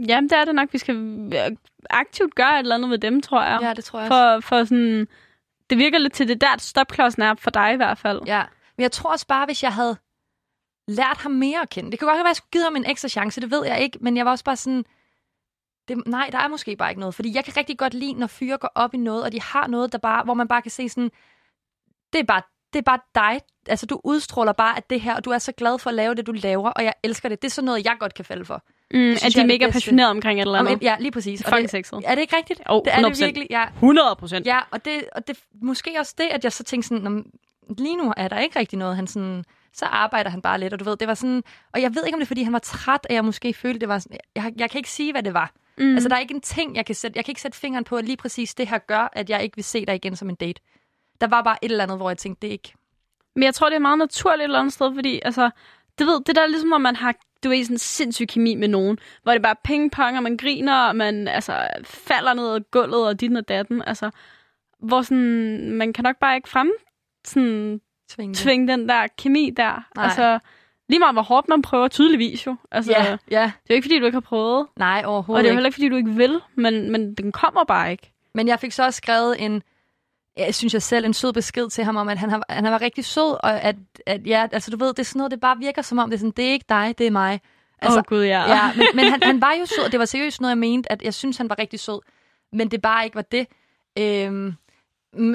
Jamen, 0.08 0.30
det 0.30 0.38
er 0.38 0.46
det 0.46 0.56
nok. 0.56 0.74
Vi 0.74 0.78
skal 0.78 0.96
øh, 1.34 1.58
aktivt 1.90 2.36
gøre 2.36 2.54
et 2.56 2.60
eller 2.60 2.76
andet 2.76 2.90
med 2.90 2.98
dem, 2.98 3.22
tror 3.22 3.44
jeg. 3.44 3.60
Ja, 3.62 3.74
det 3.74 3.86
tror 3.86 4.00
jeg 4.00 4.12
også. 4.12 4.42
For, 4.42 4.48
for 4.48 4.64
sådan... 4.64 5.08
Det 5.70 5.78
virker 5.78 5.98
lidt 5.98 6.14
til 6.14 6.28
det 6.28 6.42
der, 6.42 6.58
stopklodsen 6.58 7.22
er 7.22 7.36
for 7.36 7.50
dig 7.52 7.74
i 7.74 7.76
hvert 7.76 7.98
fald. 7.98 8.22
Ja, 8.26 8.44
men 8.78 8.82
jeg 8.82 8.92
tror 8.92 9.12
også 9.12 9.28
bare, 9.28 9.46
hvis 9.46 9.64
jeg 9.64 9.74
havde 9.74 9.98
lært 10.88 11.18
ham 11.18 11.32
mere 11.32 11.62
at 11.62 11.70
kende. 11.70 11.92
Det 11.92 12.00
kan 12.00 12.06
godt 12.08 12.16
være, 12.16 12.24
at 12.24 12.28
jeg 12.28 12.36
skulle 12.36 12.52
give 12.52 12.64
ham 12.64 12.76
en 12.76 12.86
ekstra 12.90 13.08
chance, 13.08 13.42
det 13.42 13.52
ved 13.52 13.66
jeg 13.66 13.80
ikke, 13.82 13.98
men 14.02 14.18
jeg 14.18 14.26
var 14.26 14.32
også 14.32 14.44
bare 14.44 14.56
sådan, 14.56 14.86
det, 15.88 16.08
nej, 16.08 16.30
der 16.32 16.38
er 16.38 16.48
måske 16.48 16.76
bare 16.76 16.90
ikke 16.90 17.00
noget. 17.00 17.16
Fordi 17.16 17.36
jeg 17.36 17.44
kan 17.46 17.58
rigtig 17.58 17.78
godt 17.78 17.94
lide, 17.94 18.14
når 18.14 18.28
fyre 18.28 18.58
går 18.58 18.72
op 18.76 18.94
i 18.94 18.98
noget, 18.98 19.24
og 19.24 19.32
de 19.32 19.42
har 19.42 19.68
noget, 19.68 19.92
der 19.92 19.98
bare, 19.98 20.24
hvor 20.24 20.34
man 20.34 20.48
bare 20.48 20.62
kan 20.62 20.72
se 20.72 20.90
sådan, 20.90 21.12
det 22.14 22.20
er 22.20 22.24
bare, 22.24 22.42
det 22.74 22.80
er 22.80 22.84
bare 22.84 23.00
dig. 23.16 23.42
Altså, 23.70 23.86
du 23.86 24.02
udstråler 24.04 24.52
bare, 24.54 24.78
at 24.78 24.90
det 24.90 25.02
her, 25.02 25.16
og 25.16 25.26
du 25.26 25.30
er 25.30 25.38
så 25.38 25.52
glad 25.52 25.80
for 25.80 25.90
at 25.90 25.94
lave 25.94 26.16
det, 26.16 26.28
du 26.28 26.32
laver, 26.32 26.70
og 26.70 26.84
jeg 26.84 26.94
elsker 27.04 27.30
det. 27.30 27.42
Det 27.42 27.48
er 27.48 27.52
sådan 27.52 27.66
noget, 27.66 27.86
jeg 27.86 27.96
godt 28.00 28.14
kan 28.14 28.26
falde 28.26 28.46
for. 28.46 28.64
Mm, 28.94 29.12
at 29.12 29.22
de 29.36 29.40
er 29.40 29.46
mega 29.46 29.58
bedste. 29.66 29.72
passionerede 29.74 30.12
omkring 30.12 30.40
et 30.40 30.42
eller 30.46 30.60
Om 30.60 30.68
andet. 30.68 30.78
et, 30.78 30.84
ja, 30.86 30.96
lige 31.00 31.12
præcis. 31.12 31.42
Og 31.42 31.58
det, 31.62 31.70
sexet. 31.70 32.00
er 32.06 32.16
det 32.16 32.22
ikke 32.22 32.38
rigtigt? 32.38 32.62
Jo, 32.70 32.82
det 32.86 32.94
er 32.94 33.02
det 33.02 33.18
100%. 33.18 33.26
virkelig. 33.26 33.48
Ja, 33.50 33.66
100 33.74 34.16
procent. 34.16 34.46
Ja, 34.46 34.60
og 34.72 34.86
det, 34.86 35.04
og 35.16 35.28
det 35.28 35.40
måske 35.62 35.96
også 36.00 36.14
det, 36.18 36.24
at 36.32 36.44
jeg 36.44 36.52
så 36.54 36.64
tænkte 36.64 36.88
sådan, 36.88 37.04
"Nå, 37.12 37.24
lige 37.78 37.98
nu 37.98 38.14
er 38.18 38.28
der 38.28 38.40
ikke 38.40 38.60
rigtig 38.60 38.80
noget. 38.80 38.96
Han 38.96 39.08
sådan, 39.08 39.44
så 39.74 39.86
arbejder 39.86 40.30
han 40.30 40.42
bare 40.42 40.60
lidt, 40.60 40.74
og 40.74 40.80
du 40.80 40.86
ved, 40.86 40.98
det 40.98 41.08
var 41.08 41.14
sådan, 41.14 41.44
og 41.74 41.82
jeg 41.82 41.96
ved 41.96 42.06
ikke, 42.06 42.16
om 42.16 42.20
det 42.20 42.26
er, 42.26 42.28
fordi 42.28 42.44
han 42.44 42.54
var 42.54 42.60
træt, 42.60 43.00
at 43.10 43.16
jeg 43.16 43.26
måske 43.26 43.54
følte, 43.54 43.80
det 43.80 43.90
var 43.90 44.00
sådan, 44.00 44.18
jeg, 44.36 44.54
jeg 44.58 44.70
kan 44.70 44.80
ikke 44.80 44.90
sige, 44.92 45.12
hvad 45.12 45.24
det 45.24 45.34
var. 45.34 45.52
Mm. 45.78 45.94
Altså, 45.94 46.10
der 46.10 46.16
er 46.16 46.20
ikke 46.20 46.34
en 46.34 46.42
ting, 46.42 46.76
jeg 46.76 46.86
kan 46.86 46.96
sætte, 46.96 47.18
jeg 47.18 47.26
kan 47.26 47.32
ikke 47.32 47.42
sætte 47.42 47.58
fingeren 47.58 47.84
på, 47.84 47.96
at 47.96 48.06
lige 48.06 48.18
præcis 48.18 48.56
det 48.56 48.68
her 48.68 48.78
gør, 48.78 49.10
at 49.14 49.30
jeg 49.30 49.44
ikke 49.44 49.56
vil 49.56 49.64
se 49.64 49.86
dig 49.86 49.96
igen 49.96 50.16
som 50.16 50.30
en 50.30 50.36
date. 50.36 50.62
Der 51.22 51.28
var 51.28 51.42
bare 51.42 51.58
et 51.62 51.72
eller 51.72 51.84
andet, 51.84 51.98
hvor 51.98 52.10
jeg 52.10 52.18
tænkte, 52.18 52.42
det 52.42 52.48
er 52.48 52.52
ikke. 52.52 52.74
Men 53.36 53.44
jeg 53.44 53.54
tror, 53.54 53.70
det 53.70 53.76
er 53.76 53.80
meget 53.80 53.98
naturligt 53.98 54.42
et 54.42 54.44
eller 54.44 54.60
andet 54.60 54.74
sted, 54.74 54.96
fordi 54.96 55.20
altså, 55.26 55.50
det 56.00 56.08
ved, 56.08 56.22
det 56.24 56.36
der 56.36 56.42
er 56.42 56.48
ligesom, 56.48 56.70
når 56.70 56.78
man 56.78 56.96
har 56.96 57.16
du 57.44 57.50
ved, 57.50 57.64
sådan 57.64 57.78
sindssyg 57.78 58.28
kemi 58.28 58.56
med 58.56 58.68
nogen, 58.68 58.98
hvor 59.24 59.32
det 59.32 59.42
bare 59.42 59.56
pingpong, 59.64 60.18
og 60.18 60.24
man 60.24 60.38
griner, 60.38 60.88
og 60.88 60.96
man 60.96 61.28
altså, 61.28 61.68
falder 61.84 62.34
ned 62.34 62.56
ad 62.56 62.62
gulvet, 62.72 63.08
og 63.08 63.20
dit 63.20 63.38
og 63.38 63.48
datten, 63.48 63.82
altså, 63.88 64.12
hvor 64.80 65.02
sådan, 65.02 65.72
man 65.72 65.94
kan 65.94 66.04
nok 66.04 66.18
bare 66.20 66.36
ikke 66.36 66.50
frem 66.50 66.72
sådan, 67.26 67.82
Tvinge 68.10 68.36
tvinge 68.36 68.68
den 68.68 68.90
der 68.90 69.08
kemi 69.18 69.50
der. 69.58 69.88
Nej. 69.96 70.06
Altså, 70.06 70.40
lige 70.90 71.00
meget 71.00 71.16
hvor 71.16 71.22
hårdt 71.22 71.50
man 71.50 71.62
prøver, 71.62 71.88
tydeligvis 71.88 72.46
jo. 72.46 72.56
Altså, 72.72 72.92
Ja, 72.92 73.12
det 73.12 73.20
ja. 73.32 73.44
er 73.44 73.52
jo 73.70 73.76
ikke, 73.76 73.86
fordi 73.86 74.00
du 74.00 74.06
ikke 74.06 74.16
har 74.16 74.20
prøvet, 74.22 74.68
Nej, 74.76 75.02
og 75.06 75.14
overhovedet 75.14 75.44
det 75.44 75.50
er 75.50 75.54
jo 75.54 75.56
heller 75.56 75.68
ikke, 75.68 75.76
fordi 75.76 75.90
du 75.90 75.96
ikke 75.96 76.12
vil, 76.12 76.42
men, 76.56 76.92
men 76.92 77.14
den 77.14 77.32
kommer 77.32 77.64
bare 77.64 77.92
ikke. 77.92 78.12
Men 78.34 78.48
jeg 78.48 78.60
fik 78.60 78.72
så 78.72 78.84
også 78.84 78.98
skrevet 78.98 79.46
en, 79.46 79.64
jeg 80.38 80.56
synes 80.56 80.74
jeg 80.74 80.82
selv, 80.82 81.06
en 81.06 81.14
sød 81.14 81.34
besked 81.34 81.70
til 81.70 81.84
ham 81.84 81.96
om, 81.96 82.10
at 82.10 82.18
han 82.18 82.30
har, 82.30 82.44
han 82.50 82.64
været 82.64 82.82
rigtig 82.82 83.06
sød, 83.06 83.38
og 83.44 83.62
at, 83.62 83.76
at 84.06 84.28
ja, 84.28 84.48
altså 84.52 84.72
du 84.72 84.78
ved, 84.78 84.88
det 84.88 85.00
er 85.00 85.04
sådan 85.04 85.20
noget, 85.20 85.32
det 85.32 85.40
bare 85.40 85.58
virker 85.58 85.82
som 85.82 85.98
om, 85.98 86.10
det 86.10 86.16
er 86.16 86.20
sådan, 86.20 86.34
det 86.38 86.46
er 86.48 86.52
ikke 86.52 86.66
dig, 86.70 86.96
det 86.98 87.08
er 87.08 87.12
mig. 87.12 87.42
Altså, 87.82 87.98
Åh 87.98 88.00
oh, 88.00 88.04
gud, 88.08 88.24
ja. 88.24 88.56
ja, 88.56 88.72
men, 88.76 88.86
men 88.94 89.06
han, 89.06 89.24
han 89.32 89.42
var 89.42 89.54
jo 89.60 89.66
sød, 89.66 89.86
og 89.86 89.92
det 89.92 90.00
var 90.00 90.06
seriøst 90.06 90.42
noget, 90.42 90.52
jeg 90.52 90.58
mente, 90.58 90.92
at 90.92 91.02
jeg 91.02 91.14
synes, 91.14 91.38
han 91.38 91.50
var 91.50 91.60
rigtig 91.60 91.80
sød, 91.80 92.00
men 92.54 92.72
det 92.72 92.82
bare 92.82 93.04
ikke 93.06 93.16
var 93.16 93.22
det. 93.22 93.48
Øhm, 94.00 94.54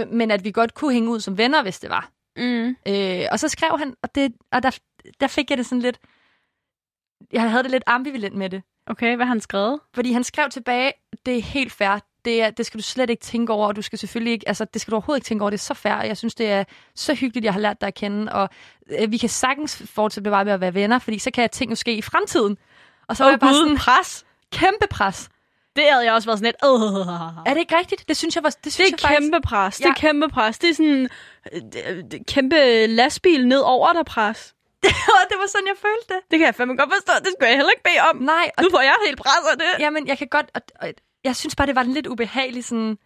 men 0.09 0.31
at 0.31 0.45
vi 0.45 0.51
godt 0.51 0.75
kunne 0.75 0.93
hænge 0.93 1.11
ud 1.11 1.21
som 1.21 1.39
venner, 1.39 1.63
hvis 1.63 1.81
det 1.81 1.91
var. 1.91 2.11
Mm. 2.37 2.77
Øh, 2.89 3.27
og 3.33 3.39
så 3.39 3.49
skrev 3.49 3.79
han, 3.79 3.95
og, 4.03 4.15
det, 4.15 4.33
og 4.53 4.63
der, 4.63 4.79
der 5.21 5.27
fik 5.27 5.51
jeg 5.51 5.59
det 5.59 5.67
sådan 5.67 5.83
lidt, 5.83 5.99
jeg 7.33 7.51
havde 7.51 7.63
det 7.63 7.71
lidt 7.71 7.83
ambivalent 7.87 8.35
med 8.37 8.51
det. 8.51 8.63
Okay, 8.87 9.17
hvad 9.17 9.27
har 9.27 9.33
han 9.33 9.41
skrevet? 9.41 9.81
Fordi 9.95 10.13
han 10.13 10.25
skrev 10.25 10.51
tilbage, 10.51 10.93
det 11.27 11.37
er 11.39 11.43
helt 11.43 11.73
fair. 11.73 11.99
Det, 12.25 12.43
er, 12.43 12.51
det 12.51 12.67
skal 12.67 12.79
du 12.79 12.83
slet 12.83 13.11
ikke 13.11 13.21
tænke 13.23 13.53
over, 13.53 13.67
og 13.67 13.77
du 13.77 13.83
skal 13.83 13.99
selvfølgelig 13.99 14.33
ikke, 14.33 14.49
altså 14.49 14.65
det 14.65 14.81
skal 14.81 14.91
du 14.91 14.97
overhovedet 14.97 15.19
ikke 15.21 15.27
tænke 15.29 15.43
over, 15.43 15.51
det 15.51 15.57
er 15.59 15.63
så 15.63 15.75
fair. 15.75 15.95
Jeg 15.95 16.17
synes, 16.17 16.35
det 16.35 16.51
er 16.51 16.65
så 16.95 17.15
hyggeligt, 17.15 17.45
jeg 17.45 17.53
har 17.53 17.61
lært 17.61 17.81
dig 17.81 17.87
at 17.87 17.95
kende, 17.95 18.33
og 18.33 18.49
øh, 19.01 19.11
vi 19.13 19.17
kan 19.19 19.29
sagtens 19.29 19.83
fortsætte 19.87 20.31
bare 20.31 20.45
med 20.45 20.53
at 20.53 20.61
være 20.61 20.75
venner, 20.75 20.99
fordi 20.99 21.19
så 21.19 21.31
kan 21.31 21.51
ting 21.51 21.71
jo 21.71 21.77
ske 21.77 21.95
i 21.95 22.03
fremtiden. 22.03 22.57
Og 23.09 23.17
så 23.17 23.23
Åh 23.23 23.27
var 23.27 23.31
jeg 23.33 23.41
bare 23.41 23.55
sådan, 23.55 23.77
pres. 23.77 24.25
kæmpe 24.53 24.87
pres. 24.91 25.29
Det 25.77 25.85
havde 25.93 26.05
jeg 26.05 26.15
også 26.15 26.29
været 26.29 26.39
sådan 26.39 26.47
lidt, 26.47 26.57
øh. 26.65 27.47
Er 27.47 27.55
det 27.55 27.61
ikke 27.61 27.79
rigtigt? 27.79 28.09
Det 28.09 28.17
synes 28.17 28.35
jeg 28.37 28.43
var, 28.43 28.51
det 28.51 28.65
Det 28.65 28.73
synes 28.73 28.91
er 28.91 28.95
jeg 28.95 29.01
faktisk, 29.01 29.21
kæmpe 29.33 29.41
pres. 29.49 29.77
Det 29.77 29.85
er 29.85 29.89
Ja. 29.89 29.95
kæmpe 29.95 30.29
pres. 30.29 30.59
Det 30.59 30.71
er 30.71 30.75
sådan 30.75 31.09
øh, 31.53 31.61
det- 31.73 32.05
det- 32.11 32.27
kæmpe 32.27 32.87
lastbil 32.87 33.49
ned 33.49 33.61
over 33.61 33.93
dig 33.93 34.05
pres. 34.07 34.55
det 35.31 35.37
var 35.43 35.49
sådan, 35.49 35.67
jeg 35.67 35.77
følte 35.87 36.07
det. 36.15 36.21
Det 36.31 36.39
kan 36.39 36.47
jeg 36.47 36.55
fandme 36.55 36.77
godt 36.77 36.91
forstå. 36.97 37.13
Det 37.25 37.31
skulle 37.33 37.49
jeg 37.49 37.57
heller 37.57 37.71
ikke 37.71 37.83
bede 37.83 38.01
om. 38.11 38.17
Nej, 38.17 38.51
og 38.57 38.63
Nu 38.63 38.69
får 38.71 38.81
jeg 38.81 38.95
helt 39.07 39.19
pres 39.19 39.45
af 39.53 39.59
det. 39.59 39.73
Jamen, 39.79 40.07
jeg 40.07 40.19
kan 40.19 40.29
godt... 40.29 40.51
Og, 40.55 40.63
og, 40.81 40.89
jeg 41.25 41.37
synes 41.37 41.57
bare, 41.57 41.67
det 41.67 41.75
var 41.75 41.83
lidt 41.83 42.07
ubehageligt 42.07 42.67
sådan... 42.67 42.99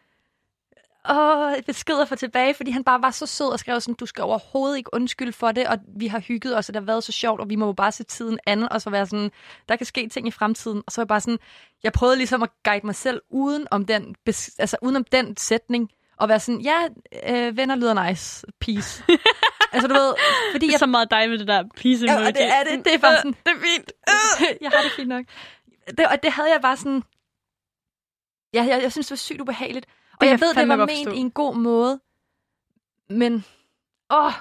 Åh, 1.11 1.53
besked 1.67 2.01
at 2.01 2.09
få 2.09 2.17
tilbage, 2.17 2.55
fordi 2.55 2.71
han 2.71 2.85
bare 2.85 3.03
var 3.03 3.11
så 3.11 3.27
sød 3.27 3.47
og 3.47 3.59
skrev 3.59 3.81
sådan, 3.81 3.95
du 3.95 4.07
skal 4.07 4.25
overhovedet 4.25 4.77
ikke 4.77 4.95
undskylde 4.95 5.33
for 5.33 5.53
det, 5.53 5.67
og 5.67 5.79
vi 5.99 6.07
har 6.07 6.21
hygget 6.21 6.59
os, 6.59 6.69
og 6.69 6.75
det 6.75 6.83
har 6.83 6.87
været 6.87 7.05
så 7.05 7.12
sjovt, 7.12 7.41
og 7.41 7.49
vi 7.49 7.57
må 7.57 7.67
jo 7.67 7.73
bare 7.73 7.93
se 7.93 8.05
tiden 8.05 8.39
an, 8.47 8.73
og 8.73 8.83
så 8.83 8.91
være 8.91 9.07
sådan, 9.07 9.31
der 9.69 9.77
kan 9.77 9.87
ske 9.87 10.09
ting 10.09 10.29
i 10.29 10.31
fremtiden. 10.31 10.83
Og 10.87 10.93
så 10.93 11.01
var 11.01 11.03
jeg 11.03 11.09
bare 11.09 11.21
sådan, 11.21 11.39
jeg 11.83 11.93
prøvede 11.93 12.17
ligesom 12.17 12.43
at 12.43 12.51
guide 12.65 12.87
mig 12.87 12.95
selv 12.95 13.23
uden 13.31 13.67
om 13.71 13.85
den, 13.87 14.15
altså 14.59 14.77
uden 14.83 14.97
om 14.97 15.05
den 15.05 15.37
sætning, 15.37 15.91
og 16.16 16.29
være 16.29 16.40
sådan, 16.40 16.61
ja, 16.61 16.79
øh, 17.29 17.57
venner 17.57 17.76
lyder 17.76 18.09
nice, 18.09 18.46
peace. 18.61 19.05
altså 19.72 19.88
du 19.88 19.94
ved, 19.94 20.14
fordi 20.52 20.66
Det 20.66 20.70
er 20.70 20.72
jeg... 20.72 20.79
så 20.79 20.87
meget 20.87 21.11
dig 21.11 21.31
med 21.31 21.38
det 21.38 21.48
der 21.48 21.62
peace 21.76 22.05
Ja, 22.07 22.12
emoji. 22.12 22.26
og 22.26 22.35
det 22.35 22.44
er 22.44 22.62
det. 22.70 22.85
Det 22.85 22.94
er 22.94 22.98
bare 22.98 23.16
sådan, 23.16 23.33
Det 23.46 23.52
er 23.52 23.61
fint. 23.61 23.92
jeg 24.62 24.70
har 24.70 24.83
det 24.83 24.92
fint 24.92 25.09
nok. 25.09 25.24
Det, 25.98 26.07
og 26.07 26.22
det 26.22 26.33
havde 26.33 26.52
jeg 26.52 26.61
bare 26.61 26.76
sådan... 26.76 27.02
Ja, 28.55 28.64
jeg, 28.68 28.83
jeg 28.83 28.92
synes, 28.92 29.07
det 29.07 29.11
var 29.11 29.16
sygt 29.16 29.40
ubehageligt. 29.40 29.87
Og 30.12 30.18
kan 30.18 30.29
jeg 30.29 30.33
jeg 30.33 30.40
ved, 30.40 30.55
det 30.55 30.68
var 30.68 30.76
ment 30.76 30.90
forstå. 30.90 31.11
i 31.11 31.16
en 31.18 31.31
god 31.31 31.57
måde. 31.57 32.00
Men... 33.11 33.44
Åh, 34.11 34.33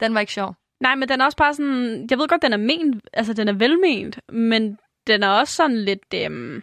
den 0.00 0.14
var 0.14 0.20
ikke 0.20 0.32
sjov. 0.32 0.54
Nej, 0.80 0.94
men 0.94 1.08
den 1.08 1.20
er 1.20 1.24
også 1.24 1.36
bare 1.36 1.54
sådan... 1.54 2.06
Jeg 2.10 2.18
ved 2.18 2.28
godt, 2.28 2.42
den 2.42 2.52
er 2.52 2.56
ment. 2.56 3.04
Altså, 3.12 3.32
den 3.32 3.48
er 3.48 3.52
velment. 3.52 4.18
Men 4.28 4.78
den 5.06 5.22
er 5.22 5.28
også 5.28 5.54
sådan 5.54 5.78
lidt... 5.84 6.14
Øhm, 6.14 6.62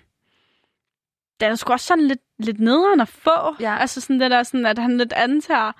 den 1.39 1.51
er 1.51 1.55
sgu 1.55 1.73
også 1.73 1.85
sådan 1.85 2.07
lidt, 2.07 2.19
lidt 2.39 2.59
nederen 2.59 3.01
at 3.01 3.07
få. 3.07 3.55
Ja. 3.59 3.77
Altså 3.77 4.01
sådan 4.01 4.19
det 4.19 4.31
der, 4.31 4.43
sådan, 4.43 4.65
at 4.65 4.79
han 4.79 4.97
lidt 4.97 5.13
antager, 5.13 5.71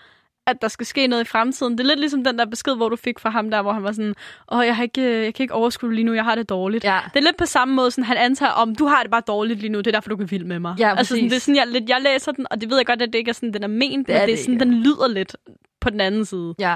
at 0.48 0.62
der 0.62 0.68
skal 0.68 0.86
ske 0.86 1.08
noget 1.08 1.22
i 1.22 1.28
fremtiden. 1.28 1.78
Det 1.78 1.80
er 1.80 1.88
lidt 1.88 2.00
ligesom 2.00 2.24
den 2.24 2.40
der 2.40 2.46
besked, 2.46 2.76
hvor 2.76 2.90
du 2.90 2.96
fik 2.96 3.20
fra 3.20 3.30
ham 3.30 3.52
der, 3.52 3.62
hvor 3.62 3.74
han 3.74 3.84
var 3.84 3.92
sådan, 3.92 4.16
åh, 4.52 4.66
jeg, 4.66 4.76
har 4.76 4.84
ikke, 4.84 5.02
jeg 5.02 5.34
kan 5.34 5.44
ikke 5.44 5.54
overskue 5.54 5.94
lige 5.94 6.06
nu, 6.06 6.14
jeg 6.14 6.24
har 6.24 6.36
det 6.36 6.50
dårligt. 6.50 6.84
Ja. 6.84 7.00
Det 7.14 7.20
er 7.20 7.24
lidt 7.24 7.38
på 7.38 7.46
samme 7.46 7.74
måde, 7.74 7.92
sådan, 7.92 8.04
han 8.04 8.18
antager, 8.18 8.52
om 8.52 8.76
du 8.76 8.86
har 8.86 9.02
det 9.02 9.12
bare 9.12 9.22
dårligt 9.28 9.60
lige 9.60 9.72
nu, 9.72 9.78
det 9.78 9.88
er 9.88 9.92
derfor, 9.92 10.10
du 10.10 10.16
kan 10.16 10.28
filme 10.28 10.48
med 10.48 10.60
mig. 10.60 10.76
Ja, 10.80 10.90
altså, 10.98 11.16
sådan, 11.16 11.30
det 11.30 11.36
er 11.36 11.40
sådan, 11.40 11.56
jeg, 11.56 11.68
lidt, 11.68 11.90
jeg 11.90 12.02
læser 12.02 12.32
den, 12.32 12.46
og 12.52 12.62
det 12.62 12.70
ved 12.70 12.78
jeg 12.78 12.86
godt, 12.86 13.02
at 13.02 13.14
det 13.14 13.20
ikke 13.20 13.30
er 13.30 13.34
sådan, 13.34 13.54
den 13.54 13.64
er 13.64 13.68
ment, 13.68 14.08
Det 14.08 14.14
men 14.14 14.22
er 14.22 14.26
det 14.26 14.34
er 14.34 14.38
sådan, 14.38 14.54
ikke, 14.54 14.66
den 14.66 14.74
lyder 14.74 15.08
lidt 15.08 15.36
på 15.82 15.90
den 15.90 16.02
anden 16.02 16.26
side. 16.26 16.56
Ja. 16.60 16.76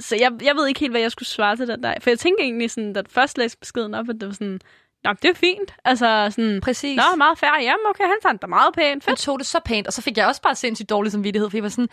Så 0.00 0.16
jeg, 0.16 0.32
jeg 0.42 0.56
ved 0.56 0.66
ikke 0.66 0.80
helt, 0.80 0.92
hvad 0.92 1.00
jeg 1.00 1.10
skulle 1.10 1.28
svare 1.28 1.56
til 1.56 1.68
den 1.68 1.82
der. 1.82 1.94
For 2.00 2.10
jeg 2.10 2.18
tænkte 2.18 2.44
egentlig, 2.44 2.70
sådan, 2.70 2.92
da 2.92 3.02
først 3.08 3.38
læste 3.38 3.58
beskeden 3.58 3.94
op, 3.94 4.08
at 4.08 4.16
det 4.20 4.26
var 4.26 4.34
sådan, 4.34 4.60
Nå, 5.04 5.12
det 5.12 5.30
er 5.30 5.34
fint. 5.34 5.74
Altså 5.84 6.28
sådan, 6.30 6.60
Præcis. 6.60 6.96
Nå, 6.96 7.16
meget 7.16 7.38
færre. 7.38 7.56
Jamen, 7.60 7.86
okay, 7.88 8.04
han 8.04 8.16
fandt 8.22 8.42
dig 8.42 8.48
meget 8.48 8.74
pænt. 8.74 9.04
Fedt. 9.04 9.18
tog 9.18 9.38
det 9.38 9.46
så 9.46 9.60
pænt, 9.64 9.86
og 9.86 9.92
så 9.92 10.02
fik 10.02 10.16
jeg 10.16 10.26
også 10.26 10.42
bare 10.42 10.54
sindssygt 10.54 10.90
dårlig 10.90 11.12
samvittighed, 11.12 11.50
for 11.50 11.56
jeg 11.56 11.62
var 11.62 11.68
sådan... 11.68 11.88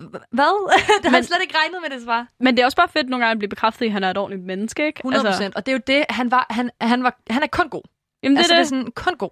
"H- 0.00 0.04
Hvad? 0.30 0.70
det 1.02 1.04
Men- 1.04 1.14
jeg 1.14 1.24
slet 1.24 1.38
ikke 1.42 1.54
regnet 1.58 1.78
med, 1.82 1.90
det 1.96 2.04
svar. 2.04 2.26
Men 2.40 2.56
det 2.56 2.62
er 2.62 2.66
også 2.66 2.76
bare 2.76 2.88
fedt 2.88 3.08
nogle 3.08 3.24
gange 3.24 3.32
at 3.32 3.38
blive 3.38 3.48
bekræftet 3.48 3.86
i, 3.86 3.88
at 3.88 3.92
han 3.92 4.04
er 4.04 4.10
et 4.10 4.18
ordentligt 4.18 4.46
menneske, 4.46 4.86
ikke? 4.86 4.98
100 5.00 5.20
Altså, 5.20 5.32
procent. 5.38 5.54
Og 5.56 5.66
det 5.66 5.72
er 5.72 5.76
jo 5.76 5.82
det, 5.86 6.04
han 6.10 6.30
var... 6.30 6.46
Han, 6.50 6.70
han, 6.80 7.02
var, 7.02 7.18
han 7.30 7.42
er 7.42 7.46
kun 7.46 7.68
god. 7.68 7.82
jamen, 8.22 8.36
det, 8.36 8.40
altså, 8.40 8.54
er 8.54 8.56
det 8.58 8.70
det, 8.70 8.76
er 8.76 8.78
sådan, 8.80 8.92
kun 8.92 9.16
god. 9.16 9.30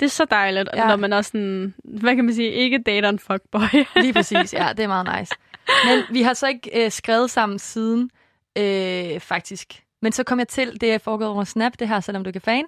det 0.00 0.06
er 0.06 0.10
så 0.10 0.24
dejligt, 0.24 0.68
ja. 0.74 0.86
når 0.88 0.96
man 0.96 1.12
også 1.12 1.28
sådan, 1.28 1.74
hvad 1.84 2.16
kan 2.16 2.24
man 2.24 2.34
sige, 2.34 2.50
ikke 2.50 2.78
dater 2.86 3.08
en 3.08 3.18
fuckboy. 3.18 3.84
Lige 4.02 4.12
præcis, 4.12 4.54
ja, 4.54 4.68
det 4.76 4.82
er 4.82 4.88
meget 4.88 5.08
nice. 5.20 5.34
Men 5.86 6.04
vi 6.10 6.22
har 6.22 6.34
så 6.34 6.46
ikke 6.46 6.84
øh, 6.84 6.90
skrevet 6.90 7.30
sammen 7.30 7.58
siden, 7.58 8.10
øh, 8.58 9.20
faktisk. 9.20 9.82
Men 10.02 10.12
så 10.12 10.24
kom 10.24 10.38
jeg 10.38 10.48
til, 10.48 10.80
det 10.80 10.92
er 10.92 10.98
foregået 10.98 11.30
over 11.30 11.44
Snap, 11.44 11.72
det 11.78 11.88
her, 11.88 12.00
selvom 12.00 12.24
du 12.24 12.28
ikke 12.28 12.36
er 12.36 12.40
fan. 12.40 12.64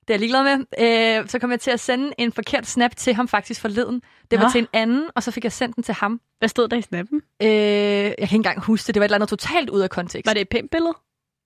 Det 0.00 0.10
er 0.10 0.14
jeg 0.14 0.20
ligeglad 0.20 0.42
med. 0.42 1.18
Øh, 1.20 1.28
så 1.28 1.38
kom 1.38 1.50
jeg 1.50 1.60
til 1.60 1.70
at 1.70 1.80
sende 1.80 2.12
en 2.18 2.32
forkert 2.32 2.66
snap 2.66 2.96
til 2.96 3.14
ham 3.14 3.28
faktisk 3.28 3.60
forleden. 3.60 4.02
Det 4.30 4.38
var 4.38 4.44
Nå. 4.44 4.50
til 4.50 4.60
en 4.60 4.66
anden, 4.72 5.06
og 5.14 5.22
så 5.22 5.30
fik 5.30 5.44
jeg 5.44 5.52
sendt 5.52 5.76
den 5.76 5.84
til 5.84 5.94
ham. 5.94 6.20
hvad 6.38 6.48
stod 6.48 6.68
der 6.68 6.76
i 6.76 6.82
snappen? 6.82 7.20
Øh, 7.42 7.48
jeg 7.48 8.14
kan 8.18 8.22
ikke 8.22 8.34
engang 8.34 8.60
huske 8.60 8.86
det. 8.86 8.94
Det 8.94 9.00
var 9.00 9.04
et 9.04 9.08
eller 9.08 9.14
andet 9.16 9.28
totalt 9.28 9.70
ud 9.70 9.80
af 9.80 9.90
kontekst. 9.90 10.26
Var 10.26 10.32
det 10.32 10.40
et 10.40 10.48
pænt 10.48 10.70
billede? 10.70 10.92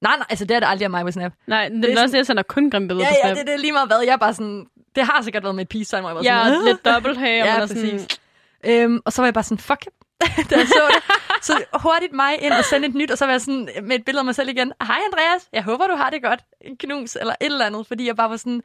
Nej, 0.03 0.17
nej, 0.17 0.27
altså 0.31 0.45
det 0.45 0.55
er 0.57 0.61
det 0.61 0.67
aldrig 0.67 0.85
af 0.85 0.91
mig 0.91 1.05
på 1.05 1.11
Snap. 1.11 1.33
Nej, 1.47 1.69
det, 1.69 1.85
er 1.85 1.89
er 1.89 1.91
også 1.91 1.97
sådan- 2.01 2.11
det, 2.13 2.17
jeg 2.19 2.27
sender 2.27 2.43
kun 2.43 2.71
grimme 2.71 2.89
billeder 2.89 3.07
Ja, 3.07 3.13
på 3.13 3.29
ja, 3.29 3.35
Snap. 3.35 3.39
det, 3.39 3.47
det 3.47 3.55
er 3.55 3.59
lige 3.59 3.73
meget 3.73 3.89
hvad. 3.89 4.01
Jeg 4.07 4.13
er 4.13 4.17
bare 4.17 4.35
sådan... 4.35 4.67
Det 4.95 5.05
har 5.07 5.23
sikkert 5.23 5.43
været 5.43 5.55
med 5.55 5.63
et 5.63 5.69
peace 5.69 5.85
sign, 5.85 6.01
hvor 6.03 6.09
jeg 6.11 6.17
var 6.17 6.23
Ja, 6.23 6.45
sådan... 6.45 6.59
og 6.61 6.65
lidt 6.65 6.85
dobbelthage, 6.85 7.43
og 7.43 7.47
Ja, 7.47 7.53
man 7.53 7.63
er 7.63 7.67
præcis. 7.67 8.01
sådan, 8.01 8.83
Øhm, 8.83 9.01
og 9.05 9.13
så 9.13 9.23
var 9.23 9.27
jeg 9.27 9.35
bare 9.35 9.45
sådan, 9.45 9.59
fuck, 9.59 9.87
da 10.51 10.57
jeg 10.57 10.69
så 10.69 10.83
det. 10.95 11.03
Så 11.45 11.65
hurtigt 11.75 12.13
mig 12.13 12.43
ind 12.43 12.53
og 12.53 12.65
sende 12.65 12.89
et 12.89 12.95
nyt, 12.95 13.11
og 13.11 13.19
så 13.19 13.25
var 13.25 13.33
jeg 13.33 13.41
sådan 13.41 13.69
med 13.83 13.97
et 13.97 14.05
billede 14.05 14.21
af 14.21 14.25
mig 14.25 14.35
selv 14.35 14.49
igen. 14.49 14.73
Hej 14.83 14.99
Andreas, 15.13 15.49
jeg 15.53 15.63
håber, 15.65 15.87
du 15.87 15.95
har 15.97 16.11
det 16.11 16.23
godt. 16.23 16.41
En 16.61 16.77
knus 16.77 17.17
eller 17.17 17.35
et 17.41 17.45
eller 17.47 17.67
andet, 17.67 17.87
fordi 17.87 18.07
jeg 18.07 18.17
bare 18.17 18.31
var 18.31 18.37
sådan, 18.37 18.57
det 18.57 18.63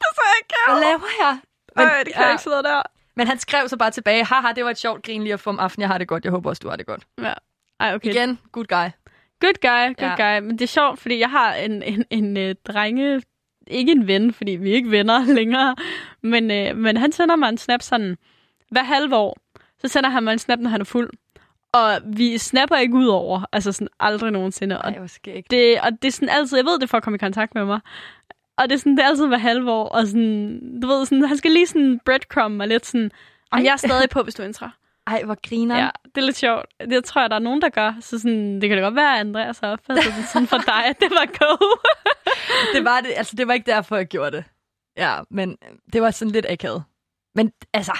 er 0.00 0.14
så 0.14 0.20
ikke 0.40 0.54
hvad 0.68 0.80
laver 0.80 1.08
jeg? 1.20 1.38
Men, 1.76 1.86
Øj, 1.86 1.98
det 2.04 2.12
kan 2.12 2.22
ja, 2.22 2.26
jeg 2.26 2.32
ikke 2.32 2.42
sidde 2.42 2.56
der. 2.62 2.82
Men 3.16 3.26
han 3.26 3.38
skrev 3.38 3.68
så 3.68 3.76
bare 3.76 3.90
tilbage, 3.90 4.24
haha, 4.24 4.52
det 4.52 4.64
var 4.64 4.70
et 4.70 4.78
sjovt 4.78 5.02
grin 5.06 5.22
lige 5.22 5.32
at 5.32 5.40
få 5.40 5.50
om 5.50 5.58
aftenen, 5.58 5.82
jeg 5.82 5.88
har 5.88 5.98
det 5.98 6.08
godt, 6.08 6.24
jeg 6.24 6.30
håber 6.32 6.50
også, 6.50 6.60
du 6.60 6.68
har 6.68 6.76
det 6.76 6.86
godt. 6.86 7.02
Ja. 7.22 7.32
Ej, 7.80 7.94
okay. 7.94 8.10
Igen, 8.10 8.38
good 8.52 8.64
guy. 8.64 8.88
Good 9.40 9.54
guy, 9.60 9.86
good 10.04 10.16
Ja. 10.18 10.26
ja. 10.26 10.34
guy. 10.38 10.46
Men 10.46 10.52
det 10.58 10.62
er 10.62 10.68
sjovt, 10.68 11.00
fordi 11.00 11.18
jeg 11.18 11.30
har 11.30 11.54
en, 11.54 11.82
en, 11.82 12.04
en, 12.10 12.36
en 12.36 12.56
drenge... 12.66 13.22
Ikke 13.66 13.92
en 13.92 14.06
ven, 14.06 14.32
fordi 14.34 14.50
vi 14.52 14.70
er 14.70 14.74
ikke 14.74 14.90
venner 14.90 15.24
længere. 15.38 15.76
Men, 16.22 16.50
øh, 16.50 16.76
men 16.76 16.96
han 16.96 17.12
sender 17.12 17.36
mig 17.36 17.48
en 17.48 17.58
snap 17.58 17.82
sådan... 17.82 18.16
Hver 18.70 18.82
halve 18.82 19.16
år, 19.16 19.36
så 19.80 19.88
sender 19.88 20.10
han 20.10 20.22
mig 20.22 20.32
en 20.32 20.38
snap, 20.38 20.58
når 20.58 20.70
han 20.70 20.80
er 20.80 20.84
fuld. 20.84 21.10
Og 21.72 22.00
vi 22.04 22.38
snapper 22.38 22.76
ikke 22.76 22.94
ud 22.94 23.06
over. 23.06 23.44
Altså 23.52 23.72
sådan 23.72 23.88
aldrig 24.00 24.30
nogensinde. 24.30 24.78
Og 24.82 24.90
Ej, 24.90 24.98
hvor 24.98 25.08
det, 25.50 25.80
og 25.80 25.92
det 26.02 26.08
er 26.08 26.12
sådan 26.12 26.28
altid... 26.28 26.58
Jeg 26.58 26.64
ved 26.64 26.78
det 26.78 26.90
for 26.90 26.96
at 26.96 27.02
komme 27.02 27.14
i 27.14 27.18
kontakt 27.18 27.54
med 27.54 27.64
mig. 27.64 27.80
Og 28.56 28.68
det 28.68 28.74
er 28.74 28.78
sådan, 28.78 28.96
det 28.96 29.02
er 29.04 29.08
altid 29.08 29.26
hver 29.26 29.38
halve 29.38 29.70
år. 29.70 29.88
Og 29.88 30.06
sådan, 30.06 30.80
du 30.80 30.86
ved, 30.86 31.06
sådan, 31.06 31.24
han 31.24 31.36
skal 31.36 31.50
lige 31.50 31.66
sådan 31.66 32.00
breadcrumb 32.04 32.56
mig 32.56 32.68
lidt 32.68 32.86
sådan... 32.86 33.10
Og 33.52 33.58
Ej. 33.58 33.64
jeg 33.64 33.72
er 33.72 33.76
stadig 33.76 34.10
på, 34.10 34.22
hvis 34.22 34.34
du 34.34 34.42
ændrer. 34.42 34.70
Ej, 35.06 35.22
hvor 35.24 35.36
griner 35.48 35.78
Ja, 35.78 35.90
det 36.04 36.20
er 36.20 36.24
lidt 36.24 36.36
sjovt. 36.36 36.66
Det 36.80 37.04
tror 37.04 37.20
jeg, 37.20 37.30
der 37.30 37.36
er 37.36 37.40
nogen, 37.40 37.62
der 37.62 37.68
gør. 37.68 37.94
Så 38.00 38.18
sådan, 38.18 38.60
det 38.60 38.68
kan 38.68 38.78
da 38.78 38.84
godt 38.84 38.94
være, 38.94 39.14
at 39.14 39.20
Andreas 39.20 39.58
har 39.58 39.72
opfattet 39.72 40.04
det 40.04 40.24
sådan 40.32 40.46
for 40.46 40.58
dig, 40.58 40.84
at 40.86 41.00
det 41.00 41.10
var 41.10 41.26
go. 41.38 41.66
det 42.74 42.84
var 42.84 43.00
det, 43.00 43.12
altså 43.16 43.36
det 43.36 43.46
var 43.48 43.54
ikke 43.54 43.70
derfor, 43.70 43.96
jeg 43.96 44.06
gjorde 44.06 44.36
det. 44.36 44.44
Ja, 44.96 45.18
men 45.30 45.56
det 45.92 46.02
var 46.02 46.10
sådan 46.10 46.32
lidt 46.32 46.46
akavet. 46.48 46.84
Men 47.34 47.52
altså, 47.72 47.92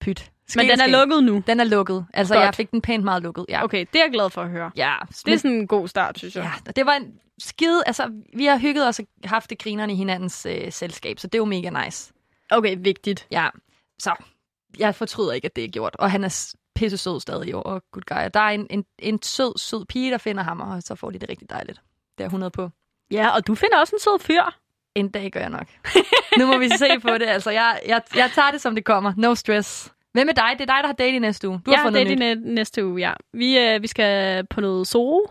pyt. 0.00 0.31
Men 0.56 0.68
den 0.68 0.80
er 0.80 0.86
lukket. 0.86 1.24
nu. 1.24 1.42
Den 1.46 1.60
er 1.60 1.64
lukket. 1.64 2.06
Altså, 2.14 2.34
Godt. 2.34 2.44
jeg 2.44 2.54
fik 2.54 2.70
den 2.70 2.80
pænt 2.82 3.04
meget 3.04 3.22
lukket. 3.22 3.46
Ja. 3.48 3.64
Okay, 3.64 3.86
det 3.92 4.00
er 4.00 4.04
jeg 4.04 4.12
glad 4.12 4.30
for 4.30 4.42
at 4.42 4.50
høre. 4.50 4.70
Ja, 4.76 4.94
Det 5.26 5.32
er 5.34 5.36
sådan 5.38 5.50
en 5.50 5.66
god 5.66 5.88
start, 5.88 6.18
synes 6.18 6.36
jeg. 6.36 6.50
Ja, 6.66 6.70
det 6.72 6.86
var 6.86 6.92
en 6.92 7.14
skide... 7.38 7.82
Altså, 7.86 8.10
vi 8.36 8.44
har 8.46 8.58
hygget 8.58 8.88
os 8.88 8.98
og 8.98 9.06
haft 9.24 9.50
det 9.50 9.58
grinerne 9.58 9.92
i 9.92 9.96
hinandens 9.96 10.46
øh, 10.46 10.72
selskab, 10.72 11.18
så 11.18 11.26
det 11.26 11.34
er 11.34 11.38
jo 11.38 11.44
mega 11.44 11.70
nice. 11.84 12.12
Okay, 12.50 12.76
vigtigt. 12.80 13.26
Ja, 13.30 13.48
så 13.98 14.14
jeg 14.78 14.94
fortryder 14.94 15.32
ikke, 15.32 15.46
at 15.46 15.56
det 15.56 15.64
er 15.64 15.68
gjort. 15.68 15.96
Og 15.98 16.10
han 16.10 16.24
er 16.24 16.54
pisse 16.74 16.96
sød 16.96 17.20
stadig 17.20 17.54
og 17.54 17.82
good 17.92 18.02
guy. 18.06 18.30
Der 18.34 18.40
er 18.40 18.50
en, 18.50 18.66
en, 18.70 18.84
en 18.98 19.22
sød, 19.22 19.58
sød 19.58 19.84
pige, 19.84 20.10
der 20.10 20.18
finder 20.18 20.42
ham, 20.42 20.60
og 20.60 20.82
så 20.82 20.94
får 20.94 21.10
de 21.10 21.18
det 21.18 21.28
rigtig 21.28 21.50
dejligt. 21.50 21.80
Det 22.18 22.24
er 22.24 22.28
100 22.28 22.50
på. 22.50 22.70
Ja, 23.10 23.28
og 23.28 23.46
du 23.46 23.54
finder 23.54 23.78
også 23.78 23.96
en 23.96 24.00
sød 24.00 24.18
fyr. 24.20 24.42
En 24.94 25.08
dag 25.08 25.30
gør 25.32 25.40
jeg 25.40 25.50
nok. 25.50 25.66
nu 26.38 26.46
må 26.46 26.58
vi 26.58 26.68
se 26.68 27.00
på 27.02 27.18
det. 27.18 27.26
Altså, 27.26 27.50
jeg, 27.50 27.80
jeg, 27.86 28.02
jeg 28.16 28.30
tager 28.34 28.50
det, 28.50 28.60
som 28.60 28.74
det 28.74 28.84
kommer. 28.84 29.12
No 29.16 29.34
stress. 29.34 29.91
Hvem 30.12 30.28
er 30.28 30.32
dig? 30.32 30.50
Det 30.52 30.60
er 30.60 30.74
dig, 30.74 30.78
der 30.82 30.86
har 30.86 30.92
date 30.92 31.16
i 31.16 31.18
næste 31.18 31.48
uge. 31.48 31.60
Du 31.66 31.70
jeg 31.70 31.78
har 31.78 31.82
har 31.84 31.90
fundet 31.90 32.06
det 32.06 32.18
nyt. 32.18 32.22
i 32.22 32.34
næ- 32.34 32.54
næste 32.54 32.86
uge, 32.86 33.00
ja. 33.00 33.12
Vi, 33.32 33.58
øh, 33.58 33.82
vi 33.82 33.86
skal 33.86 34.46
på 34.46 34.60
noget 34.60 34.86
zoo. 34.86 35.26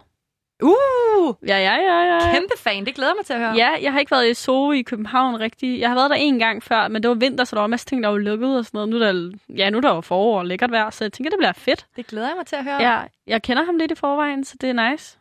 Uh! 0.64 1.36
Ja, 1.48 1.58
ja, 1.58 1.76
ja, 1.76 2.14
ja. 2.14 2.34
Kæmpe 2.34 2.54
fan. 2.58 2.86
Det 2.86 2.96
glæder 2.96 3.14
mig 3.18 3.26
til 3.26 3.34
at 3.34 3.40
høre. 3.40 3.54
Ja, 3.56 3.70
jeg 3.82 3.92
har 3.92 4.00
ikke 4.00 4.12
været 4.12 4.30
i 4.30 4.34
zoo 4.34 4.72
i 4.72 4.82
København 4.82 5.40
rigtig. 5.40 5.80
Jeg 5.80 5.90
har 5.90 5.96
været 5.96 6.10
der 6.10 6.16
en 6.16 6.40
gang 6.40 6.64
før, 6.64 6.88
men 6.88 7.04
det 7.04 7.10
var 7.10 7.16
vinter, 7.16 7.44
så 7.44 7.56
der 7.56 7.60
var 7.62 7.66
en 7.66 7.72
masse 7.72 7.86
ting, 7.86 8.04
der 8.04 8.10
var 8.10 8.18
lukket 8.18 8.58
og 8.58 8.66
sådan 8.66 8.78
noget. 8.78 8.90
Nu 8.90 8.96
er 8.96 9.12
der, 9.12 9.32
ja, 9.58 9.70
nu 9.70 9.78
er 9.78 9.82
der 9.82 9.96
jo 9.96 10.02
forår 10.02 10.40
og 10.40 10.46
lækkert 10.46 10.72
vejr, 10.72 10.90
så 10.90 11.04
jeg 11.04 11.14
tænker, 11.14 11.30
det 11.30 11.38
bliver 11.40 11.54
fedt. 11.54 11.86
Det 11.96 12.08
glæder 12.08 12.28
jeg 12.28 12.36
mig 12.38 12.46
til 12.46 12.56
at 12.56 12.64
høre. 12.64 12.82
Ja, 12.92 13.00
jeg 13.28 13.42
kender 13.42 13.64
ham 13.64 13.78
lidt 13.78 13.92
i 13.92 13.96
forvejen, 13.96 14.44
så 14.44 14.56
det 14.62 14.70
er 14.70 14.92
nice. 14.92 15.18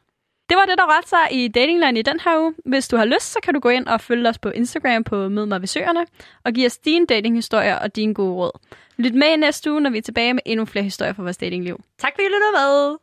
Det 0.50 0.58
var 0.58 0.64
det, 0.66 0.78
der 0.78 0.96
rørte 0.96 1.08
sig 1.08 1.26
i 1.30 1.48
Datingland 1.48 1.98
i 1.98 2.02
den 2.02 2.20
her 2.24 2.40
uge. 2.40 2.54
Hvis 2.64 2.88
du 2.88 2.96
har 2.96 3.04
lyst, 3.04 3.32
så 3.32 3.38
kan 3.42 3.54
du 3.54 3.60
gå 3.60 3.68
ind 3.68 3.86
og 3.86 4.00
følge 4.00 4.28
os 4.28 4.38
på 4.38 4.50
Instagram 4.50 5.04
på 5.04 5.28
Mød 5.28 5.46
mig 5.46 5.60
ved 5.60 5.68
Søerne, 5.68 6.06
og 6.44 6.52
give 6.52 6.66
os 6.66 6.78
dine 6.78 7.06
datinghistorier 7.06 7.76
og 7.76 7.96
dine 7.96 8.14
gode 8.14 8.34
råd. 8.34 8.58
Lyt 8.96 9.14
med 9.14 9.28
i 9.28 9.36
næste 9.36 9.72
uge, 9.72 9.80
når 9.80 9.90
vi 9.90 9.98
er 9.98 10.02
tilbage 10.02 10.34
med 10.34 10.42
endnu 10.46 10.64
flere 10.64 10.84
historier 10.84 11.12
fra 11.12 11.22
vores 11.22 11.36
datingliv. 11.36 11.80
Tak 11.98 12.12
fordi 12.14 12.22
I 12.22 12.26
lyttede 12.26 12.52
med. 12.52 12.96